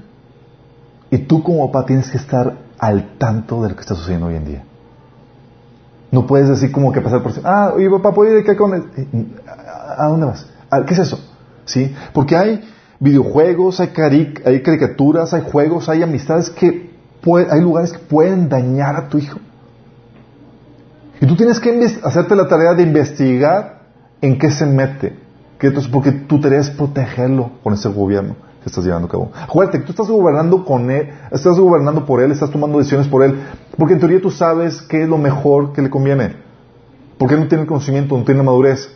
Y 1.12 1.20
tú 1.20 1.44
como 1.44 1.72
papá 1.72 1.86
tienes 1.86 2.10
que 2.10 2.18
estar 2.18 2.58
al 2.80 3.18
tanto 3.18 3.62
de 3.62 3.70
lo 3.70 3.76
que 3.76 3.82
está 3.82 3.96
sucediendo 3.96 4.28
hoy 4.28 4.36
en 4.36 4.46
día. 4.46 4.64
No 6.12 6.28
puedes 6.28 6.50
decir 6.50 6.72
como 6.72 6.92
que 6.92 7.02
pasar 7.02 7.24
por... 7.24 7.32
Ah, 7.44 7.72
oye 7.74 7.90
papá, 7.90 8.14
¿puedo 8.14 8.34
ir 8.36 8.44
acá 8.44 8.56
con... 8.56 8.74
El... 8.74 8.84
¿A 9.98 10.08
dónde 10.08 10.26
vas? 10.26 10.46
¿Qué 10.86 10.94
es 10.94 11.00
eso? 11.00 11.20
¿Sí? 11.66 11.96
Porque 12.14 12.36
hay 12.36 12.62
videojuegos, 13.00 13.80
hay, 13.80 13.88
caricaturas, 13.88 15.34
hay 15.34 15.44
juegos, 15.50 15.88
hay 15.90 16.04
amistades 16.04 16.50
que... 16.50 16.92
hay 17.50 17.62
lugares 17.62 17.94
que 17.94 18.00
pueden 18.00 18.50
dañar 18.50 18.96
a 18.96 19.08
tu 19.08 19.18
hijo. 19.18 19.40
Y 21.22 21.26
tú 21.26 21.36
tienes 21.36 21.60
que 21.60 22.00
hacerte 22.04 22.36
la 22.36 22.48
tarea 22.48 22.74
de 22.74 22.84
investigar 22.84 23.82
en 24.22 24.38
qué 24.38 24.52
se 24.52 24.66
mete. 24.66 25.18
porque 25.92 26.12
tu 26.12 26.42
tarea 26.42 26.60
es 26.60 26.70
protegerlo 26.72 27.52
con 27.64 27.74
ese 27.74 27.90
gobierno 27.90 28.51
que 28.62 28.70
estás 28.70 28.86
llevando 28.86 29.08
a 29.08 29.12
cabo. 29.12 29.32
Acuérdate 29.34 29.80
tú 29.80 29.92
estás 29.92 30.08
gobernando 30.08 30.64
con 30.64 30.90
él, 30.92 31.10
estás 31.32 31.58
gobernando 31.58 32.06
por 32.06 32.22
él, 32.22 32.32
estás 32.32 32.52
tomando 32.52 32.78
decisiones 32.78 33.08
por 33.08 33.24
él, 33.24 33.40
porque 33.78 33.96
en 33.96 34.00
teoría 34.00 34.22
tú 34.22 34.30
sabes 34.30 34.82
qué 34.84 35.04
es 35.04 35.10
lo 35.10 35.18
mejor 35.18 35.74
que 35.74 35.82
le 35.82 35.90
conviene. 35.90 36.36
Porque 37.18 37.36
él 37.36 37.42
no 37.42 37.48
tiene 37.48 37.64
el 37.64 37.68
conocimiento, 37.68 38.18
no 38.18 38.24
tiene 38.24 38.44
madurez. 38.44 38.90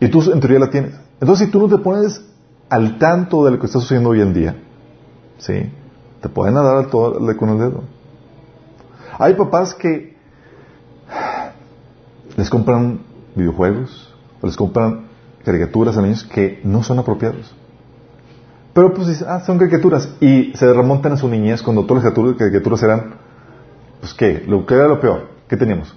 Y 0.00 0.08
tú 0.08 0.22
en 0.32 0.40
teoría 0.40 0.60
la 0.60 0.70
tienes. 0.70 0.94
Entonces 1.20 1.46
si 1.46 1.52
tú 1.52 1.60
no 1.60 1.68
te 1.68 1.82
pones 1.82 2.24
al 2.68 2.98
tanto 2.98 3.44
de 3.44 3.50
lo 3.50 3.58
que 3.58 3.66
está 3.66 3.80
sucediendo 3.80 4.10
hoy 4.10 4.20
en 4.20 4.32
día, 4.32 4.56
¿sí? 5.38 5.70
Te 6.20 6.28
pueden 6.28 6.54
dar 6.54 6.66
al 6.66 6.88
todo 6.88 7.18
con 7.36 7.50
el 7.50 7.58
dedo. 7.58 7.82
Hay 9.18 9.34
papás 9.34 9.74
que 9.74 10.16
les 12.36 12.48
compran 12.48 13.00
videojuegos 13.34 14.14
o 14.40 14.46
les 14.46 14.56
compran 14.56 15.06
caricaturas 15.44 15.96
a 15.96 16.02
niños 16.02 16.24
que 16.24 16.60
no 16.64 16.82
son 16.82 16.98
apropiados. 16.98 17.54
Pero 18.72 18.94
pues 18.94 19.08
dicen, 19.08 19.26
ah, 19.28 19.40
son 19.40 19.58
caricaturas. 19.58 20.08
Y 20.20 20.52
se 20.54 20.72
remontan 20.72 21.12
a 21.12 21.16
su 21.16 21.28
niñez 21.28 21.62
cuando 21.62 21.84
todas 21.84 22.04
las 22.04 22.14
caricaturas 22.14 22.82
eran, 22.82 23.14
pues 24.00 24.14
qué, 24.14 24.44
lo 24.46 24.64
que 24.64 24.74
era 24.74 24.86
lo 24.86 25.00
peor. 25.00 25.28
¿Qué 25.48 25.56
teníamos? 25.56 25.94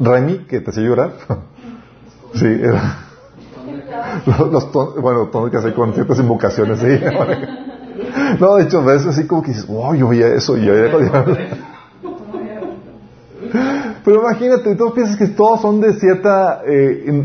Raimi, 0.00 0.38
que 0.46 0.60
te 0.60 0.70
hacía 0.70 0.82
llorar. 0.82 1.12
sí, 2.34 2.46
era. 2.46 2.98
los, 4.50 4.72
bueno, 4.72 5.28
tonos 5.28 5.50
que 5.50 5.58
hace 5.58 5.74
con 5.74 5.92
ciertas 5.92 6.18
invocaciones. 6.18 6.82
no, 8.40 8.54
de 8.56 8.62
hecho, 8.64 8.80
a 8.80 8.84
veces 8.84 9.08
así 9.08 9.26
como 9.26 9.42
que 9.42 9.48
dices, 9.48 9.66
wow, 9.66 9.94
yo 9.94 10.08
veía 10.08 10.28
eso 10.28 10.56
yo 10.56 10.72
veía 10.72 10.90
pero 14.04 14.20
imagínate, 14.20 14.74
tú 14.74 14.92
piensas 14.92 15.16
que 15.16 15.28
todos 15.28 15.60
son 15.60 15.80
de 15.80 15.92
cierta 15.94 16.62
eh, 16.66 17.24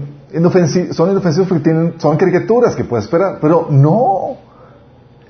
son 0.92 1.12
inofensivos 1.12 1.48
porque 1.48 1.64
tienen, 1.64 1.96
son 1.98 2.18
caricaturas 2.18 2.76
que 2.76 2.84
puedes 2.84 3.06
esperar, 3.06 3.40
pero 3.42 3.68
no. 3.70 4.47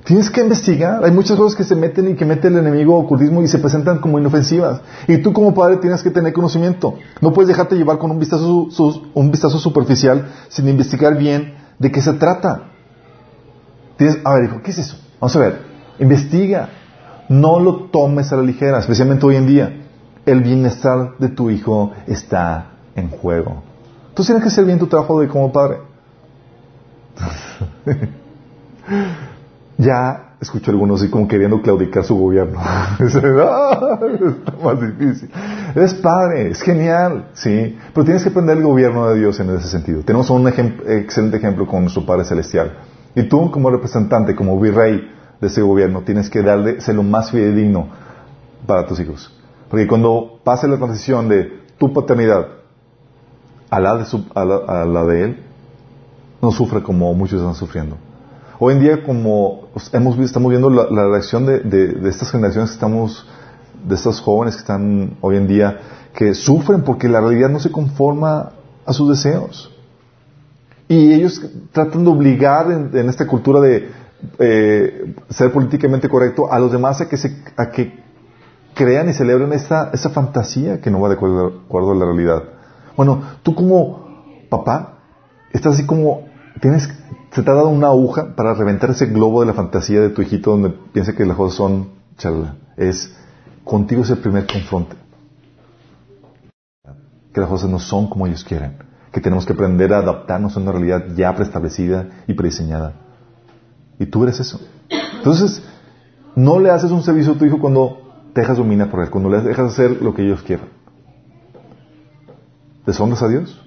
Tienes 0.07 0.29
que 0.29 0.39
investigar. 0.39 1.03
Hay 1.03 1.11
muchas 1.11 1.35
cosas 1.35 1.57
que 1.57 1.65
se 1.65 1.75
meten 1.75 2.07
y 2.07 2.15
que 2.15 2.23
mete 2.23 2.47
el 2.47 2.57
enemigo 2.57 2.97
ocultismo 2.97 3.41
y 3.43 3.49
se 3.49 3.59
presentan 3.59 3.97
como 3.97 4.17
inofensivas. 4.17 4.79
Y 5.05 5.17
tú 5.17 5.33
como 5.33 5.53
padre 5.53 5.77
tienes 5.77 6.01
que 6.01 6.09
tener 6.11 6.31
conocimiento. 6.31 6.95
No 7.19 7.33
puedes 7.33 7.49
dejarte 7.49 7.75
llevar 7.75 7.97
con 7.97 8.11
un 8.11 8.17
vistazo, 8.17 8.69
superficial 9.59 10.29
sin 10.47 10.69
investigar 10.69 11.17
bien 11.17 11.55
de 11.77 11.91
qué 11.91 11.99
se 11.99 12.13
trata. 12.13 12.69
Tienes, 13.97 14.19
a 14.23 14.33
ver, 14.35 14.45
hijo, 14.45 14.61
¿qué 14.63 14.71
es 14.71 14.77
eso? 14.77 14.97
Vamos 15.19 15.35
a 15.35 15.39
ver. 15.39 15.61
Investiga. 15.99 16.69
No 17.27 17.59
lo 17.59 17.89
tomes 17.89 18.31
a 18.31 18.37
la 18.37 18.43
ligera, 18.43 18.79
especialmente 18.79 19.25
hoy 19.25 19.35
en 19.35 19.45
día. 19.45 19.87
El 20.25 20.39
bienestar 20.39 21.17
de 21.17 21.27
tu 21.27 21.49
hijo 21.49 21.91
está 22.07 22.77
en 22.95 23.09
juego. 23.09 23.61
Tú 24.13 24.23
tienes 24.23 24.41
que 24.41 24.47
hacer 24.47 24.63
bien 24.63 24.79
tu 24.79 24.87
trabajo 24.87 25.19
de 25.19 25.27
como 25.27 25.51
padre. 25.51 25.79
ya 29.77 30.35
escucho 30.39 30.71
algunos 30.71 31.01
así 31.01 31.09
como 31.09 31.27
queriendo 31.27 31.61
claudicar 31.61 32.03
su 32.03 32.15
gobierno. 32.15 32.59
es 32.99 33.15
más 34.63 34.81
difícil. 34.81 35.29
Es 35.75 35.93
padre, 35.95 36.51
es 36.51 36.61
genial, 36.61 37.29
sí. 37.33 37.77
Pero 37.93 38.05
tienes 38.05 38.23
que 38.23 38.29
aprender 38.29 38.57
el 38.57 38.63
gobierno 38.63 39.09
de 39.09 39.19
Dios 39.19 39.39
en 39.39 39.49
ese 39.51 39.67
sentido. 39.67 40.01
Tenemos 40.03 40.29
un 40.29 40.47
excelente 40.47 41.37
ejemplo 41.37 41.67
con 41.67 41.81
nuestro 41.81 42.05
Padre 42.05 42.25
Celestial. 42.25 42.73
Y 43.15 43.23
tú, 43.23 43.49
como 43.51 43.69
representante, 43.69 44.35
como 44.35 44.59
virrey 44.59 45.11
de 45.39 45.47
ese 45.47 45.61
gobierno, 45.61 46.01
tienes 46.01 46.29
que 46.29 46.41
darle, 46.41 46.81
ser 46.81 46.95
lo 46.95 47.03
más 47.03 47.31
fidedigno 47.31 47.87
para 48.65 48.85
tus 48.85 48.99
hijos. 48.99 49.33
Porque 49.69 49.87
cuando 49.87 50.39
pase 50.43 50.67
la 50.67 50.77
transición 50.77 51.27
de 51.27 51.63
tu 51.77 51.93
paternidad 51.93 52.47
a 53.69 53.79
la 53.79 53.97
de, 53.97 54.05
a 54.35 54.85
la 54.85 55.05
de 55.05 55.23
él, 55.23 55.43
no 56.41 56.51
sufre 56.51 56.81
como 56.83 57.13
muchos 57.13 57.39
están 57.39 57.55
sufriendo. 57.55 57.97
Hoy 58.59 58.73
en 58.73 58.79
día, 58.79 59.03
como 59.03 59.67
hemos 59.93 60.17
visto, 60.17 60.25
estamos 60.25 60.49
viendo 60.49 60.71
la, 60.71 61.07
reacción 61.09 61.45
de, 61.45 62.09
estas 62.09 62.31
generaciones 62.31 62.71
estamos, 62.71 63.27
de 63.87 63.93
estos 63.93 64.19
jóvenes 64.19 64.55
que 64.55 64.61
están 64.61 65.17
hoy 65.21 65.37
en 65.37 65.47
día, 65.47 65.79
que 66.15 66.33
sufren 66.33 66.81
porque 66.81 67.07
la 67.07 67.21
realidad 67.21 67.49
no 67.49 67.59
se 67.59 67.71
conforma 67.71 68.53
a 68.83 68.93
sus 68.93 69.09
deseos. 69.09 69.71
Y 70.87 71.13
ellos 71.13 71.39
tratan 71.71 72.03
de 72.03 72.09
obligar 72.09 72.71
en, 72.71 73.09
esta 73.09 73.27
cultura 73.27 73.59
de 73.59 73.91
eh, 74.39 75.13
ser 75.29 75.51
políticamente 75.51 76.09
correcto 76.09 76.51
a 76.51 76.57
los 76.57 76.71
demás 76.71 76.99
a 76.99 77.07
que, 77.07 77.17
se, 77.17 77.37
a 77.57 77.69
que 77.69 77.93
crean 78.73 79.07
y 79.07 79.13
celebren 79.13 79.53
esa 79.53 80.09
fantasía 80.09 80.81
que 80.81 80.89
no 80.89 80.99
va 80.99 81.09
de 81.09 81.15
acuerdo 81.15 81.91
a 81.91 81.95
la 81.95 82.05
realidad. 82.05 82.43
Bueno, 82.95 83.21
tú 83.43 83.53
como 83.53 84.47
papá, 84.49 84.97
estás 85.53 85.75
así 85.75 85.85
como, 85.85 86.21
tienes 86.59 86.89
se 87.31 87.43
te 87.43 87.51
ha 87.51 87.53
dado 87.53 87.69
una 87.69 87.87
aguja 87.87 88.35
para 88.35 88.53
reventar 88.53 88.89
ese 88.89 89.07
globo 89.07 89.41
de 89.41 89.47
la 89.47 89.53
fantasía 89.53 90.01
de 90.01 90.09
tu 90.09 90.21
hijito 90.21 90.51
donde 90.51 90.69
piensa 90.69 91.13
que 91.13 91.25
las 91.25 91.37
cosas 91.37 91.57
son 91.57 91.89
charla. 92.17 92.55
Es 92.75 93.13
contigo 93.63 94.01
es 94.01 94.09
el 94.09 94.19
primer 94.19 94.47
confronte. 94.47 94.95
Que 97.33 97.41
las 97.41 97.49
cosas 97.49 97.69
no 97.69 97.79
son 97.79 98.09
como 98.09 98.25
ellos 98.25 98.43
quieren. 98.43 98.77
Que 99.11 99.21
tenemos 99.21 99.45
que 99.45 99.53
aprender 99.53 99.93
a 99.93 99.99
adaptarnos 99.99 100.55
a 100.55 100.59
una 100.59 100.71
realidad 100.71 101.05
ya 101.15 101.33
preestablecida 101.35 102.07
y 102.27 102.33
prediseñada. 102.33 102.93
Y 103.99 104.05
tú 104.05 104.23
eres 104.23 104.39
eso. 104.39 104.59
Entonces, 105.17 105.61
no 106.35 106.59
le 106.59 106.69
haces 106.69 106.91
un 106.91 107.03
servicio 107.03 107.33
a 107.33 107.37
tu 107.37 107.45
hijo 107.45 107.59
cuando 107.59 108.29
te 108.33 108.41
dejas 108.41 108.57
dominar 108.57 108.89
por 108.89 109.03
él, 109.03 109.09
cuando 109.09 109.29
le 109.29 109.41
dejas 109.41 109.73
hacer 109.73 110.01
lo 110.01 110.13
que 110.13 110.23
ellos 110.23 110.41
quieran. 110.43 110.69
¿Deshonras 112.85 113.21
a 113.21 113.27
Dios? 113.27 113.66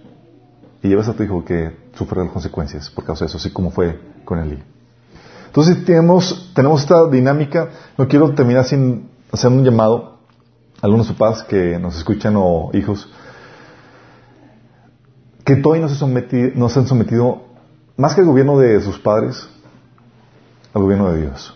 Y 0.82 0.88
llevas 0.88 1.08
a 1.08 1.14
tu 1.14 1.22
hijo 1.22 1.44
que 1.44 1.76
sufra 1.94 2.22
las 2.22 2.32
consecuencias 2.32 2.90
por 2.90 3.04
causa 3.04 3.24
de 3.24 3.28
eso, 3.28 3.38
así 3.38 3.50
como 3.50 3.70
fue 3.70 4.00
con 4.24 4.38
Eli. 4.38 4.62
Entonces 5.46 5.84
tenemos, 5.84 6.52
tenemos 6.54 6.82
esta 6.82 7.08
dinámica. 7.08 7.70
No 7.98 8.06
quiero 8.06 8.32
terminar 8.34 8.64
sin 8.64 9.10
hacer 9.32 9.50
un 9.50 9.64
llamado 9.64 10.18
a 10.80 10.86
algunos 10.86 11.08
papás 11.08 11.42
que 11.42 11.78
nos 11.78 11.96
escuchan 11.96 12.34
o 12.36 12.70
hijos 12.72 13.10
que 15.44 15.56
todavía 15.56 15.86
no 15.86 15.92
se, 15.92 16.52
no 16.54 16.68
se 16.68 16.78
han 16.78 16.86
sometido 16.86 17.42
más 17.96 18.14
que 18.14 18.20
al 18.20 18.28
gobierno 18.28 18.58
de 18.58 18.80
sus 18.80 18.98
padres, 19.00 19.48
al 20.72 20.82
gobierno 20.82 21.12
de 21.12 21.22
Dios. 21.22 21.54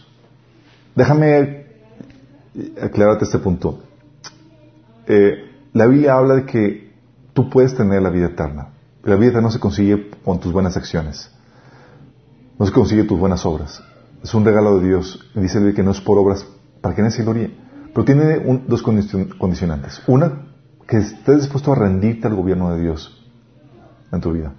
Déjame 0.97 1.67
aclararte 2.83 3.25
este 3.25 3.39
punto. 3.39 3.81
Eh, 5.07 5.51
la 5.73 5.87
Biblia 5.87 6.17
habla 6.17 6.35
de 6.35 6.47
que 6.47 6.93
tú 7.33 7.49
puedes 7.49 7.77
tener 7.77 8.03
la 8.03 8.11
vida 8.11 8.27
eterna. 8.27 8.74
La 9.05 9.17
vida 9.17 9.41
no 9.41 9.51
se 9.51 9.61
consigue 9.61 10.11
con 10.25 10.41
tus 10.41 10.53
buenas 10.53 10.77
acciones. 10.77 11.31
No 12.59 12.65
se 12.65 12.73
consigue 12.73 13.05
tus 13.05 13.19
buenas 13.19 13.45
obras. 13.45 13.83
Es 14.23 14.33
un 14.33 14.45
regalo 14.45 14.79
de 14.79 14.87
Dios. 14.87 15.21
Dice 15.35 15.75
que 15.75 15.83
no 15.83 15.91
es 15.91 16.01
por 16.01 16.19
obras 16.19 16.47
para 16.81 16.95
que 16.95 17.03
nadie 17.03 17.17
se 17.17 17.23
gloríe. 17.23 17.55
Pero 17.93 18.05
tiene 18.05 18.39
dos 18.67 18.83
condicionantes. 18.83 20.03
Una, 20.07 20.47
que 20.89 20.99
estés 20.99 21.43
dispuesto 21.43 21.73
a 21.73 21.75
rendirte 21.75 22.27
al 22.27 22.35
gobierno 22.35 22.75
de 22.75 22.81
Dios 22.81 23.25
en 24.11 24.21
tu 24.21 24.33
vida. 24.33 24.55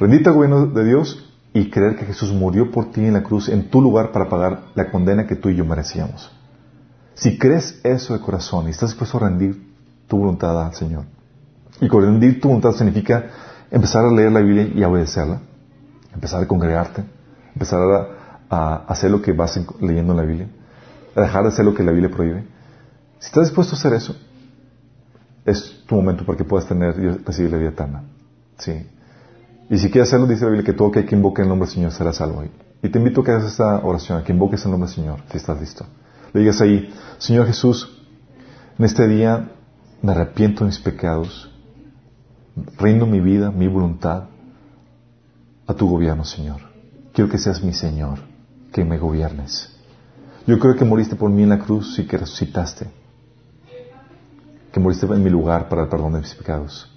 Rendirte 0.00 0.28
al 0.28 0.34
gobierno 0.34 0.66
de 0.66 0.84
Dios 0.84 1.32
y 1.52 1.70
creer 1.70 1.96
que 1.96 2.06
Jesús 2.06 2.32
murió 2.32 2.70
por 2.70 2.90
ti 2.90 3.04
en 3.04 3.14
la 3.14 3.22
cruz 3.22 3.48
en 3.48 3.70
tu 3.70 3.80
lugar 3.80 4.12
para 4.12 4.28
pagar 4.28 4.64
la 4.74 4.90
condena 4.90 5.26
que 5.26 5.36
tú 5.36 5.48
y 5.48 5.56
yo 5.56 5.64
merecíamos. 5.64 6.30
Si 7.14 7.38
crees 7.38 7.80
eso 7.82 8.14
de 8.14 8.20
corazón 8.20 8.66
y 8.66 8.70
estás 8.70 8.90
dispuesto 8.90 9.16
a 9.16 9.28
rendir 9.28 9.74
tu 10.06 10.18
voluntad 10.18 10.60
al 10.62 10.74
Señor, 10.74 11.04
y 11.80 11.88
rendir 11.88 12.40
tu 12.40 12.48
voluntad 12.48 12.72
significa 12.72 13.26
empezar 13.70 14.04
a 14.04 14.10
leer 14.10 14.32
la 14.32 14.40
Biblia 14.40 14.70
y 14.74 14.82
a 14.82 14.88
obedecerla, 14.88 15.40
empezar 16.12 16.42
a 16.42 16.46
congregarte, 16.46 17.04
empezar 17.52 17.80
a, 18.50 18.76
hacer 18.86 19.10
lo 19.10 19.20
que 19.20 19.32
vas 19.32 19.60
leyendo 19.80 20.12
en 20.12 20.16
la 20.16 20.24
Biblia, 20.24 20.48
a 21.14 21.20
dejar 21.20 21.42
de 21.42 21.48
hacer 21.48 21.64
lo 21.64 21.74
que 21.74 21.82
la 21.82 21.90
Biblia 21.90 22.10
prohíbe. 22.10 22.46
Si 23.18 23.26
estás 23.26 23.46
dispuesto 23.46 23.74
a 23.74 23.78
hacer 23.78 23.92
eso, 23.92 24.16
es 25.44 25.82
tu 25.86 25.96
momento 25.96 26.24
para 26.24 26.38
que 26.38 26.44
puedas 26.44 26.66
tener 26.66 26.96
y 26.98 27.08
recibir 27.24 27.50
la 27.50 27.58
vida 27.58 27.70
eterna. 27.70 28.04
¿Sí? 28.58 28.86
Y 29.68 29.78
si 29.78 29.90
quieres 29.90 30.08
hacerlo, 30.08 30.26
dice 30.26 30.44
la 30.44 30.50
Biblia 30.50 30.64
que 30.64 30.72
todo 30.72 30.88
aquel 30.88 31.06
que 31.06 31.16
invoque 31.16 31.42
el 31.42 31.48
nombre 31.48 31.66
del 31.66 31.74
Señor 31.74 31.92
será 31.92 32.12
salvo. 32.12 32.44
Y 32.82 32.88
te 32.88 32.98
invito 32.98 33.20
a 33.20 33.24
que 33.24 33.30
hagas 33.32 33.50
esta 33.50 33.80
oración, 33.84 34.18
a 34.18 34.24
que 34.24 34.32
invoques 34.32 34.64
el 34.64 34.70
nombre 34.70 34.88
del 34.88 34.94
Señor, 34.94 35.20
si 35.30 35.38
estás 35.38 35.60
listo. 35.60 35.84
Le 36.32 36.40
digas 36.40 36.60
ahí, 36.60 36.92
Señor 37.18 37.46
Jesús, 37.46 38.06
en 38.78 38.84
este 38.84 39.08
día 39.08 39.50
me 40.02 40.12
arrepiento 40.12 40.60
de 40.60 40.66
mis 40.66 40.78
pecados 40.78 41.50
rindo 42.78 43.06
mi 43.06 43.20
vida, 43.20 43.50
mi 43.50 43.68
voluntad 43.68 44.24
a 45.66 45.74
tu 45.74 45.88
gobierno, 45.88 46.24
Señor. 46.24 46.60
Quiero 47.12 47.30
que 47.30 47.38
seas 47.38 47.62
mi 47.62 47.72
Señor, 47.72 48.18
que 48.72 48.84
me 48.84 48.98
gobiernes. 48.98 49.74
Yo 50.46 50.58
creo 50.58 50.76
que 50.76 50.84
moriste 50.84 51.16
por 51.16 51.30
mí 51.30 51.42
en 51.42 51.50
la 51.50 51.58
cruz 51.58 51.98
y 51.98 52.06
que 52.06 52.16
resucitaste. 52.16 52.86
Que 54.72 54.80
moriste 54.80 55.06
en 55.06 55.22
mi 55.22 55.30
lugar 55.30 55.68
para 55.68 55.82
el 55.82 55.88
perdón 55.88 56.12
de 56.12 56.20
mis 56.20 56.34
pecados. 56.34 56.90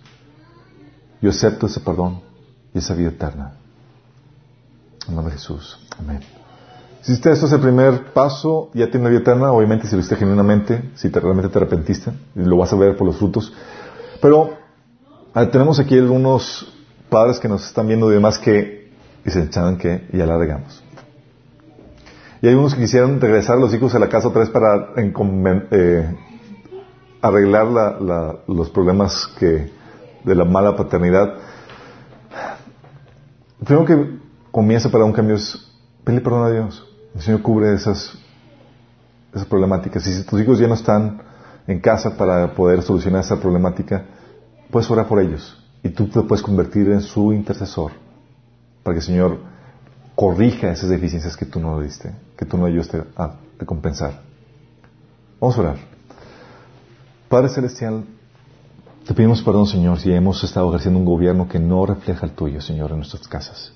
Yo 1.21 1.31
acepto 1.31 1.67
ese 1.67 1.79
perdón 1.79 2.21
y 2.73 2.77
esa 2.77 2.93
vida 2.93 3.09
eterna. 3.09 3.53
En 5.07 5.15
nombre 5.15 5.33
de 5.33 5.39
Jesús. 5.39 5.79
Amén. 5.97 6.19
Si 7.01 7.13
esto 7.13 7.31
es 7.31 7.51
el 7.51 7.61
primer 7.61 8.13
paso, 8.13 8.69
ya 8.73 8.91
tiene 8.91 9.09
vida 9.09 9.19
eterna, 9.21 9.51
obviamente 9.51 9.87
si 9.87 9.93
lo 9.95 9.99
hiciste 9.99 10.17
genuinamente, 10.17 10.91
si 10.95 11.09
te, 11.09 11.19
realmente 11.19 11.49
te 11.49 11.57
arrepentiste, 11.57 12.11
lo 12.35 12.57
vas 12.57 12.73
a 12.73 12.75
ver 12.75 12.97
por 12.97 13.07
los 13.07 13.17
frutos. 13.17 13.53
Pero 14.21 14.57
Ah, 15.31 15.45
tenemos 15.45 15.79
aquí 15.79 15.95
algunos 15.95 16.73
padres 17.07 17.39
que 17.39 17.47
nos 17.47 17.63
están 17.67 17.87
viendo 17.87 18.09
y 18.09 18.15
demás 18.15 18.39
que 18.39 18.89
dicen, 19.23 19.53
¿saben 19.53 19.77
que 19.77 20.07
Ya 20.11 20.25
la 20.25 20.37
regamos. 20.37 20.83
Y 22.41 22.47
hay 22.47 22.55
unos 22.55 22.73
que 22.73 22.81
quisieran 22.81 23.21
regresar 23.21 23.57
a 23.57 23.59
los 23.59 23.71
hijos 23.73 23.93
a 23.93 23.99
la 23.99 24.09
casa 24.09 24.29
otra 24.29 24.41
vez 24.41 24.49
para 24.49 24.93
eh, 24.95 26.15
arreglar 27.21 27.67
los 28.47 28.69
problemas 28.71 29.27
que, 29.37 29.69
de 30.23 30.35
la 30.35 30.45
mala 30.45 30.75
paternidad. 30.75 31.35
Lo 33.59 33.65
primero 33.65 33.85
que 33.85 34.19
comienza 34.51 34.89
para 34.89 35.03
un 35.03 35.11
cambio 35.11 35.35
es 35.35 35.69
pedirle 36.03 36.23
perdón 36.23 36.43
a 36.45 36.49
Dios. 36.49 36.87
El 37.13 37.21
Señor 37.21 37.41
cubre 37.43 37.73
esas, 37.73 38.17
esas 39.31 39.45
problemáticas. 39.45 40.07
Y 40.07 40.13
si 40.13 40.23
tus 40.23 40.41
hijos 40.41 40.57
ya 40.57 40.67
no 40.67 40.73
están 40.73 41.21
en 41.67 41.79
casa 41.81 42.17
para 42.17 42.55
poder 42.55 42.81
solucionar 42.81 43.21
esa 43.21 43.39
problemática, 43.39 44.05
puedes 44.69 44.89
orar 44.89 45.07
por 45.07 45.19
ellos 45.19 45.57
y 45.83 45.89
tú 45.89 46.07
te 46.07 46.21
puedes 46.21 46.43
convertir 46.43 46.89
en 46.89 47.01
su 47.01 47.33
intercesor 47.33 47.91
para 48.83 48.95
que 48.95 48.99
el 48.99 49.05
Señor 49.05 49.39
corrija 50.15 50.71
esas 50.71 50.89
deficiencias 50.89 51.37
que 51.37 51.45
tú 51.45 51.59
no 51.59 51.79
diste, 51.79 52.13
que 52.37 52.45
tú 52.45 52.57
no 52.57 52.65
ayudaste 52.65 53.03
a, 53.15 53.35
compensar. 53.65 54.21
Vamos 55.39 55.57
a 55.57 55.61
orar. 55.61 55.77
Padre 57.29 57.49
Celestial, 57.49 58.03
te 59.05 59.13
pedimos 59.13 59.41
perdón, 59.41 59.67
Señor, 59.67 59.99
si 59.99 60.11
hemos 60.11 60.43
estado 60.43 60.69
ejerciendo 60.69 60.99
un 60.99 61.05
gobierno 61.05 61.47
que 61.47 61.59
no 61.59 61.85
refleja 61.85 62.25
el 62.25 62.33
tuyo, 62.33 62.61
Señor, 62.61 62.91
en 62.91 62.97
nuestras 62.97 63.27
casas. 63.27 63.73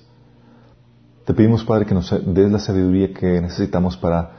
Te 1.24 1.32
pedimos, 1.32 1.64
Padre, 1.64 1.86
que 1.86 1.94
nos 1.94 2.10
des 2.10 2.52
la 2.52 2.58
sabiduría 2.58 3.12
que 3.14 3.40
necesitamos 3.40 3.96
para 3.96 4.32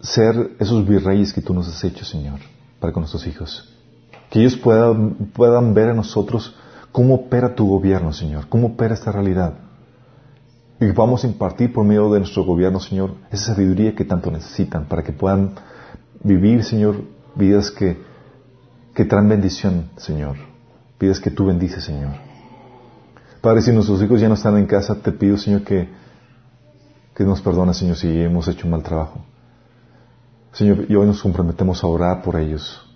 ser 0.00 0.56
esos 0.58 0.86
virreyes 0.86 1.32
que 1.32 1.40
tú 1.40 1.54
nos 1.54 1.68
has 1.68 1.82
hecho, 1.84 2.04
Señor, 2.04 2.40
para 2.80 2.92
con 2.92 3.02
nuestros 3.02 3.26
hijos. 3.26 3.77
Que 4.30 4.40
ellos 4.40 4.56
puedan, 4.56 5.30
puedan 5.32 5.74
ver 5.74 5.90
en 5.90 5.96
nosotros 5.96 6.54
cómo 6.92 7.14
opera 7.14 7.54
tu 7.54 7.66
gobierno, 7.68 8.12
Señor, 8.12 8.48
cómo 8.48 8.68
opera 8.68 8.94
esta 8.94 9.12
realidad. 9.12 9.54
Y 10.80 10.86
que 10.86 10.92
podamos 10.92 11.24
impartir 11.24 11.72
por 11.72 11.84
medio 11.84 12.10
de 12.12 12.20
nuestro 12.20 12.44
gobierno, 12.44 12.78
Señor, 12.78 13.14
esa 13.30 13.54
sabiduría 13.54 13.94
que 13.94 14.04
tanto 14.04 14.30
necesitan 14.30 14.84
para 14.84 15.02
que 15.02 15.12
puedan 15.12 15.54
vivir, 16.22 16.62
Señor, 16.62 17.02
vidas 17.34 17.70
que, 17.70 17.98
que 18.94 19.04
traen 19.04 19.28
bendición, 19.28 19.90
Señor. 19.96 20.36
Vidas 21.00 21.20
que 21.20 21.30
tú 21.30 21.46
bendices, 21.46 21.84
Señor. 21.84 22.12
Padre, 23.40 23.62
si 23.62 23.72
nuestros 23.72 24.02
hijos 24.02 24.20
ya 24.20 24.28
no 24.28 24.34
están 24.34 24.56
en 24.56 24.66
casa, 24.66 24.96
te 24.96 25.12
pido, 25.12 25.36
Señor, 25.36 25.62
que, 25.62 25.88
que 27.14 27.24
nos 27.24 27.40
perdones, 27.40 27.76
Señor, 27.76 27.96
si 27.96 28.20
hemos 28.20 28.46
hecho 28.48 28.66
un 28.66 28.72
mal 28.72 28.82
trabajo. 28.82 29.20
Señor, 30.52 30.86
y 30.88 30.94
hoy 30.96 31.06
nos 31.06 31.22
comprometemos 31.22 31.82
a 31.84 31.86
orar 31.86 32.22
por 32.22 32.36
ellos, 32.36 32.87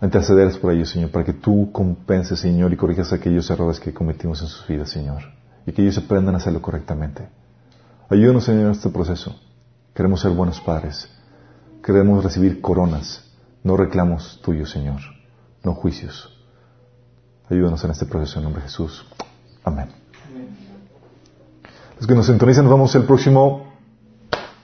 a 0.00 0.58
por 0.60 0.72
ellos, 0.72 0.90
Señor, 0.90 1.10
para 1.10 1.24
que 1.24 1.32
tú 1.32 1.72
compenses, 1.72 2.38
Señor, 2.38 2.72
y 2.72 2.76
corrijas 2.76 3.12
aquellos 3.12 3.50
errores 3.50 3.80
que 3.80 3.92
cometimos 3.92 4.40
en 4.42 4.48
sus 4.48 4.66
vidas, 4.66 4.90
Señor, 4.90 5.22
y 5.66 5.72
que 5.72 5.82
ellos 5.82 5.98
aprendan 5.98 6.34
a 6.34 6.38
hacerlo 6.38 6.62
correctamente. 6.62 7.28
Ayúdanos, 8.08 8.44
Señor, 8.44 8.66
en 8.66 8.72
este 8.72 8.90
proceso. 8.90 9.34
Queremos 9.94 10.20
ser 10.20 10.30
buenos 10.30 10.60
padres. 10.60 11.08
Queremos 11.82 12.22
recibir 12.22 12.60
coronas, 12.60 13.24
no 13.64 13.76
reclamos 13.76 14.40
tuyos, 14.42 14.70
Señor, 14.70 15.00
no 15.64 15.74
juicios. 15.74 16.32
Ayúdanos 17.50 17.82
en 17.84 17.90
este 17.90 18.06
proceso 18.06 18.38
en 18.38 18.44
nombre 18.44 18.62
de 18.62 18.68
Jesús. 18.68 19.04
Amén. 19.64 19.88
Los 21.96 22.06
que 22.06 22.14
nos 22.14 22.26
sintonizan, 22.26 22.64
nos 22.64 22.72
vemos 22.72 22.94
el 22.94 23.04
próximo 23.04 23.72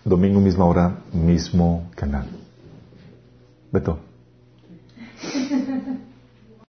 domingo, 0.05 0.41
misma 0.41 0.67
hora, 0.67 0.99
mismo 1.13 1.91
canal. 1.97 2.27
Beto. 3.73 4.14